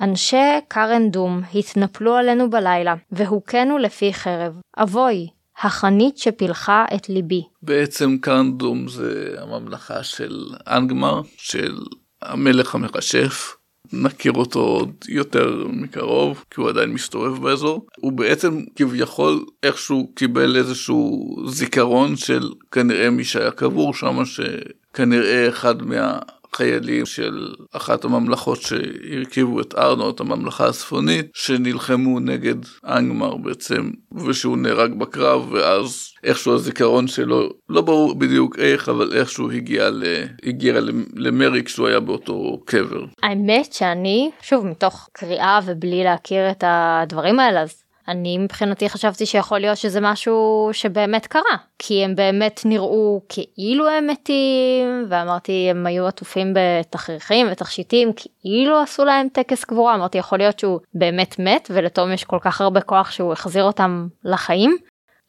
אנשי 0.00 0.60
קארן 0.68 1.10
דום 1.10 1.40
התנפלו 1.54 2.14
עלינו 2.14 2.50
בלילה, 2.50 2.94
והוכנו 3.12 3.78
לפי 3.78 4.14
חרב. 4.14 4.60
אבוי, 4.78 5.28
החנית 5.62 6.18
שפילחה 6.18 6.84
את 6.94 7.08
ליבי. 7.08 7.42
בעצם 7.62 8.16
קארן 8.20 8.58
דום 8.58 8.88
זה 8.88 9.34
הממלכה 9.38 10.02
של 10.02 10.46
אנגמר, 10.66 11.20
של 11.36 11.78
המלך 12.22 12.74
המכשף. 12.74 13.54
נכיר 13.92 14.32
אותו 14.32 14.60
עוד 14.60 14.90
יותר 15.08 15.66
מקרוב 15.68 16.44
כי 16.50 16.60
הוא 16.60 16.68
עדיין 16.68 16.90
מסתובב 16.90 17.42
באזור 17.42 17.86
הוא 17.96 18.12
בעצם 18.12 18.60
כביכול 18.76 19.44
איכשהו 19.62 20.10
קיבל 20.14 20.56
איזשהו 20.56 21.36
זיכרון 21.46 22.16
של 22.16 22.48
כנראה 22.72 23.10
מי 23.10 23.24
שהיה 23.24 23.50
קבור 23.50 23.94
שם 23.94 24.24
שכנראה 24.24 25.48
אחד 25.48 25.82
מה... 25.82 26.18
חיילים 26.54 27.06
של 27.06 27.54
אחת 27.72 28.04
הממלכות 28.04 28.62
שהרכיבו 28.62 29.60
את 29.60 29.74
ארנו, 29.74 30.10
את 30.10 30.20
הממלכה 30.20 30.68
הצפונית, 30.68 31.26
שנלחמו 31.34 32.20
נגד 32.20 32.54
אנגמר 32.84 33.36
בעצם, 33.36 33.90
ושהוא 34.26 34.56
נהרג 34.56 34.94
בקרב, 34.94 35.52
ואז 35.52 36.12
איכשהו 36.24 36.54
הזיכרון 36.54 37.06
שלו, 37.06 37.48
לא 37.68 37.80
ברור 37.80 38.14
בדיוק 38.14 38.58
איך, 38.58 38.88
אבל 38.88 39.16
איכשהו 39.16 39.50
הגיע, 39.50 39.90
ל... 39.90 40.04
הגיע 40.44 40.80
למרי 41.16 41.64
כשהוא 41.64 41.88
היה 41.88 42.00
באותו 42.00 42.62
קבר. 42.64 43.04
האמת 43.22 43.72
שאני, 43.72 44.30
שוב, 44.42 44.66
מתוך 44.66 45.08
קריאה 45.12 45.60
ובלי 45.66 46.04
להכיר 46.04 46.50
את 46.50 46.64
הדברים 46.66 47.40
האלה, 47.40 47.62
אז 47.62 47.82
אני 48.08 48.38
מבחינתי 48.38 48.88
חשבתי 48.88 49.26
שיכול 49.26 49.58
להיות 49.58 49.78
שזה 49.78 50.00
משהו 50.00 50.68
שבאמת 50.72 51.26
קרה 51.26 51.56
כי 51.78 52.04
הם 52.04 52.14
באמת 52.14 52.60
נראו 52.64 53.20
כאילו 53.28 53.88
הם 53.88 54.06
מתים 54.06 55.06
ואמרתי 55.08 55.66
הם 55.70 55.86
היו 55.86 56.06
עטופים 56.06 56.54
בתכריכים 56.54 57.46
ותכשיטים 57.52 58.12
כאילו 58.40 58.78
עשו 58.78 59.04
להם 59.04 59.28
טקס 59.32 59.64
קבורה 59.64 59.94
אמרתי 59.94 60.18
יכול 60.18 60.38
להיות 60.38 60.58
שהוא 60.58 60.80
באמת 60.94 61.38
מת 61.38 61.70
ולתום 61.74 62.12
יש 62.12 62.24
כל 62.24 62.38
כך 62.40 62.60
הרבה 62.60 62.80
כוח 62.80 63.10
שהוא 63.10 63.32
החזיר 63.32 63.64
אותם 63.64 64.08
לחיים. 64.24 64.76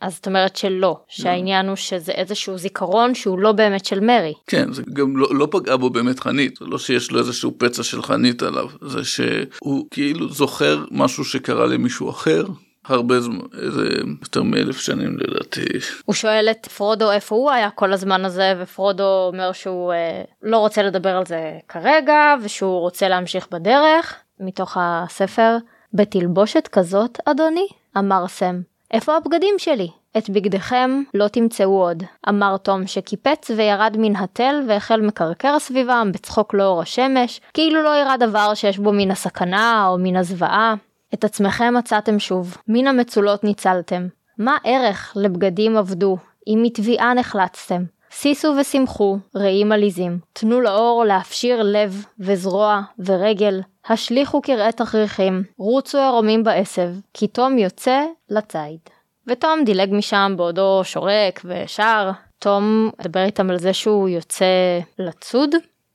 אז 0.02 0.16
זאת 0.16 0.28
אומרת 0.28 0.56
שלא, 0.56 1.00
שהעניין 1.08 1.68
הוא 1.68 1.76
שזה 1.76 2.12
איזשהו 2.12 2.58
זיכרון 2.58 3.16
שהוא 3.16 3.40
לא 3.40 3.52
באמת 3.52 3.86
של 3.86 4.00
מרי. 4.00 4.34
כן, 4.48 4.74
זה 4.74 4.84
גם 4.94 5.18
לא, 5.18 5.28
לא 5.32 5.48
פגע 5.52 5.76
בו 5.76 5.90
באמת 5.90 6.20
חנית, 6.20 6.60
לא 6.62 6.78
שיש 6.78 7.12
לו 7.12 7.20
איזשהו 7.20 7.54
פצע 7.58 7.84
של 7.84 8.02
חנית 8.02 8.44
עליו, 8.44 8.68
זה 8.82 9.04
שהוא 9.04 9.86
כאילו 9.92 10.30
זוכר 10.30 10.86
משהו 10.92 11.26
שקרה 11.26 11.66
למישהו 11.66 12.10
אחר, 12.10 12.44
הרבה 12.92 13.20
זמן, 13.20 13.40
איזה 13.62 13.88
יותר 14.22 14.44
מאלף 14.44 14.80
שנים 14.80 15.18
לדעתי. 15.18 15.66
הוא 16.06 16.16
שואל 16.16 16.48
את 16.52 16.66
פרודו 16.66 17.12
איפה 17.12 17.36
הוא 17.36 17.52
היה 17.52 17.70
כל 17.70 17.94
הזמן 17.94 18.26
הזה, 18.26 18.54
ופרודו 18.60 19.28
אומר 19.28 19.52
שהוא 19.52 19.94
אה, 19.94 20.24
לא 20.44 20.58
רוצה 20.58 20.84
לדבר 20.84 21.18
על 21.18 21.26
זה 21.26 21.52
כרגע, 21.68 22.36
ושהוא 22.44 22.80
רוצה 22.80 23.08
להמשיך 23.08 23.48
בדרך, 23.52 24.16
מתוך 24.40 24.78
הספר. 24.80 25.58
בתלבושת 25.94 26.70
כזאת, 26.72 27.18
אדוני? 27.26 27.68
אמר 27.98 28.28
סם. 28.28 28.62
איפה 28.92 29.18
הבגדים 29.18 29.56
שלי? 29.58 29.88
את 30.18 30.30
בגדיכם 30.30 31.02
לא 31.14 31.28
תמצאו 31.28 31.82
עוד, 31.82 32.04
אמר 32.30 32.58
תום 32.58 32.88
שקיפץ 32.88 33.52
וירד 33.56 33.96
מן 34.00 34.16
התל 34.16 34.56
והחל 34.68 35.02
מקרקר 35.02 35.60
סביבם 35.60 36.10
בצחוק 36.14 36.54
לאור 36.54 36.82
השמש, 36.82 37.42
כאילו 37.54 37.82
לא 37.84 37.96
אירע 37.96 38.18
דבר 38.18 38.54
שיש 38.54 38.78
בו 38.78 38.94
מן 38.94 39.12
הסכנה 39.12 39.88
או 39.88 39.98
מן 39.98 40.16
הזוועה. 40.16 40.74
את 41.14 41.24
עצמכם 41.24 41.74
מצאתם 41.78 42.20
שוב, 42.20 42.58
מן 42.68 42.88
המצולות 42.88 43.44
ניצלתם. 43.44 44.08
מה 44.38 44.58
ערך 44.64 45.14
לבגדים 45.16 45.78
עבדו, 45.78 46.18
אם 46.48 46.60
מתביעה 46.64 47.14
נחלצתם? 47.14 47.84
שישו 48.10 48.54
ושמחו, 48.60 49.18
רעים 49.36 49.72
עליזים. 49.72 50.20
תנו 50.34 50.62
לאור 50.62 51.04
להפשיר 51.08 51.62
לב, 51.64 52.06
וזרוע, 52.20 52.82
ורגל. 53.00 53.62
השליכו 53.90 54.42
קרעי 54.42 54.72
תכריכים, 54.72 55.44
רוצו 55.58 55.98
ערומים 55.98 56.44
בעשב, 56.44 56.90
כי 57.14 57.28
תום 57.28 57.58
יוצא 57.58 58.02
לציד. 58.30 58.80
ותום 59.28 59.64
דילג 59.66 59.90
משם 59.92 60.34
בעודו 60.38 60.82
שורק 60.84 61.42
ושר. 61.46 62.12
תום 62.40 62.90
מדבר 63.00 63.24
איתם 63.24 63.50
על 63.50 63.60
זה 63.60 63.74
שהוא 63.74 64.10
יוצא 64.10 64.80
לצוד, 65.00 65.50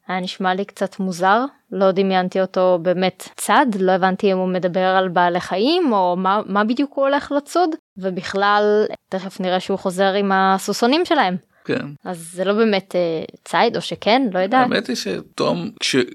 היה 0.09 0.21
נשמע 0.21 0.55
לי 0.55 0.65
קצת 0.65 1.01
מוזר, 1.01 1.45
לא 1.73 1.91
דמיינתי 1.91 2.41
אותו 2.41 2.79
באמת 2.83 3.29
צד, 3.37 3.67
לא 3.81 3.93
הבנתי 3.93 4.33
אם 4.33 4.39
הוא 4.39 4.49
מדבר 4.49 4.87
על 4.87 5.09
בעלי 5.09 5.41
חיים 5.41 5.93
או 5.93 6.17
מה, 6.17 6.41
מה 6.47 6.65
בדיוק 6.65 6.93
הוא 6.95 7.05
הולך 7.05 7.33
לצוד, 7.33 7.71
ובכלל 7.99 8.85
תכף 9.09 9.41
נראה 9.41 9.61
שהוא 9.61 9.79
חוזר 9.79 10.13
עם 10.13 10.33
הסוסונים 10.33 11.05
שלהם. 11.05 11.37
כן. 11.65 11.87
אז 12.05 12.31
זה 12.33 12.45
לא 12.45 12.53
באמת 12.53 12.95
אה, 12.97 13.25
ציד 13.45 13.77
או 13.77 13.81
שכן, 13.81 14.23
לא 14.33 14.39
יודעת. 14.39 14.71
האמת 14.71 14.87
היא 14.87 14.97
שתום, 14.97 15.71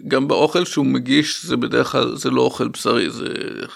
גם 0.08 0.28
באוכל 0.28 0.66
שהוא 0.66 0.86
מגיש 0.86 1.46
זה 1.46 1.58
בדרך 1.58 1.88
כלל 1.88 2.16
זה 2.16 2.30
לא 2.30 2.42
אוכל 2.42 2.68
בשרי, 2.68 3.10
זה 3.10 3.26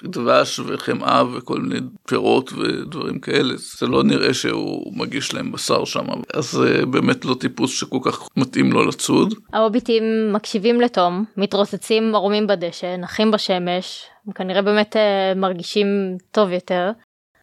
דבש 0.03 0.59
וחמאה 0.59 1.23
וכל 1.33 1.59
מיני 1.59 1.79
פירות 2.07 2.53
ודברים 2.53 3.19
כאלה, 3.19 3.53
זה 3.57 3.87
לא 3.87 4.03
נראה 4.03 4.33
שהוא 4.33 4.97
מגיש 4.97 5.33
להם 5.33 5.51
בשר 5.51 5.85
שם, 5.85 6.05
אז 6.33 6.51
זה 6.51 6.85
באמת 6.85 7.25
לא 7.25 7.33
טיפוס 7.33 7.79
שכל 7.79 7.99
כך 8.03 8.27
מתאים 8.37 8.71
לו 8.71 8.85
לצוד. 8.85 9.33
ההוביטים 9.53 10.33
מקשיבים 10.33 10.81
לתום, 10.81 11.25
מתרוצצים 11.37 12.15
ערומים 12.15 12.47
בדשא, 12.47 12.95
נחים 12.97 13.31
בשמש, 13.31 14.05
הם 14.27 14.33
כנראה 14.33 14.61
באמת 14.61 14.95
אה, 14.95 15.33
מרגישים 15.35 15.87
טוב 16.31 16.51
יותר. 16.51 16.91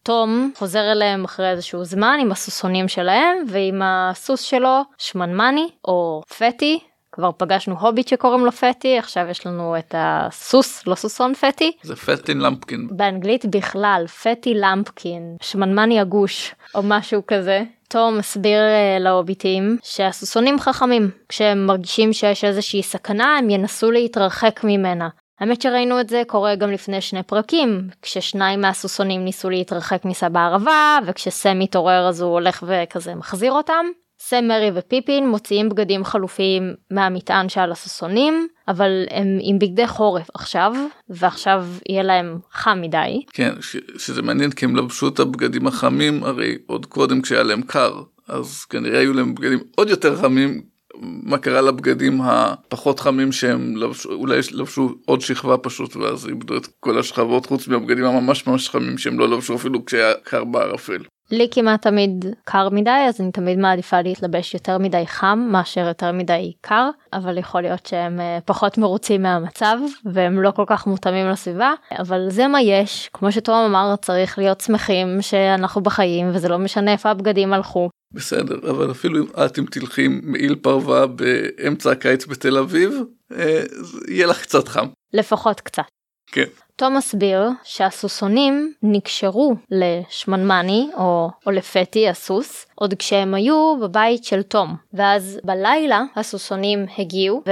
תום 0.03 0.51
חוזר 0.57 0.91
אליהם 0.91 1.23
אחרי 1.23 1.49
איזשהו 1.49 1.83
זמן 1.83 2.17
עם 2.21 2.31
הסוסונים 2.31 2.87
שלהם 2.87 3.37
ועם 3.47 3.81
הסוס 3.83 4.41
שלו 4.41 4.81
שמנמני 4.97 5.69
או 5.85 6.21
פטי 6.37 6.79
כבר 7.11 7.29
פגשנו 7.37 7.79
הוביט 7.79 8.07
שקוראים 8.07 8.45
לו 8.45 8.51
פטי 8.51 8.97
עכשיו 8.97 9.27
יש 9.29 9.47
לנו 9.47 9.77
את 9.77 9.95
הסוס 9.97 10.87
לא 10.87 10.95
סוסון 10.95 11.33
פטי. 11.33 11.71
זה 11.83 11.95
פטי 11.95 12.33
למפקין. 12.33 12.87
באנגלית 12.91 13.45
בכלל 13.45 14.05
פטי 14.21 14.53
למפקין 14.53 15.35
שמנמני 15.41 15.99
הגוש 15.99 16.55
או 16.75 16.81
משהו 16.83 17.21
כזה. 17.27 17.63
תום 17.89 18.17
מסביר 18.17 18.59
uh, 18.59 19.03
להוביטים 19.03 19.77
שהסוסונים 19.83 20.59
חכמים. 20.59 21.09
כשהם 21.29 21.65
מרגישים 21.65 22.13
שיש 22.13 22.43
איזושהי 22.43 22.83
סכנה 22.83 23.37
הם 23.37 23.49
ינסו 23.49 23.91
להתרחק 23.91 24.59
ממנה 24.63 25.09
האמת 25.41 25.61
שראינו 25.61 25.99
את 25.99 26.09
זה 26.09 26.23
קורה 26.27 26.55
גם 26.55 26.71
לפני 26.71 27.01
שני 27.01 27.23
פרקים, 27.23 27.87
כששניים 28.01 28.61
מהסוסונים 28.61 29.25
ניסו 29.25 29.49
להתרחק 29.49 30.05
מסבא 30.05 30.39
ערבה, 30.39 30.99
וכשסם 31.05 31.59
מתעורר 31.59 32.07
אז 32.09 32.21
הוא 32.21 32.31
הולך 32.31 32.63
וכזה 32.67 33.15
מחזיר 33.15 33.51
אותם. 33.51 33.85
סם, 34.19 34.47
מרי 34.47 34.71
ופיפין 34.75 35.29
מוציאים 35.29 35.69
בגדים 35.69 36.03
חלופיים 36.03 36.73
מהמטען 36.91 37.49
שעל 37.49 37.71
הסוסונים, 37.71 38.47
אבל 38.67 39.05
הם 39.09 39.37
עם 39.41 39.59
בגדי 39.59 39.87
חורף 39.87 40.27
עכשיו, 40.33 40.73
ועכשיו 41.09 41.65
יהיה 41.89 42.03
להם 42.03 42.39
חם 42.51 42.79
מדי. 42.81 43.21
כן, 43.33 43.53
ש- 43.61 43.77
שזה 43.97 44.21
מעניין 44.21 44.51
כי 44.51 44.65
הם 44.65 44.75
לבשו 44.75 45.07
את 45.07 45.19
הבגדים 45.19 45.67
החמים 45.67 46.23
הרי 46.23 46.57
עוד 46.67 46.85
קודם 46.85 47.21
כשהיה 47.21 47.43
להם 47.43 47.61
קר, 47.61 48.01
אז 48.27 48.65
כנראה 48.65 48.99
היו 48.99 49.13
להם 49.13 49.35
בגדים 49.35 49.59
עוד 49.75 49.89
יותר 49.89 50.15
חמים 50.15 50.70
מה 51.01 51.37
קרה 51.37 51.61
לבגדים 51.61 52.21
הפחות 52.21 52.99
חמים 52.99 53.31
שהם 53.31 53.77
לבשו, 53.77 54.13
אולי 54.13 54.39
לבשו 54.51 54.89
עוד 55.05 55.21
שכבה 55.21 55.57
פשוט 55.57 55.95
ואז 55.95 56.27
איבדו 56.27 56.57
את 56.57 56.67
כל 56.79 56.99
השכבות 56.99 57.45
חוץ 57.45 57.67
מהבגדים 57.67 58.05
הממש 58.05 58.47
ממש 58.47 58.69
חמים 58.69 58.97
שהם 58.97 59.19
לא 59.19 59.29
לבשו 59.29 59.55
אפילו 59.55 59.85
כשהיה 59.85 60.13
קר 60.23 60.43
בערפל. 60.43 61.03
לי 61.31 61.47
כמעט 61.51 61.81
תמיד 61.81 62.25
קר 62.43 62.69
מדי 62.69 63.05
אז 63.07 63.21
אני 63.21 63.31
תמיד 63.31 63.59
מעדיפה 63.59 64.01
להתלבש 64.01 64.53
יותר 64.53 64.77
מדי 64.77 65.03
חם 65.07 65.47
מאשר 65.51 65.87
יותר 65.87 66.11
מדי 66.11 66.53
קר 66.61 66.89
אבל 67.13 67.37
יכול 67.37 67.61
להיות 67.61 67.85
שהם 67.85 68.19
אה, 68.19 68.39
פחות 68.45 68.77
מרוצים 68.77 69.21
מהמצב 69.21 69.77
והם 70.05 70.41
לא 70.41 70.51
כל 70.51 70.63
כך 70.67 70.87
מותאמים 70.87 71.29
לסביבה 71.29 71.73
אבל 71.99 72.29
זה 72.29 72.47
מה 72.47 72.61
יש 72.61 73.09
כמו 73.13 73.31
שתום 73.31 73.55
אמר 73.55 73.95
צריך 73.95 74.37
להיות 74.37 74.61
שמחים 74.61 75.21
שאנחנו 75.21 75.81
בחיים 75.81 76.29
וזה 76.33 76.49
לא 76.49 76.57
משנה 76.57 76.91
איפה 76.91 77.09
הבגדים 77.09 77.53
הלכו. 77.53 77.89
בסדר 78.13 78.69
אבל 78.69 78.91
אפילו 78.91 79.25
את 79.45 79.59
אם 79.59 79.65
תלכי 79.71 80.05
עם 80.05 80.19
מעיל 80.23 80.55
פרווה 80.55 81.07
באמצע 81.07 81.91
הקיץ 81.91 82.25
בתל 82.25 82.57
אביב 82.57 82.93
אה, 83.31 83.63
יהיה 84.07 84.27
לך 84.27 84.41
קצת 84.41 84.67
חם. 84.67 84.87
לפחות 85.13 85.61
קצת. 85.61 85.83
כן. 86.31 86.45
תום 86.75 86.97
מסביר 86.97 87.49
שהסוסונים 87.63 88.73
נקשרו 88.83 89.55
לשמנמני 89.71 90.89
או, 90.97 91.29
או 91.45 91.51
לפטי 91.51 92.09
הסוס 92.09 92.65
עוד 92.75 92.93
כשהם 92.93 93.33
היו 93.33 93.77
בבית 93.81 94.23
של 94.23 94.41
תום 94.41 94.75
ואז 94.93 95.39
בלילה 95.43 96.03
הסוסונים 96.15 96.85
הגיעו 96.97 97.43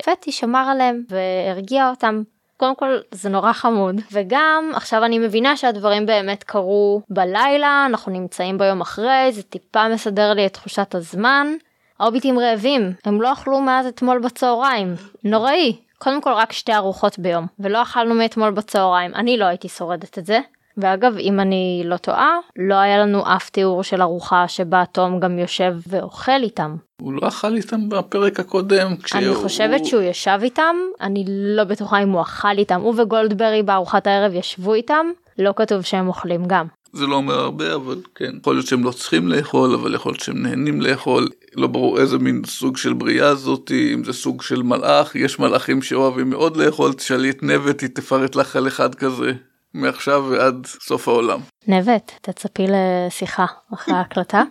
ופטי 0.00 0.32
שמר 0.32 0.68
עליהם 0.70 1.04
והרגיע 1.08 1.90
אותם. 1.90 2.22
קודם 2.58 2.74
כל 2.74 2.98
זה 3.10 3.28
נורא 3.28 3.52
חמוד 3.52 4.00
וגם 4.12 4.70
עכשיו 4.74 5.04
אני 5.04 5.18
מבינה 5.18 5.56
שהדברים 5.56 6.06
באמת 6.06 6.44
קרו 6.44 7.02
בלילה 7.10 7.86
אנחנו 7.86 8.12
נמצאים 8.12 8.58
ביום 8.58 8.80
אחרי 8.80 9.28
זה 9.32 9.42
טיפה 9.42 9.88
מסדר 9.88 10.32
לי 10.32 10.46
את 10.46 10.52
תחושת 10.52 10.94
הזמן. 10.94 11.46
ההוביטים 12.00 12.38
רעבים 12.38 12.92
הם 13.04 13.22
לא 13.22 13.32
אכלו 13.32 13.60
מאז 13.60 13.86
אתמול 13.86 14.18
בצהריים 14.18 14.94
נוראי 15.24 15.76
קודם 15.98 16.20
כל 16.20 16.32
רק 16.32 16.52
שתי 16.52 16.74
ארוחות 16.74 17.18
ביום, 17.18 17.46
ולא 17.58 17.82
אכלנו 17.82 18.14
מאתמול 18.14 18.50
בצהריים, 18.50 19.14
אני 19.14 19.36
לא 19.36 19.44
הייתי 19.44 19.68
שורדת 19.68 20.18
את 20.18 20.26
זה. 20.26 20.38
ואגב, 20.78 21.16
אם 21.18 21.40
אני 21.40 21.82
לא 21.84 21.96
טועה, 21.96 22.36
לא 22.56 22.74
היה 22.74 22.98
לנו 22.98 23.22
אף 23.36 23.50
תיאור 23.50 23.82
של 23.82 24.02
ארוחה 24.02 24.48
שבה 24.48 24.84
תום 24.92 25.20
גם 25.20 25.38
יושב 25.38 25.74
ואוכל 25.88 26.42
איתם. 26.42 26.76
הוא 27.02 27.12
לא 27.12 27.28
אכל 27.28 27.56
איתם 27.56 27.88
בפרק 27.88 28.40
הקודם. 28.40 28.94
אני 29.14 29.34
חושבת 29.34 29.84
שהוא 29.84 30.02
ישב 30.02 30.38
איתם, 30.42 30.76
אני 31.00 31.24
לא 31.28 31.64
בטוחה 31.64 32.02
אם 32.02 32.10
הוא 32.10 32.20
אכל 32.20 32.58
איתם, 32.58 32.80
הוא 32.80 32.94
וגולדברי 32.96 33.62
בארוחת 33.62 34.06
הערב 34.06 34.34
ישבו 34.34 34.74
איתם, 34.74 35.06
לא 35.38 35.52
כתוב 35.56 35.82
שהם 35.82 36.08
אוכלים 36.08 36.44
גם. 36.46 36.66
זה 36.92 37.06
לא 37.06 37.14
אומר 37.14 37.34
הרבה 37.34 37.74
אבל 37.74 37.96
כן 38.14 38.30
יכול 38.40 38.54
להיות 38.54 38.66
שהם 38.66 38.84
לא 38.84 38.90
צריכים 38.90 39.28
לאכול 39.28 39.74
אבל 39.74 39.94
יכול 39.94 40.12
להיות 40.12 40.20
שהם 40.20 40.42
נהנים 40.42 40.80
לאכול 40.80 41.28
לא 41.56 41.66
ברור 41.66 42.00
איזה 42.00 42.18
מין 42.18 42.42
סוג 42.46 42.76
של 42.76 42.92
בריאה 42.92 43.34
זאתי 43.34 43.94
אם 43.94 44.04
זה 44.04 44.12
סוג 44.12 44.42
של 44.42 44.62
מלאך 44.62 45.16
יש 45.16 45.38
מלאכים 45.38 45.82
שאוהבים 45.82 46.30
מאוד 46.30 46.56
לאכול 46.56 46.92
תשאלי 46.92 47.30
את 47.30 47.42
נבט 47.42 47.80
היא 47.80 47.90
תפרט 47.94 48.36
לך 48.36 48.56
על 48.56 48.68
אחד 48.68 48.94
כזה 48.94 49.32
מעכשיו 49.74 50.24
ועד 50.30 50.66
סוף 50.66 51.08
העולם. 51.08 51.40
נבט 51.66 52.12
תצפי 52.20 52.66
לשיחה 52.68 53.46
אחרי 53.74 53.94
ההקלטה. 53.94 54.42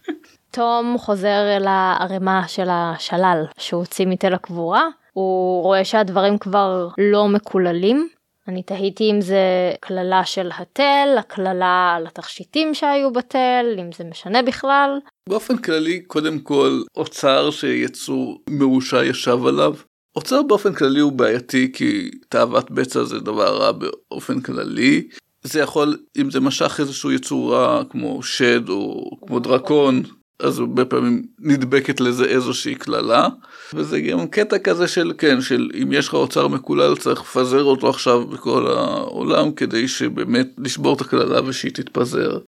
תום 0.56 0.98
חוזר 0.98 1.56
אל 1.56 1.64
הערימה 1.66 2.48
של 2.48 2.68
השלל 2.70 3.44
שהוא 3.58 3.80
הוציא 3.80 4.06
מתל 4.06 4.34
הקבורה 4.34 4.84
הוא 5.12 5.62
רואה 5.62 5.84
שהדברים 5.84 6.38
כבר 6.38 6.88
לא 6.98 7.28
מקוללים 7.28 8.08
אני 8.50 8.62
תהיתי 8.62 9.10
אם 9.10 9.20
זה 9.20 9.72
קללה 9.80 10.24
של 10.24 10.50
התל, 10.58 11.08
הקללה 11.18 11.94
על 11.96 12.06
התכשיטים 12.06 12.74
שהיו 12.74 13.12
בתל, 13.12 13.76
אם 13.78 13.92
זה 13.96 14.04
משנה 14.04 14.42
בכלל. 14.42 14.98
באופן 15.28 15.56
כללי, 15.56 16.00
קודם 16.00 16.38
כל, 16.38 16.82
אוצר 16.96 17.50
שיצור 17.50 18.40
מרושע 18.50 19.04
ישב 19.04 19.46
עליו. 19.46 19.74
אוצר 20.16 20.42
באופן 20.42 20.74
כללי 20.74 21.00
הוא 21.00 21.12
בעייתי 21.12 21.72
כי 21.72 22.10
תאוות 22.28 22.70
בצע 22.70 23.04
זה 23.04 23.20
דבר 23.20 23.56
רע 23.56 23.72
באופן 23.72 24.40
כללי. 24.40 25.08
זה 25.42 25.60
יכול, 25.60 25.96
אם 26.16 26.30
זה 26.30 26.40
משך 26.40 26.80
איזשהו 26.80 27.12
יצור 27.12 27.54
רע 27.54 27.82
כמו 27.90 28.22
שד 28.22 28.68
או 28.68 29.10
כמו 29.26 29.38
דרקון, 29.38 30.02
אז 30.42 30.58
הרבה 30.58 30.84
פעמים 30.84 31.22
נדבקת 31.38 32.00
לזה 32.00 32.24
איזושהי 32.24 32.74
קללה. 32.74 33.28
וזה 33.74 34.00
גם 34.00 34.28
קטע 34.28 34.58
כזה 34.58 34.88
של 34.88 35.12
כן, 35.18 35.40
של 35.40 35.70
אם 35.82 35.92
יש 35.92 36.08
לך 36.08 36.14
אוצר 36.14 36.48
מקולל 36.48 36.96
צריך 36.96 37.20
לפזר 37.20 37.62
אותו 37.62 37.88
עכשיו 37.88 38.26
בכל 38.26 38.66
העולם 38.66 39.52
כדי 39.52 39.88
שבאמת 39.88 40.48
לשבור 40.58 40.96
את 40.96 41.00
הקללה 41.00 41.40
ושהיא 41.44 41.72
תתפזר. 41.72 42.38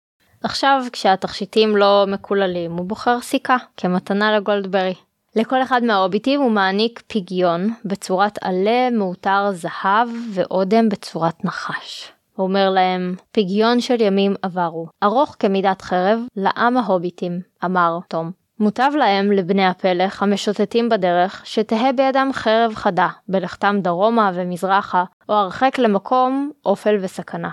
עכשיו 0.42 0.82
כשהתכשיטים 0.92 1.76
לא 1.76 2.04
מקוללים 2.08 2.70
הוא 2.70 2.86
בוחר 2.86 3.20
סיכה 3.20 3.56
כמתנה 3.76 4.36
לגולדברי. 4.36 4.94
לכל 5.36 5.62
אחד 5.62 5.84
מההוביטים 5.84 6.40
הוא 6.40 6.50
מעניק 6.50 7.02
פיגיון 7.06 7.74
בצורת 7.84 8.38
עלה 8.40 8.90
מעוטר 8.90 9.50
זהב 9.52 10.08
ואודם 10.34 10.88
בצורת 10.88 11.44
נחש. 11.44 12.12
הוא 12.36 12.46
אומר 12.46 12.70
להם, 12.70 13.14
פגיון 13.32 13.80
של 13.80 14.00
ימים 14.00 14.34
עברו, 14.42 14.86
ארוך 15.02 15.36
כמידת 15.38 15.82
חרב, 15.82 16.20
לעם 16.36 16.76
ההוביטים, 16.76 17.40
אמר 17.64 17.98
תום. 18.08 18.30
מוטב 18.60 18.90
להם, 18.98 19.32
לבני 19.32 19.66
הפלך, 19.66 20.22
המשוטטים 20.22 20.88
בדרך, 20.88 21.42
שתהא 21.46 21.92
בידם 21.92 22.30
חרב 22.32 22.74
חדה, 22.74 23.08
בלכתם 23.28 23.76
דרומה 23.82 24.30
ומזרחה, 24.34 25.04
או 25.28 25.34
הרחק 25.34 25.78
למקום, 25.78 26.50
אופל 26.66 26.96
וסכנה. 27.00 27.50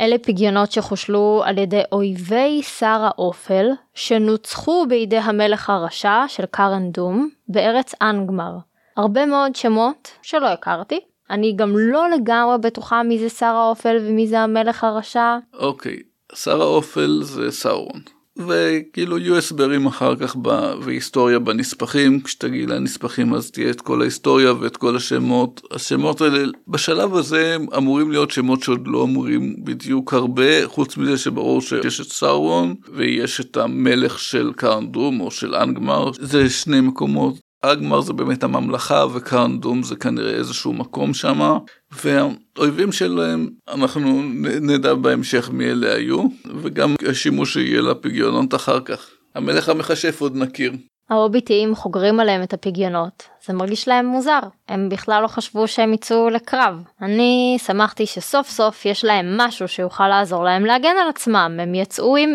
אלה 0.00 0.18
פגיונות 0.18 0.72
שחושלו 0.72 1.42
על 1.44 1.58
ידי 1.58 1.82
אויבי 1.92 2.62
שר 2.62 3.00
האופל, 3.02 3.66
שנוצחו 3.94 4.86
בידי 4.88 5.18
המלך 5.18 5.70
הרשע 5.70 6.24
של 6.28 6.46
קארן 6.46 6.90
דום, 6.90 7.28
בארץ 7.48 7.94
אנגמר. 8.02 8.52
הרבה 8.96 9.26
מאוד 9.26 9.56
שמות 9.56 10.10
שלא 10.22 10.46
הכרתי, 10.46 11.00
אני 11.30 11.52
גם 11.56 11.72
לא 11.78 12.10
לגמרי 12.10 12.58
בטוחה 12.58 13.02
מי 13.02 13.18
זה 13.18 13.28
שר 13.28 13.46
האופל 13.46 13.96
ומי 14.00 14.26
זה 14.26 14.40
המלך 14.40 14.84
הרשע. 14.84 15.36
אוקיי, 15.54 15.96
שר 16.34 16.62
האופל 16.62 17.18
זה 17.22 17.50
סאורון. 17.50 18.15
וכאילו 18.38 19.18
יהיו 19.18 19.36
הסברים 19.36 19.86
אחר 19.86 20.16
כך 20.16 20.36
בהיסטוריה 20.84 21.38
בנספחים, 21.38 22.20
כשתגיעי 22.20 22.66
לנספחים 22.66 23.34
אז 23.34 23.50
תהיה 23.50 23.70
את 23.70 23.80
כל 23.80 24.00
ההיסטוריה 24.00 24.52
ואת 24.52 24.76
כל 24.76 24.96
השמות. 24.96 25.60
השמות 25.70 26.20
האלה 26.20 26.52
בשלב 26.68 27.14
הזה 27.14 27.56
אמורים 27.76 28.10
להיות 28.10 28.30
שמות 28.30 28.62
שעוד 28.62 28.88
לא 28.88 29.04
אמורים 29.04 29.56
בדיוק 29.64 30.14
הרבה, 30.14 30.66
חוץ 30.66 30.96
מזה 30.96 31.18
שברור 31.18 31.60
שיש 31.60 32.00
את 32.00 32.06
סאורון 32.06 32.74
ויש 32.94 33.40
את 33.40 33.56
המלך 33.56 34.18
של 34.18 34.52
קרנדום 34.56 35.20
או 35.20 35.30
של 35.30 35.54
אנגמר, 35.54 36.10
זה 36.20 36.50
שני 36.50 36.80
מקומות 36.80 37.45
אגמר 37.62 38.00
זה 38.00 38.12
באמת 38.12 38.44
הממלכה 38.44 39.04
וקרנדום 39.14 39.82
זה 39.82 39.96
כנראה 39.96 40.34
איזשהו 40.34 40.72
מקום 40.72 41.14
שם 41.14 41.58
והאויבים 41.90 42.92
שלהם 42.92 43.48
אנחנו 43.68 44.22
נדע 44.60 44.94
בהמשך 44.94 45.50
מי 45.52 45.70
אלה 45.70 45.94
היו 45.94 46.24
וגם 46.62 46.94
השימוש 47.10 47.52
שיהיה 47.52 47.80
לפגיונות 47.80 48.54
אחר 48.54 48.80
כך. 48.80 49.10
המלך 49.34 49.68
המכשף 49.68 50.20
עוד 50.20 50.36
נכיר. 50.36 50.72
ההוביטים 51.10 51.74
חוגרים 51.74 52.20
עליהם 52.20 52.42
את 52.42 52.52
הפגיונות, 52.52 53.22
זה 53.46 53.52
מרגיש 53.52 53.88
להם 53.88 54.06
מוזר, 54.06 54.40
הם 54.68 54.88
בכלל 54.88 55.22
לא 55.22 55.28
חשבו 55.28 55.68
שהם 55.68 55.94
יצאו 55.94 56.30
לקרב. 56.30 56.82
אני 57.02 57.56
שמחתי 57.66 58.06
שסוף 58.06 58.48
סוף 58.48 58.86
יש 58.86 59.04
להם 59.04 59.36
משהו 59.36 59.68
שיוכל 59.68 60.08
לעזור 60.08 60.44
להם 60.44 60.64
להגן 60.64 60.94
על 61.02 61.08
עצמם, 61.08 61.58
הם 61.62 61.74
יצאו 61.74 62.16
עם, 62.16 62.30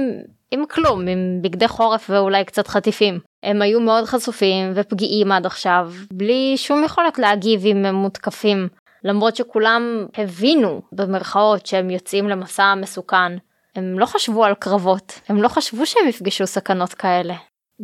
עם 0.51 0.65
כלום, 0.65 1.07
עם 1.07 1.41
בגדי 1.41 1.67
חורף 1.67 2.09
ואולי 2.09 2.45
קצת 2.45 2.67
חטיפים. 2.67 3.19
הם 3.43 3.61
היו 3.61 3.79
מאוד 3.79 4.05
חשופים 4.05 4.71
ופגיעים 4.75 5.31
עד 5.31 5.45
עכשיו, 5.45 5.91
בלי 6.13 6.53
שום 6.57 6.83
יכולת 6.83 7.19
להגיב 7.19 7.65
אם 7.65 7.85
הם 7.85 7.95
מותקפים, 7.95 8.67
למרות 9.03 9.35
שכולם 9.35 10.05
הבינו 10.17 10.81
במרכאות 10.91 11.65
שהם 11.65 11.89
יוצאים 11.89 12.29
למסע 12.29 12.75
מסוכן. 12.75 13.37
הם 13.75 13.99
לא 13.99 14.05
חשבו 14.05 14.45
על 14.45 14.53
קרבות, 14.53 15.19
הם 15.29 15.41
לא 15.41 15.47
חשבו 15.47 15.85
שהם 15.85 16.07
יפגשו 16.07 16.47
סכנות 16.47 16.93
כאלה. 16.93 17.33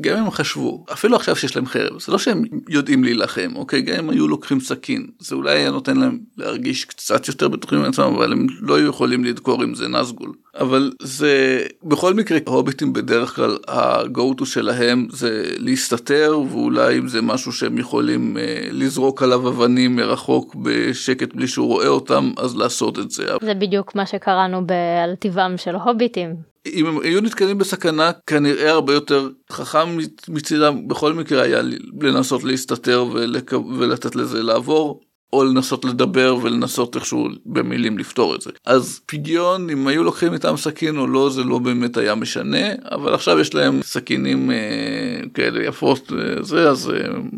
גם 0.01 0.17
הם 0.17 0.31
חשבו, 0.31 0.85
אפילו 0.93 1.15
עכשיו 1.15 1.35
שיש 1.35 1.55
להם 1.55 1.65
חרב, 1.65 1.99
זה 1.99 2.11
לא 2.11 2.17
שהם 2.17 2.43
יודעים 2.69 3.03
להילחם, 3.03 3.51
אוקיי? 3.55 3.81
גם 3.81 3.95
הם 3.95 4.09
היו 4.09 4.27
לוקחים 4.27 4.59
סכין, 4.59 5.07
זה 5.19 5.35
אולי 5.35 5.59
היה 5.59 5.71
נותן 5.71 5.97
להם 5.97 6.19
להרגיש 6.37 6.85
קצת 6.85 7.27
יותר 7.27 7.47
בטוחים 7.47 7.79
מעצמם, 7.79 8.13
אבל 8.15 8.31
הם 8.31 8.47
לא 8.59 8.75
היו 8.75 8.89
יכולים 8.89 9.23
לדקור 9.23 9.63
עם 9.63 9.75
זה 9.75 9.87
נזגול. 9.87 10.31
אבל 10.59 10.91
זה, 11.01 11.63
בכל 11.83 12.13
מקרה, 12.13 12.37
הוביטים 12.47 12.93
בדרך 12.93 13.35
כלל, 13.35 13.57
ה-go 13.67 14.41
to 14.41 14.45
שלהם 14.45 15.07
זה 15.11 15.43
להסתתר, 15.57 16.39
ואולי 16.51 16.97
אם 16.97 17.07
זה 17.07 17.21
משהו 17.21 17.51
שהם 17.51 17.77
יכולים 17.77 18.37
אה, 18.37 18.67
לזרוק 18.71 19.23
עליו 19.23 19.49
אבנים 19.49 19.95
מרחוק 19.95 20.55
בשקט 20.55 21.33
בלי 21.33 21.47
שהוא 21.47 21.67
רואה 21.67 21.87
אותם, 21.87 22.31
אז 22.37 22.57
לעשות 22.57 22.99
את 22.99 23.11
זה. 23.11 23.25
זה 23.41 23.53
בדיוק 23.53 23.95
מה 23.95 24.05
שקראנו 24.05 24.57
על 25.03 25.15
טבעם 25.15 25.57
של 25.57 25.75
הוביטים. 25.75 26.56
אם 26.73 26.85
הם 26.85 26.99
היו 27.01 27.21
נתקלים 27.21 27.57
בסכנה 27.57 28.11
כנראה 28.27 28.71
הרבה 28.71 28.93
יותר 28.93 29.29
חכם 29.51 29.97
מצידם 30.29 30.87
בכל 30.87 31.13
מקרה 31.13 31.43
היה 31.43 31.61
לנסות 32.01 32.43
להסתתר 32.43 33.05
ולק... 33.13 33.53
ולתת 33.53 34.15
לזה 34.15 34.43
לעבור. 34.43 35.01
או 35.33 35.43
לנסות 35.43 35.85
לדבר 35.85 36.35
ולנסות 36.41 36.95
איכשהו 36.95 37.27
במילים 37.45 37.97
לפתור 37.97 38.35
את 38.35 38.41
זה. 38.41 38.51
אז 38.65 38.99
פגיון, 39.05 39.69
אם 39.69 39.87
היו 39.87 40.03
לוקחים 40.03 40.33
איתם 40.33 40.57
סכין 40.57 40.97
או 40.97 41.07
לא, 41.07 41.29
זה 41.29 41.43
לא 41.43 41.57
באמת 41.57 41.97
היה 41.97 42.15
משנה, 42.15 42.67
אבל 42.91 43.13
עכשיו 43.13 43.39
יש 43.39 43.55
להם 43.55 43.81
סכינים 43.83 44.51
אה, 44.51 45.19
כאלה 45.33 45.63
יפות, 45.63 46.11
אה, 46.11 46.43
זה, 46.43 46.69
אז 46.69 46.89
אה, 46.89 46.95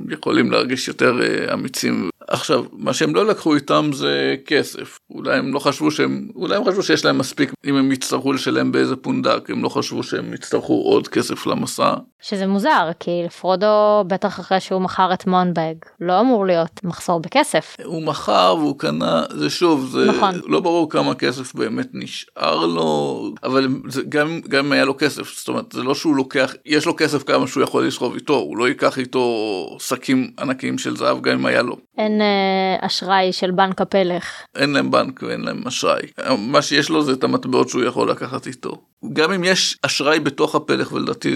יכולים 0.09 0.51
להרגיש 0.51 0.87
יותר 0.87 1.21
אה, 1.21 1.53
אמיצים. 1.53 2.09
עכשיו, 2.27 2.65
מה 2.71 2.93
שהם 2.93 3.15
לא 3.15 3.25
לקחו 3.25 3.55
איתם 3.55 3.89
זה 3.93 4.35
כסף. 4.45 4.99
אולי 5.11 5.37
הם 5.37 5.53
לא 5.53 5.59
חשבו 5.59 5.91
שהם, 5.91 6.27
אולי 6.35 6.55
הם 6.55 6.65
חשבו 6.65 6.83
שיש 6.83 7.05
להם 7.05 7.17
מספיק 7.17 7.53
אם 7.65 7.75
הם 7.75 7.91
יצטרכו 7.91 8.33
לשלם 8.33 8.71
באיזה 8.71 8.95
פונדק, 8.95 9.49
הם 9.49 9.63
לא 9.63 9.69
חשבו 9.69 10.03
שהם 10.03 10.33
יצטרכו 10.33 10.73
עוד 10.73 11.07
כסף 11.07 11.47
למסע. 11.47 11.93
שזה 12.21 12.47
מוזר, 12.47 12.89
כי 12.99 13.11
לפרודו, 13.25 14.03
בטח 14.07 14.39
אחרי 14.39 14.59
שהוא 14.59 14.81
מכר 14.81 15.13
את 15.13 15.27
מונבג, 15.27 15.73
לא 16.01 16.19
אמור 16.19 16.45
להיות 16.45 16.79
מחסור 16.83 17.19
בכסף. 17.19 17.75
הוא 17.83 18.03
מכר 18.03 18.55
והוא 18.59 18.79
קנה, 18.79 19.23
זה 19.29 19.49
שוב, 19.49 19.89
זה 19.91 20.05
נכון. 20.05 20.41
לא 20.47 20.59
ברור 20.59 20.89
כמה 20.89 21.15
כסף 21.15 21.55
באמת 21.55 21.87
נשאר 21.93 22.65
לו, 22.65 23.23
אבל 23.43 23.67
זה, 23.87 24.01
גם, 24.09 24.41
גם 24.47 24.65
אם 24.65 24.71
היה 24.71 24.85
לו 24.85 24.97
כסף, 24.97 25.37
זאת 25.37 25.47
אומרת, 25.47 25.71
זה 25.73 25.83
לא 25.83 25.95
שהוא 25.95 26.15
לוקח, 26.15 26.53
יש 26.65 26.85
לו 26.85 26.95
כסף 26.95 27.23
כמה 27.23 27.47
שהוא 27.47 27.63
יכול 27.63 27.87
לסחוב 27.87 28.13
איתו, 28.13 28.33
הוא 28.33 28.57
לא 28.57 28.67
ייקח 28.67 28.97
איתו 28.97 29.77
שקים 29.79 30.31
ענקיים 30.39 30.77
של 30.77 30.97
זהב 30.97 31.21
גם 31.21 31.33
אם 31.33 31.45
היה 31.45 31.61
לו. 31.61 31.77
אין 32.09 32.21
אה, 32.21 32.85
אשראי 32.87 33.33
של 33.33 33.51
בנק 33.51 33.81
הפלך. 33.81 34.25
אין 34.55 34.69
להם 34.69 34.91
בנק 34.91 35.23
ואין 35.23 35.41
להם 35.41 35.67
אשראי. 35.67 36.01
מה 36.37 36.61
שיש 36.61 36.89
לו 36.89 37.03
זה 37.03 37.11
את 37.11 37.23
המטבעות 37.23 37.69
שהוא 37.69 37.83
יכול 37.83 38.11
לקחת 38.11 38.47
איתו. 38.47 38.81
גם 39.13 39.31
אם 39.31 39.43
יש 39.43 39.77
אשראי 39.81 40.19
בתוך 40.19 40.55
הפלך 40.55 40.91
ולדעתי 40.91 41.33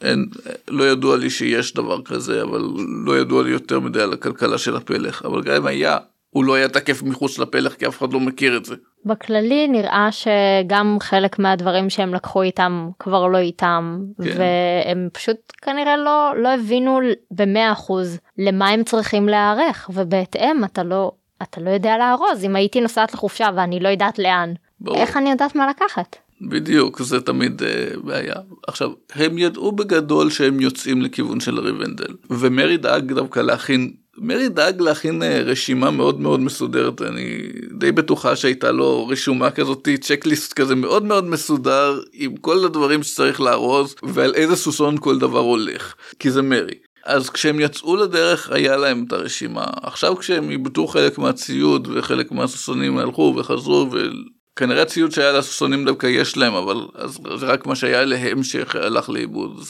אין, 0.00 0.26
לא 0.68 0.84
ידוע 0.84 1.16
לי 1.16 1.30
שיש 1.30 1.74
דבר 1.74 2.02
כזה, 2.02 2.42
אבל 2.42 2.62
לא 3.06 3.18
ידוע 3.18 3.42
לי 3.42 3.50
יותר 3.50 3.80
מדי 3.80 4.02
על 4.02 4.12
הכלכלה 4.12 4.58
של 4.58 4.76
הפלך, 4.76 5.22
אבל 5.24 5.42
גם 5.42 5.54
אם 5.56 5.66
היה, 5.66 5.98
הוא 6.34 6.44
לא 6.44 6.54
היה 6.54 6.68
תקף 6.68 7.02
מחוץ 7.02 7.38
לפלך 7.38 7.74
כי 7.74 7.86
אף 7.86 7.98
אחד 7.98 8.12
לא 8.12 8.20
מכיר 8.20 8.56
את 8.56 8.64
זה. 8.64 8.74
בכללי 9.04 9.68
נראה 9.68 10.08
שגם 10.12 10.96
חלק 11.00 11.38
מהדברים 11.38 11.90
שהם 11.90 12.14
לקחו 12.14 12.42
איתם 12.42 12.90
כבר 12.98 13.26
לא 13.26 13.38
איתם 13.38 13.98
כן. 14.22 14.30
והם 14.38 15.08
פשוט 15.12 15.36
כנראה 15.62 15.96
לא 15.96 16.32
לא 16.36 16.54
הבינו 16.54 16.98
במאה 17.30 17.72
אחוז 17.72 18.18
למה 18.38 18.68
הם 18.68 18.84
צריכים 18.84 19.28
להיערך 19.28 19.90
ובהתאם 19.94 20.64
אתה 20.64 20.82
לא 20.82 21.12
אתה 21.42 21.60
לא 21.60 21.70
יודע 21.70 21.98
לארוז 21.98 22.44
אם 22.44 22.56
הייתי 22.56 22.80
נוסעת 22.80 23.14
לחופשה 23.14 23.48
ואני 23.56 23.80
לא 23.80 23.88
יודעת 23.88 24.18
לאן 24.18 24.52
ברור. 24.80 24.96
איך 24.98 25.16
אני 25.16 25.30
יודעת 25.30 25.54
מה 25.56 25.70
לקחת. 25.70 26.16
בדיוק 26.42 27.02
זה 27.02 27.20
תמיד 27.20 27.62
uh, 27.62 27.98
בעיה 28.06 28.34
עכשיו 28.68 28.90
הם 29.14 29.38
ידעו 29.38 29.72
בגדול 29.72 30.30
שהם 30.30 30.60
יוצאים 30.60 31.02
לכיוון 31.02 31.40
של 31.40 31.60
ריבנדל 31.60 32.14
ומרי 32.30 32.76
דאג 32.76 33.12
דווקא 33.12 33.40
להכין 33.40 33.92
מרי 34.18 34.48
דאג 34.48 34.80
להכין 34.80 35.22
אה, 35.22 35.42
רשימה 35.42 35.90
מאוד 35.90 36.20
מאוד 36.20 36.40
מסודרת 36.40 37.02
אני 37.02 37.38
די 37.78 37.92
בטוחה 37.92 38.36
שהייתה 38.36 38.72
לו 38.72 39.06
רשומה 39.06 39.50
כזאת 39.50 39.88
checklist 40.00 40.52
כזה 40.52 40.74
מאוד 40.74 41.04
מאוד 41.04 41.24
מסודר 41.24 42.00
עם 42.12 42.36
כל 42.36 42.64
הדברים 42.64 43.02
שצריך 43.02 43.40
לארוז 43.40 43.94
ועל 44.02 44.34
איזה 44.34 44.56
סוסון 44.56 44.96
כל 45.00 45.18
דבר 45.18 45.38
הולך 45.38 45.94
כי 46.18 46.30
זה 46.30 46.42
מרי. 46.42 46.74
אז 47.04 47.30
כשהם 47.30 47.60
יצאו 47.60 47.96
לדרך 47.96 48.50
היה 48.50 48.76
להם 48.76 49.04
את 49.06 49.12
הרשימה 49.12 49.64
עכשיו 49.82 50.16
כשהם 50.16 50.50
איבדו 50.50 50.86
חלק 50.86 51.18
מהציוד 51.18 51.88
וחלק 51.94 52.32
מהסוסונים 52.32 52.98
הלכו 52.98 53.34
וחזרו 53.36 53.90
וכנראה 53.92 54.82
הציוד 54.82 55.10
שהיה 55.10 55.32
לסוסונים 55.32 55.84
דווקא 55.84 56.06
יש 56.06 56.36
להם 56.36 56.54
אבל 56.54 56.76
אז 56.94 57.18
זה 57.36 57.46
רק 57.46 57.66
מה 57.66 57.76
שהיה 57.76 58.04
להם 58.04 58.42
שהלך 58.42 59.08
לאיבוד. 59.08 59.60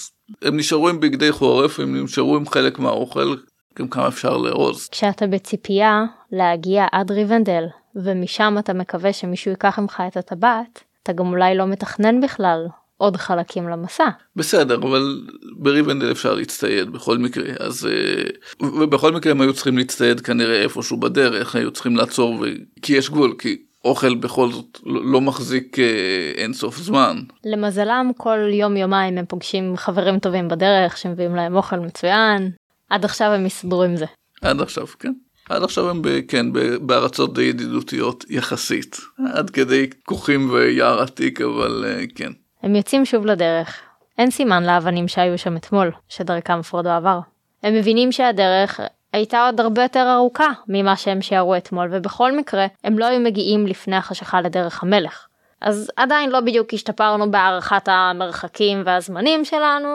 הם 0.43 0.57
נשארו 0.57 0.89
עם 0.89 1.01
בגדי 1.01 1.33
חורף 1.33 1.81
הם 1.81 2.05
נשארו 2.05 2.37
עם 2.37 2.49
חלק 2.49 2.79
מהאוכל 2.79 3.35
גם 3.79 3.89
כמה 3.89 4.09
אפשר 4.09 4.37
לארוז. 4.37 4.89
כשאתה 4.89 5.27
בציפייה 5.27 6.05
להגיע 6.33 6.87
עד 6.93 7.11
ריבנדל 7.11 7.65
ומשם 7.97 8.57
אתה 8.59 8.73
מקווה 8.73 9.13
שמישהו 9.13 9.51
ייקח 9.51 9.79
ממך 9.79 10.03
את 10.09 10.17
הטבעת, 10.17 10.85
אתה 11.03 11.13
גם 11.13 11.27
אולי 11.27 11.57
לא 11.57 11.67
מתכנן 11.67 12.21
בכלל 12.21 12.67
עוד 12.97 13.17
חלקים 13.17 13.69
למסע. 13.69 14.09
בסדר 14.37 14.75
אבל 14.75 15.23
בריבנדל 15.57 16.13
אפשר 16.13 16.35
להצטייד 16.35 16.91
בכל 16.91 17.19
מקרה 17.19 17.45
אז 17.61 17.87
אה, 17.87 18.67
ובכל 18.67 19.13
מקרה 19.13 19.33
הם 19.33 19.41
היו 19.41 19.53
צריכים 19.53 19.79
להצטייד 19.79 20.21
כנראה 20.21 20.63
איפשהו 20.63 20.97
בדרך 20.97 21.57
היו 21.57 21.71
צריכים 21.71 21.97
לעצור 21.97 22.35
ו... 22.41 22.45
כי 22.83 22.93
יש 22.93 23.11
גבול 23.11 23.35
כי 23.39 23.63
אוכל 23.85 24.15
בכל 24.15 24.51
זאת 24.51 24.79
לא, 24.87 25.01
לא 25.05 25.21
מחזיק 25.21 25.79
אה, 25.79 26.33
אינסוף 26.37 26.79
זמן. 26.79 27.17
למזלם 27.45 28.11
כל 28.17 28.39
יום 28.53 28.77
יומיים 28.77 29.19
הם 29.19 29.25
פוגשים 29.27 29.77
חברים 29.77 30.19
טובים 30.19 30.49
בדרך 30.49 30.97
שמביאים 30.97 31.35
להם 31.37 31.57
אוכל 31.57 31.79
מצוין 31.79 32.51
עד 32.95 33.05
עכשיו 33.05 33.33
הם 33.33 33.47
יסדרו 33.47 33.83
עם 33.83 33.97
זה. 33.97 34.07
עד 34.43 34.61
עכשיו, 34.61 34.87
כן. 34.99 35.13
עד 35.49 35.63
עכשיו 35.63 35.91
הם, 35.91 36.03
ב, 36.03 36.09
כן, 36.29 36.47
בארצות 36.87 37.35
די 37.35 37.43
ידידותיות 37.43 38.25
יחסית. 38.31 39.01
עד 39.35 39.51
כדי 39.51 39.91
כוכים 40.05 40.51
ויער 40.51 41.03
עתיק, 41.03 41.41
אבל 41.41 41.85
uh, 41.85 42.13
כן. 42.15 42.33
הם 42.63 42.77
יוצאים 42.77 43.05
שוב 43.05 43.27
לדרך. 43.27 43.81
אין 44.19 44.31
סימן 44.31 44.65
לאבנים 44.65 45.09
שהיו 45.09 45.39
שם 45.39 45.57
אתמול, 45.57 45.91
שדרכם 46.09 46.63
פרודו 46.63 46.91
עבר. 46.91 47.19
הם 47.63 47.75
מבינים 47.75 48.13
שהדרך 48.13 48.81
הייתה 49.13 49.47
עוד 49.47 49.61
הרבה 49.61 49.83
יותר 49.83 50.13
ארוכה 50.15 50.49
ממה 50.69 50.97
שהם 50.97 51.23
שיערו 51.23 51.57
אתמול, 51.57 51.89
ובכל 51.93 52.37
מקרה, 52.37 52.67
הם 52.85 52.99
לא 52.99 53.05
היו 53.05 53.21
מגיעים 53.21 53.67
לפני 53.67 53.97
החשיכה 53.97 54.41
לדרך 54.41 54.83
המלך. 54.83 55.27
אז 55.61 55.91
עדיין 55.97 56.31
לא 56.31 56.41
בדיוק 56.41 56.75
השתפרנו 56.75 57.31
בהערכת 57.31 57.89
המרחקים 57.89 58.83
והזמנים 58.87 59.45
שלנו, 59.45 59.89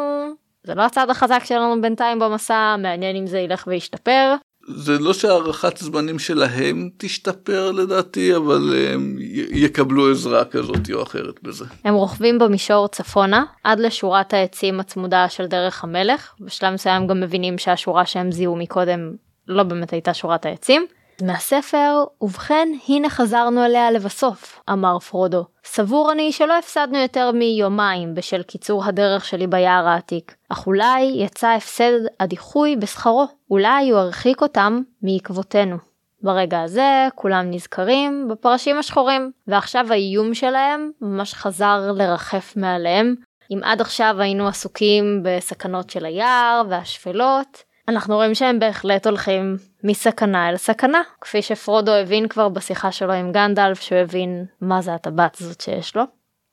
זה 0.64 0.76
לא 0.76 0.82
הצד 0.82 1.10
החזק 1.10 1.42
שלנו 1.46 1.82
בינתיים 1.82 2.20
במסע, 2.20 2.76
מעניין 2.80 3.16
אם 3.16 3.28
זה 3.28 3.40
ילך 3.40 3.64
וישתפר. 3.68 4.36
זה 4.76 5.00
לא 5.00 5.14
שהערכת 5.14 5.78
זמנים 5.78 6.20
שלהם 6.20 6.90
תשתפר 6.98 7.72
לדעתי, 7.72 8.36
אבל 8.36 8.76
הם 8.94 9.18
יקבלו 9.52 10.12
עזרה 10.12 10.46
כזאת 10.46 10.92
או 10.94 11.04
אחרת 11.04 11.44
בזה. 11.44 11.66
הם 11.84 11.94
רוכבים 11.94 12.40
במישור 12.40 12.88
צפונה 12.88 13.44
עד 13.64 13.80
לשורת 13.80 14.34
העצים 14.34 14.80
הצמודה 14.80 15.30
של 15.30 15.46
דרך 15.46 15.84
המלך, 15.84 16.34
בשלב 16.40 16.74
מסוים 16.74 17.08
גם 17.08 17.20
מבינים 17.20 17.58
שהשורה 17.58 18.06
שהם 18.06 18.32
זיהו 18.32 18.56
מקודם 18.56 19.12
לא 19.48 19.64
באמת 19.64 19.94
הייתה 19.94 20.14
שורת 20.14 20.46
העצים. 20.46 20.88
מהספר, 21.22 22.04
ובכן, 22.22 22.70
הנה 22.90 23.10
חזרנו 23.10 23.66
אליה 23.66 23.92
לבסוף, 23.92 24.62
אמר 24.70 25.00
פרודו. 25.00 25.46
סבור 25.66 26.12
אני 26.12 26.32
שלא 26.32 26.58
הפסדנו 26.58 26.98
יותר 26.98 27.32
מיומיים 27.32 28.16
בשל 28.16 28.44
קיצור 28.44 28.86
הדרך 28.86 29.26
שלי 29.26 29.48
ביער 29.48 29.88
העתיק, 29.88 30.36
אך 30.50 30.68
אולי 30.68 31.02
יצא 31.02 31.48
הפסד 31.48 31.92
הדיחוי 32.20 32.76
בשכרו, 32.76 33.28
אולי 33.52 33.90
הוא 33.90 34.00
הרחיק 34.00 34.42
אותם 34.42 34.82
מעקבותינו. 35.02 35.78
ברגע 36.22 36.62
הזה 36.62 37.08
כולם 37.16 37.52
נזכרים 37.52 38.28
בפרשים 38.32 38.78
השחורים, 38.78 39.32
ועכשיו 39.48 39.86
האיום 39.90 40.34
שלהם 40.34 40.92
ממש 41.02 41.34
חזר 41.34 41.92
לרחף 41.96 42.54
מעליהם. 42.56 43.16
אם 43.52 43.60
עד 43.64 43.82
עכשיו 43.82 44.16
היינו 44.20 44.48
עסוקים 44.48 45.24
בסכנות 45.24 45.90
של 45.90 46.06
היער 46.06 46.62
והשפלות, 46.70 47.64
אנחנו 47.90 48.16
רואים 48.16 48.36
שהם 48.36 48.60
בהחלט 48.60 49.08
הולכים 49.08 49.56
מסכנה 49.84 50.50
אל 50.50 50.58
סכנה, 50.58 51.02
כפי 51.22 51.42
שפרודו 51.42 51.92
הבין 51.92 52.28
כבר 52.28 52.50
בשיחה 52.50 52.92
שלו 52.92 53.14
עם 53.14 53.32
גנדלף, 53.32 53.82
שהוא 53.82 53.98
הבין 53.98 54.46
מה 54.62 54.82
זה 54.82 54.94
הטבעת 54.94 55.38
הזאת 55.42 55.62
שיש 55.62 55.96
לו. 55.96 56.04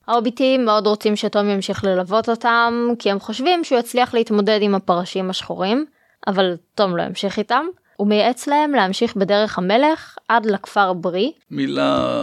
ההוביטים 0.09 0.65
מאוד 0.65 0.87
רוצים 0.87 1.17
שתום 1.17 1.49
ימשיך 1.49 1.85
ללוות 1.85 2.29
אותם, 2.29 2.89
כי 2.99 3.11
הם 3.11 3.19
חושבים 3.19 3.65
שהוא 3.65 3.79
יצליח 3.79 4.15
להתמודד 4.15 4.59
עם 4.63 4.75
הפרשים 4.75 5.31
השחורים, 5.31 5.87
אבל 6.27 6.57
תום 6.75 6.97
לא 6.97 7.03
ימשיך 7.03 7.39
איתם. 7.39 7.67
הוא 7.97 8.09
מייעץ 8.09 8.47
להם 8.47 8.73
להמשיך 8.73 9.17
בדרך 9.17 9.59
המלך 9.59 10.17
עד 10.29 10.47
לכפר 10.47 10.93
ברי. 10.93 11.33
מילה, 11.51 12.17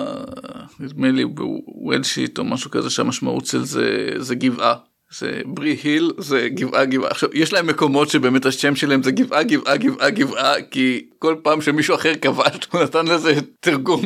נדמה 0.80 1.12
לי 1.12 1.26
בוולשיט 1.26 2.40
או 2.40 2.44
משהו 2.44 2.72
כזה 2.72 2.90
שהמשמעות 2.90 3.46
של 3.46 3.64
זה 3.64 4.10
זה 4.18 4.36
גבעה. 4.36 4.76
זה 5.20 5.42
ברי 5.46 5.78
היל 5.84 6.12
זה 6.18 6.48
גבעה 6.50 6.86
גבעה 6.86 7.12
עכשיו 7.12 7.30
יש 7.34 7.54
להם 7.54 7.68
מקומות 7.68 8.10
שבאמת 8.10 8.46
השם 8.46 8.76
שלהם 8.76 9.04
זה 9.04 9.12
גבעה 9.12 9.44
גבעה 9.44 9.78
גבעה 9.78 10.10
גבעה 10.10 10.62
כי 10.72 11.10
כל 11.20 11.36
פעם 11.44 11.62
שמישהו 11.62 11.96
אחר 11.96 12.16
כבש 12.22 12.68
הוא 12.72 12.84
נתן 12.84 13.06
לזה 13.06 13.34
תרגום 13.60 14.02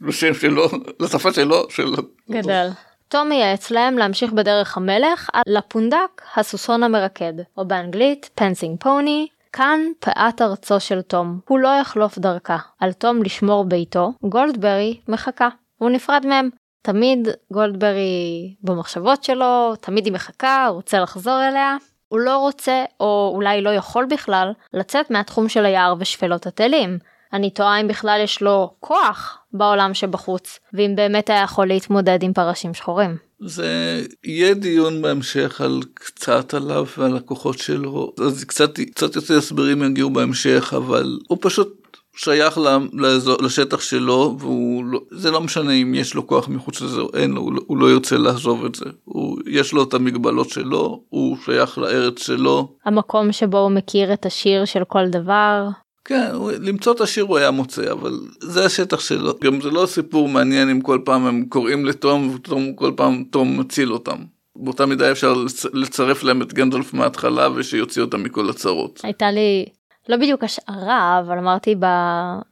לשם 0.00 0.34
שלו 0.34 0.68
לשפה 1.00 1.32
שלו 1.32 1.70
שלו. 1.70 1.96
גדל. 2.30 2.68
תום 3.08 3.28
מייעץ 3.28 3.70
להם 3.70 3.98
להמשיך 3.98 4.32
בדרך 4.32 4.76
המלך 4.76 5.30
לפונדק 5.46 6.22
הסוסון 6.36 6.82
המרקד 6.82 7.32
או 7.56 7.68
באנגלית 7.68 8.30
פנסינג 8.34 8.80
פוני 8.80 9.26
כאן 9.52 9.80
פאת 10.00 10.42
ארצו 10.42 10.80
של 10.80 11.02
תום 11.02 11.40
הוא 11.48 11.58
לא 11.58 11.68
יחלוף 11.80 12.18
דרכה 12.18 12.58
על 12.80 12.92
תום 12.92 13.22
לשמור 13.22 13.64
ביתו 13.64 14.12
גולדברי 14.22 15.00
מחכה 15.08 15.48
הוא 15.78 15.90
נפרד 15.90 16.26
מהם 16.26 16.48
תמיד 16.88 17.28
גולדברי 17.52 18.54
במחשבות 18.62 19.24
שלו, 19.24 19.74
תמיד 19.80 20.04
היא 20.04 20.12
מחכה, 20.12 20.66
הוא 20.66 20.76
רוצה 20.76 21.00
לחזור 21.00 21.48
אליה. 21.48 21.76
הוא 22.08 22.18
לא 22.18 22.38
רוצה, 22.38 22.84
או 23.00 23.32
אולי 23.34 23.62
לא 23.62 23.70
יכול 23.70 24.06
בכלל, 24.10 24.52
לצאת 24.74 25.10
מהתחום 25.10 25.48
של 25.48 25.64
היער 25.64 25.94
ושפלות 25.98 26.46
הטלים. 26.46 26.98
אני 27.32 27.50
תוהה 27.50 27.80
אם 27.80 27.88
בכלל 27.88 28.20
יש 28.24 28.42
לו 28.42 28.74
כוח 28.80 29.38
בעולם 29.52 29.94
שבחוץ, 29.94 30.58
ואם 30.72 30.92
באמת 30.96 31.30
היה 31.30 31.42
יכול 31.42 31.66
להתמודד 31.66 32.22
עם 32.22 32.32
פרשים 32.32 32.74
שחורים. 32.74 33.16
זה 33.40 34.02
יהיה 34.24 34.54
דיון 34.54 35.02
בהמשך 35.02 35.60
על 35.60 35.80
קצת 35.94 36.54
עליו 36.54 36.86
ועל 36.98 37.16
הכוחות 37.16 37.58
שלו, 37.58 38.12
אז 38.26 38.44
קצת, 38.44 38.80
קצת 38.80 39.16
יותר 39.16 39.38
הסברים 39.38 39.82
יגיעו 39.82 40.10
בהמשך, 40.10 40.74
אבל 40.76 41.18
הוא 41.28 41.38
פשוט 41.40 41.77
שייך 42.18 42.58
לאזור, 42.92 43.36
לשטח 43.42 43.80
שלו 43.80 44.36
והוא 44.38 44.84
לא, 44.84 45.00
לא 45.24 45.40
משנה 45.40 45.72
אם 45.72 45.94
יש 45.94 46.14
לו 46.14 46.26
כוח 46.26 46.48
מחוץ 46.48 46.80
לזה 46.80 47.00
או 47.00 47.10
אין 47.14 47.30
לו, 47.30 47.40
הוא, 47.40 47.52
לא, 47.52 47.60
הוא 47.66 47.78
לא 47.78 47.90
ירצה 47.90 48.16
לעזוב 48.16 48.64
את 48.64 48.74
זה. 48.74 48.84
הוא, 49.04 49.38
יש 49.46 49.72
לו 49.72 49.82
את 49.82 49.94
המגבלות 49.94 50.50
שלו, 50.50 51.02
הוא 51.08 51.36
שייך 51.44 51.78
לארץ 51.78 52.22
שלו. 52.22 52.76
המקום 52.84 53.32
שבו 53.32 53.58
הוא 53.58 53.70
מכיר 53.70 54.12
את 54.12 54.26
השיר 54.26 54.64
של 54.64 54.82
כל 54.88 55.08
דבר. 55.08 55.68
כן, 56.04 56.30
למצוא 56.60 56.92
את 56.92 57.00
השיר 57.00 57.24
הוא 57.24 57.38
היה 57.38 57.50
מוצא, 57.50 57.92
אבל 57.92 58.18
זה 58.40 58.64
השטח 58.64 59.00
שלו. 59.00 59.32
גם 59.44 59.60
זה 59.60 59.70
לא 59.70 59.86
סיפור 59.86 60.28
מעניין 60.28 60.70
אם 60.70 60.80
כל 60.80 60.98
פעם 61.04 61.26
הם 61.26 61.44
קוראים 61.48 61.86
לתום, 61.86 62.34
וכל 62.34 62.92
פעם 62.96 63.24
תום 63.30 63.60
מציל 63.60 63.92
אותם. 63.92 64.16
באותה 64.56 64.86
מידה 64.86 65.10
אפשר 65.10 65.34
לצרף 65.72 66.22
להם 66.22 66.42
את 66.42 66.52
גנדולף 66.52 66.94
מההתחלה 66.94 67.48
ושיוציא 67.54 68.02
אותם 68.02 68.22
מכל 68.22 68.50
הצרות. 68.50 69.00
הייתה 69.02 69.30
לי 69.30 69.66
לא 70.08 70.16
בדיוק 70.16 70.44
השערה 70.44 71.20
אבל 71.20 71.38
אמרתי 71.38 71.74
ב... 71.74 71.86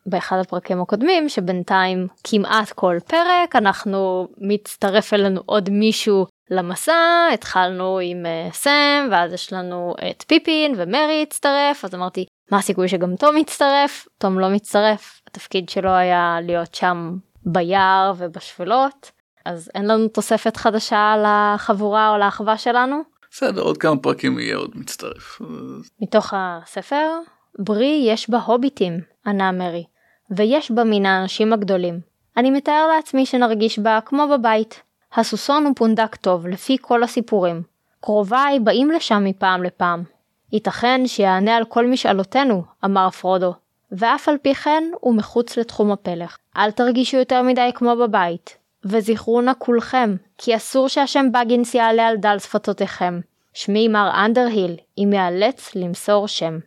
באחד 0.06 0.36
הפרקים 0.40 0.80
הקודמים 0.80 1.28
שבינתיים 1.28 2.06
כמעט 2.24 2.72
כל 2.72 2.96
פרק 3.06 3.56
אנחנו 3.56 4.28
מצטרף 4.38 5.14
אלינו 5.14 5.40
עוד 5.46 5.70
מישהו 5.70 6.26
למסע 6.50 7.28
התחלנו 7.34 7.98
עם 8.02 8.26
uh, 8.26 8.54
סם 8.54 9.08
ואז 9.10 9.32
יש 9.32 9.52
לנו 9.52 9.94
את 10.10 10.24
פיפין 10.28 10.74
ומרי 10.76 11.22
הצטרף 11.22 11.84
אז 11.84 11.94
אמרתי 11.94 12.24
מה 12.50 12.58
הסיכוי 12.58 12.88
שגם 12.88 13.16
תום 13.16 13.36
יצטרף 13.36 14.06
תום 14.18 14.38
לא 14.38 14.48
מצטרף 14.48 15.20
התפקיד 15.26 15.68
שלו 15.68 15.90
היה 15.90 16.38
להיות 16.42 16.74
שם 16.74 17.16
ביער 17.46 18.12
ובשפלות 18.16 19.10
אז 19.44 19.70
אין 19.74 19.86
לנו 19.86 20.08
תוספת 20.08 20.56
חדשה 20.56 21.14
לחבורה 21.24 22.10
או 22.10 22.18
לאחווה 22.18 22.58
שלנו. 22.58 23.02
בסדר 23.30 23.62
עוד 23.62 23.78
כמה 23.78 23.96
פרקים 23.96 24.38
יהיה 24.38 24.56
עוד 24.56 24.70
מצטרף. 24.74 25.40
מתוך 26.00 26.34
הספר 26.36 27.06
ברי 27.58 28.02
יש 28.06 28.30
בה 28.30 28.38
הוביטים, 28.38 29.00
ענה 29.26 29.52
מרי, 29.52 29.84
ויש 30.30 30.70
בה 30.70 30.84
מן 30.84 31.06
האנשים 31.06 31.52
הגדולים. 31.52 32.00
אני 32.36 32.50
מתאר 32.50 32.86
לעצמי 32.96 33.26
שנרגיש 33.26 33.78
בה 33.78 33.98
כמו 34.04 34.28
בבית. 34.28 34.82
הסוסון 35.14 35.66
הוא 35.66 35.72
פונדק 35.76 36.16
טוב, 36.16 36.46
לפי 36.46 36.76
כל 36.80 37.02
הסיפורים. 37.02 37.62
קרוביי 38.00 38.60
באים 38.60 38.90
לשם 38.90 39.24
מפעם 39.24 39.62
לפעם. 39.62 40.02
ייתכן 40.52 41.06
שיענה 41.06 41.56
על 41.56 41.64
כל 41.64 41.86
משאלותינו, 41.86 42.62
אמר 42.84 43.10
פרודו, 43.10 43.54
ואף 43.92 44.28
על 44.28 44.38
פי 44.42 44.54
כן 44.54 44.84
הוא 45.00 45.14
מחוץ 45.14 45.56
לתחום 45.56 45.92
הפלך. 45.92 46.38
אל 46.56 46.70
תרגישו 46.70 47.16
יותר 47.16 47.42
מדי 47.42 47.70
כמו 47.74 47.96
בבית, 47.96 48.56
וזכרו 48.84 49.40
נא 49.40 49.52
כולכם, 49.58 50.16
כי 50.38 50.56
אסור 50.56 50.88
שהשם 50.88 51.26
בגינס 51.32 51.74
יעלה 51.74 52.06
על 52.06 52.16
דל 52.16 52.38
שפתותיכם. 52.38 53.20
שמי 53.54 53.88
מר 53.88 54.10
אנדרהיל, 54.24 54.76
אם 54.98 55.12
יאלץ 55.12 55.74
למסור 55.74 56.28
שם. 56.28 56.58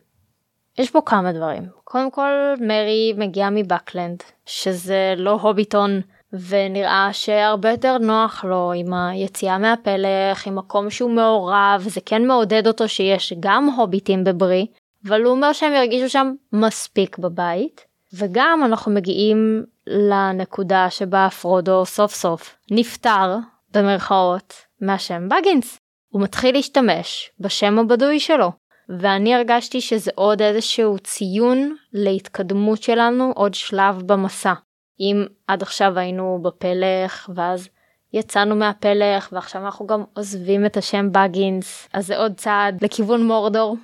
יש 0.78 0.90
פה 0.90 1.00
כמה 1.06 1.32
דברים. 1.32 1.62
קודם 1.84 2.10
כל, 2.10 2.30
מרי 2.60 3.12
מגיעה 3.16 3.50
מבקלנד, 3.50 4.22
שזה 4.46 5.14
לא 5.16 5.30
הוביטון, 5.30 6.00
ונראה 6.32 7.08
שהרבה 7.12 7.70
יותר 7.70 7.98
נוח 7.98 8.44
לו 8.44 8.72
עם 8.76 8.94
היציאה 8.94 9.58
מהפלך, 9.58 10.46
עם 10.46 10.56
מקום 10.56 10.90
שהוא 10.90 11.10
מעורב, 11.10 11.84
זה 11.86 12.00
כן 12.06 12.26
מעודד 12.26 12.66
אותו 12.66 12.88
שיש 12.88 13.32
גם 13.40 13.66
הוביטים 13.76 14.24
בברי, 14.24 14.66
אבל 15.08 15.22
הוא 15.22 15.30
אומר 15.30 15.52
שהם 15.52 15.72
ירגישו 15.72 16.08
שם 16.08 16.32
מספיק 16.52 17.18
בבית. 17.18 17.90
וגם 18.14 18.62
אנחנו 18.64 18.92
מגיעים 18.92 19.64
לנקודה 19.86 20.90
שבה 20.90 21.28
פרודו 21.40 21.86
סוף 21.86 22.14
סוף 22.14 22.56
נפטר, 22.70 23.36
במרכאות, 23.74 24.54
מהשם 24.80 25.28
בגינס. 25.28 25.78
הוא 26.08 26.22
מתחיל 26.22 26.54
להשתמש 26.54 27.30
בשם 27.40 27.78
הבדוי 27.78 28.20
שלו. 28.20 28.52
ואני 28.98 29.34
הרגשתי 29.34 29.80
שזה 29.80 30.10
עוד 30.14 30.42
איזשהו 30.42 30.98
ציון 30.98 31.76
להתקדמות 31.92 32.82
שלנו, 32.82 33.32
עוד 33.36 33.54
שלב 33.54 34.02
במסע. 34.06 34.52
אם 35.00 35.24
עד 35.46 35.62
עכשיו 35.62 35.98
היינו 35.98 36.38
בפלך 36.42 37.30
ואז 37.34 37.68
יצאנו 38.12 38.56
מהפלך 38.56 39.28
ועכשיו 39.32 39.64
אנחנו 39.64 39.86
גם 39.86 40.04
עוזבים 40.14 40.66
את 40.66 40.76
השם 40.76 41.08
בגינס 41.12 41.88
אז 41.92 42.06
זה 42.06 42.16
עוד 42.16 42.32
צעד 42.36 42.84
לכיוון 42.84 43.26
מורדור. 43.26 43.76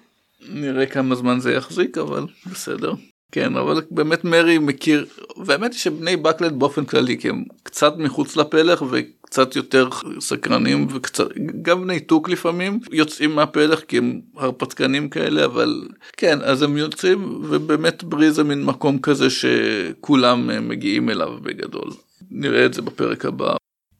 נראה 0.48 0.86
כמה 0.86 1.14
זמן 1.14 1.40
זה 1.40 1.52
יחזיק 1.52 1.98
אבל 1.98 2.26
בסדר. 2.50 2.92
כן 3.32 3.56
אבל 3.56 3.82
באמת 3.90 4.24
מרי 4.24 4.58
מכיר 4.58 5.06
והאמת 5.44 5.72
היא 5.72 5.78
שבני 5.78 6.16
בקלד 6.16 6.58
באופן 6.58 6.84
כללי 6.84 7.18
כי 7.18 7.28
הם 7.28 7.44
קצת 7.62 7.94
מחוץ 7.96 8.36
לפלך 8.36 8.84
וקצת 8.90 9.56
יותר 9.56 9.88
סקרנים 10.20 10.86
וקצת 10.90 11.24
גם 11.62 11.82
בני 11.82 12.00
טוק 12.00 12.28
לפעמים 12.28 12.80
יוצאים 12.90 13.34
מהפלך 13.34 13.80
כי 13.80 13.98
הם 13.98 14.20
הרפתקנים 14.36 15.08
כאלה 15.08 15.44
אבל 15.44 15.88
כן 16.16 16.38
אז 16.42 16.62
הם 16.62 16.76
יוצאים 16.76 17.40
ובאמת 17.44 18.04
ברי 18.04 18.30
זה 18.30 18.44
מין 18.44 18.64
מקום 18.64 18.98
כזה 18.98 19.30
שכולם 19.30 20.68
מגיעים 20.68 21.10
אליו 21.10 21.32
בגדול 21.42 21.90
נראה 22.30 22.66
את 22.66 22.74
זה 22.74 22.82
בפרק 22.82 23.24
הבא. 23.24 23.56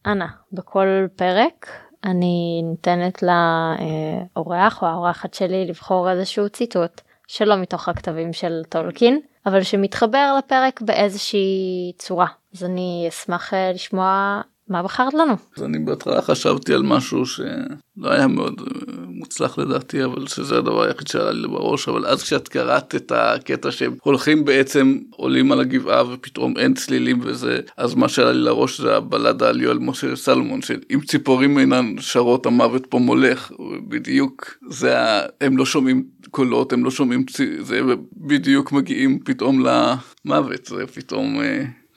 אנא 0.07 0.27
בכל 0.53 0.87
פרק 1.17 1.67
אני 2.05 2.63
נותנת 2.65 3.23
לאורח 3.23 4.83
או 4.83 4.87
האורחת 4.87 5.35
שלי 5.35 5.67
לבחור 5.67 6.11
איזשהו 6.11 6.49
ציטוט 6.49 7.01
שלא 7.27 7.57
מתוך 7.57 7.89
הכתבים 7.89 8.33
של 8.33 8.63
טולקין, 8.69 9.21
אבל 9.47 9.63
שמתחבר 9.63 10.35
לפרק 10.39 10.81
באיזושהי 10.81 11.93
צורה. 11.99 12.27
אז 12.55 12.65
אני 12.65 13.07
אשמח 13.09 13.55
אה, 13.55 13.73
לשמוע 13.73 14.41
מה 14.69 14.83
בחרת 14.83 15.15
לנו? 15.15 15.35
אז 15.57 15.63
אני 15.63 15.79
בהתחלה 15.79 16.23
חשבתי 16.23 16.75
על 16.75 16.83
משהו 16.83 17.27
שלא 17.27 18.11
היה 18.11 18.27
מאוד 18.27 18.61
אה, 18.61 18.95
מוצלח 19.07 19.59
לדעתי, 19.59 20.05
אבל 20.05 20.27
שזה 20.27 20.59
הדבר 20.59 20.83
היחיד 20.83 21.09
שעלה 21.09 21.33
לי 21.33 21.49
בראש, 21.49 21.89
אבל 21.89 22.07
אז 22.07 22.23
כשאת 22.23 22.49
קראת 22.49 22.95
את 22.95 23.13
הקטע 23.15 23.71
שהם 23.71 23.95
הולכים 24.03 24.45
בעצם, 24.45 24.99
עולים 25.11 25.53
על 25.53 25.61
הגבעה 25.61 26.13
ופתאום 26.13 26.57
אין 26.57 26.75
צלילים 26.75 27.21
וזה, 27.23 27.61
אז 27.77 27.95
מה 27.95 28.09
שעלה 28.09 28.33
לי 28.33 28.41
לראש 28.41 28.81
זה 28.81 28.97
הבלדה 28.97 29.49
על 29.49 29.61
יואל 29.61 29.79
משה 29.79 30.17
סלומון, 30.17 30.63
שאם 30.63 31.01
ציפורים 31.09 31.59
אינן 31.59 31.95
שרות 31.99 32.47
המוות 32.47 32.87
פה 32.87 32.99
מולך, 32.99 33.53
בדיוק 33.89 34.59
זה, 34.71 35.01
ה... 35.01 35.27
הם 35.41 35.57
לא 35.57 35.67
שומעים 35.67 36.05
קולות, 36.31 36.73
הם 36.73 36.85
לא 36.85 36.91
שומעים, 36.91 37.25
זה 37.61 37.81
בדיוק 38.17 38.73
מגיעים 38.73 39.19
פתאום 39.25 39.65
למוות, 39.67 40.67
זה 40.67 40.87
פתאום... 40.87 41.41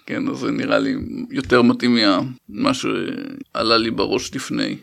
אה, 0.10 0.16
כן, 0.16 0.28
אז 0.28 0.38
זה 0.38 0.52
נראה 0.52 0.80
לי 0.80 0.96
יותר 1.30 1.62
מתאים 1.62 1.98
ממה 2.50 2.74
שעלה 2.74 3.78
לי 3.78 3.92
בראש 3.92 4.36
לפני. 4.36 4.78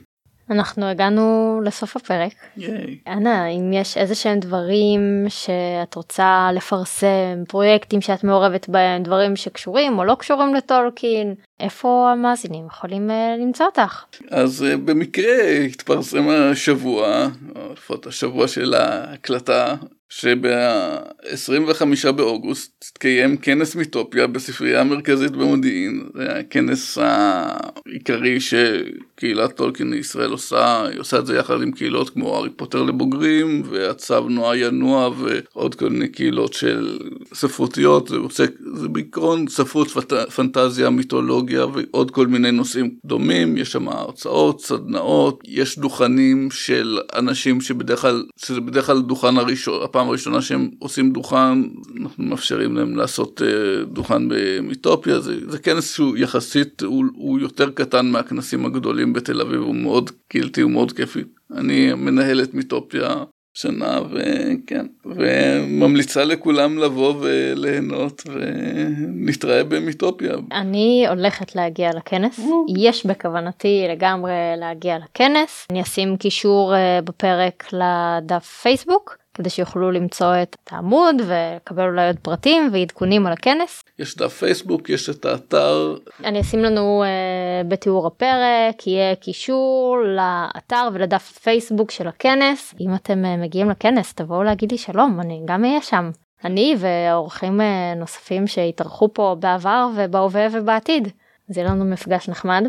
אנחנו 0.51 0.87
הגענו 0.87 1.61
לסוף 1.65 1.97
הפרק. 1.97 2.33
ייי. 2.57 2.99
אנה, 3.07 3.47
אם 3.47 3.73
יש 3.73 3.97
איזה 3.97 4.15
שהם 4.15 4.41
דברים 4.41 5.25
שאת 5.29 5.95
רוצה 5.95 6.51
לפרסם, 6.55 7.45
פרויקטים 7.49 8.01
שאת 8.01 8.25
מעורבת 8.25 8.69
בהם, 8.69 9.03
דברים 9.03 9.37
שקשורים 9.37 9.99
או 9.99 10.05
לא 10.05 10.15
קשורים 10.19 10.55
לטולקין, 10.55 11.35
איפה 11.61 12.13
המאזינים 12.13 12.67
יכולים 12.67 13.11
uh, 13.11 13.43
למצוא 13.43 13.67
אותך? 13.67 14.05
אז 14.31 14.65
uh, 14.65 14.77
במקרה 14.77 15.43
התפרסם 15.71 16.29
השבוע, 16.29 17.29
לפחות 17.73 18.07
השבוע 18.07 18.49
של 18.49 18.75
ההקלטה, 18.75 19.75
שב-25 20.09 22.13
באוגוסט 22.13 22.85
התקיים 22.91 23.37
כנס 23.37 23.75
מיטופיה 23.75 24.27
בספרייה 24.27 24.81
המרכזית 24.81 25.33
במודיעין, 25.33 26.09
זה 26.15 26.39
הכנס 26.39 26.99
העיקרי 26.99 28.39
שקהילת 28.41 29.57
טולקין 29.57 29.91
לישראל 29.91 30.31
עושה, 30.31 30.87
היא 30.87 31.01
עושה 31.01 31.19
את 31.19 31.27
זה 31.27 31.37
יחד 31.37 31.63
עם 31.63 31.73
קהילות 31.73 32.11
כמו 32.11 32.35
הארי 32.35 32.51
פוטר 32.51 32.83
לבוגרים 32.83 33.63
והצו 33.71 34.29
נועה 34.29 34.57
ינוע 34.57 35.11
ועוד 35.19 35.75
כל 35.75 35.89
מיני 35.89 36.09
קהילות 36.09 36.53
של 36.53 36.99
ספרותיות, 37.35 38.09
זה, 38.09 38.17
עוסק, 38.17 38.51
זה 38.75 38.89
בעיקרון 38.89 39.49
ספרות 39.49 39.89
פנטזיה, 40.35 40.91
מיתולוגיה 40.91 41.67
ועוד 41.67 42.11
כל 42.11 42.27
מיני 42.27 42.51
נושאים 42.51 42.91
דומים, 43.05 43.57
יש 43.57 43.73
שם 43.73 43.89
הרצאות, 43.89 44.61
סדנאות, 44.61 45.43
יש 45.47 45.79
דוכנים 45.79 46.51
של 46.51 46.99
אנשים 47.15 47.61
שבדרך 47.61 48.01
כלל, 48.01 48.25
שזה 48.37 48.61
בדרך 48.61 48.87
כלל 48.87 49.01
דוכן 49.01 49.37
הראשון, 49.37 49.83
הפעם 49.97 50.09
הראשונה 50.09 50.43
שהם 50.43 50.71
עושים 50.79 51.13
דוכן, 51.13 51.63
אנחנו 52.03 52.25
מאפשרים 52.25 52.77
להם 52.77 52.97
לעשות 52.97 53.43
uh, 53.43 53.85
דוכן 53.85 54.29
במיטופיה, 54.29 55.21
זה, 55.21 55.51
זה 55.51 55.59
כנס 55.59 55.95
שהוא 55.95 56.17
יחסית, 56.17 56.83
הוא, 56.83 57.05
הוא 57.15 57.39
יותר 57.39 57.71
קטן 57.71 58.07
מהכנסים 58.07 58.67
הגדולים 58.67 59.13
בתל 59.13 59.41
אביב, 59.41 59.61
הוא 59.61 59.75
מאוד 59.75 60.11
קהילתי, 60.29 60.61
הוא 60.61 60.71
מאוד 60.71 60.93
כיפי. 60.93 61.23
אני 61.55 61.95
מנהל 61.95 62.43
את 62.43 62.55
מיטופיה 62.55 63.15
שנה 63.55 64.01
וכן 64.11 64.87
וממליצה 65.05 66.25
לכולם 66.25 66.79
לבוא 66.79 67.15
וליהנות 67.21 68.23
ונתראה 68.33 69.65
במיטופיה. 69.65 70.35
אני 70.53 71.07
הולכת 71.09 71.57
להגיע 71.57 71.91
לכנס. 71.97 72.41
יש 72.79 73.07
בכוונתי 73.07 73.87
לגמרי 73.91 74.33
להגיע 74.57 74.97
לכנס. 74.99 75.67
אני 75.71 75.83
אשים 75.83 76.17
קישור 76.17 76.75
אה, 76.75 77.01
בפרק 77.05 77.65
לדף 77.73 78.45
פייסבוק 78.63 79.17
כדי 79.37 79.51
שיוכלו 79.51 79.91
למצוא 79.91 80.35
את 80.43 80.57
העמוד 80.71 81.17
ולקבל 81.27 81.89
אולי 81.89 82.07
עוד 82.07 82.17
פרטים 82.23 82.71
ועדכונים 82.73 83.27
על 83.27 83.33
הכנס. 83.33 83.83
יש 83.99 84.17
דף 84.17 84.33
פייסבוק, 84.33 84.91
יש 84.91 85.11
את 85.11 85.25
האתר. 85.25 85.97
אני 86.25 86.41
אשים 86.41 86.61
לנו 86.61 87.05
uh, 87.05 87.67
בתיאור 87.69 88.07
הפרק, 88.07 88.87
יהיה 88.87 89.15
קישור 89.15 89.99
לאתר 90.07 90.89
ולדף 90.93 91.39
פייסבוק 91.43 91.91
של 91.91 92.09
הכנס. 92.09 92.75
אם 92.81 92.95
אתם 92.95 93.25
uh, 93.25 93.43
מגיעים 93.43 93.71
לכנס 93.71 94.15
תבואו 94.15 94.43
להגיד 94.43 94.73
לי 94.73 94.79
שלום, 94.79 95.21
אני 95.21 95.43
גם 95.45 95.65
אהיה 95.65 95.83
שם. 95.83 96.11
אני 96.45 96.77
ואורחים 96.79 97.61
uh, 97.61 97.99
נוספים 97.99 98.47
שהתארחו 98.47 99.15
פה 99.15 99.37
בעבר 99.41 99.89
ובהווה 99.97 100.47
ובעתיד. 100.53 101.09
אז 101.51 101.57
יהיה 101.57 101.71
לנו 101.71 101.85
מפגש 101.85 102.29
נחמד. 102.29 102.65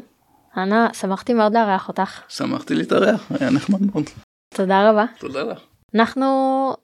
אנה, 0.58 0.88
שמחתי 0.94 1.34
מאוד 1.34 1.54
לארח 1.54 1.88
אותך. 1.88 2.22
שמחתי 2.28 2.76
להתארח, 2.76 3.32
היה 3.40 3.50
נחמד 3.50 3.82
מאוד. 3.82 4.04
תודה 4.54 4.90
רבה. 4.90 5.06
תודה 5.20 5.44
לך. 5.44 5.60
אנחנו 5.96 6.26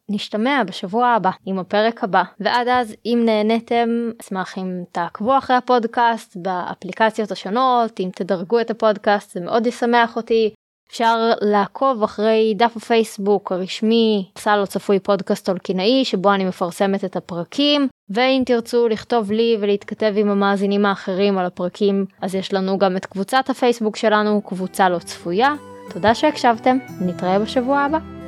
נשתמע 0.09 0.63
בשבוע 0.67 1.07
הבא 1.07 1.29
עם 1.45 1.59
הפרק 1.59 2.03
הבא 2.03 2.23
ועד 2.39 2.67
אז 2.67 2.95
אם 3.05 3.21
נהניתם 3.25 4.09
אשמח 4.21 4.57
אם 4.57 4.83
תעקבו 4.91 5.37
אחרי 5.37 5.55
הפודקאסט 5.55 6.37
באפליקציות 6.37 7.31
השונות 7.31 7.99
אם 7.99 8.09
תדרגו 8.15 8.61
את 8.61 8.69
הפודקאסט 8.69 9.33
זה 9.33 9.39
מאוד 9.39 9.67
ישמח 9.67 10.15
אותי 10.15 10.53
אפשר 10.91 11.31
לעקוב 11.41 12.03
אחרי 12.03 12.53
דף 12.57 12.73
הפייסבוק 12.75 13.51
הרשמי 13.51 14.29
סל 14.37 14.55
לא 14.55 14.65
צפוי 14.65 14.99
פודקאסט 14.99 15.45
טולקינאי 15.45 16.05
שבו 16.05 16.33
אני 16.33 16.45
מפרסמת 16.45 17.05
את 17.05 17.15
הפרקים 17.15 17.87
ואם 18.09 18.43
תרצו 18.45 18.87
לכתוב 18.87 19.31
לי 19.31 19.57
ולהתכתב 19.59 20.13
עם 20.15 20.29
המאזינים 20.29 20.85
האחרים 20.85 21.37
על 21.37 21.45
הפרקים 21.45 22.05
אז 22.21 22.35
יש 22.35 22.53
לנו 22.53 22.77
גם 22.77 22.97
את 22.97 23.05
קבוצת 23.05 23.49
הפייסבוק 23.49 23.95
שלנו 23.95 24.41
קבוצה 24.41 24.89
לא 24.89 24.99
צפויה. 24.99 25.53
תודה 25.89 26.15
שהקשבתם 26.15 26.77
נתראה 27.01 27.39
בשבוע 27.39 27.79
הבא. 27.79 28.22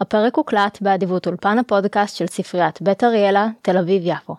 הפרק 0.00 0.36
הוקלט 0.36 0.78
באדיבות 0.80 1.26
אולפן 1.26 1.58
הפודקאסט 1.58 2.16
של 2.16 2.26
ספריית 2.26 2.82
בית 2.82 3.04
אריאלה, 3.04 3.48
תל 3.62 3.78
אביב-יפו. 3.78 4.36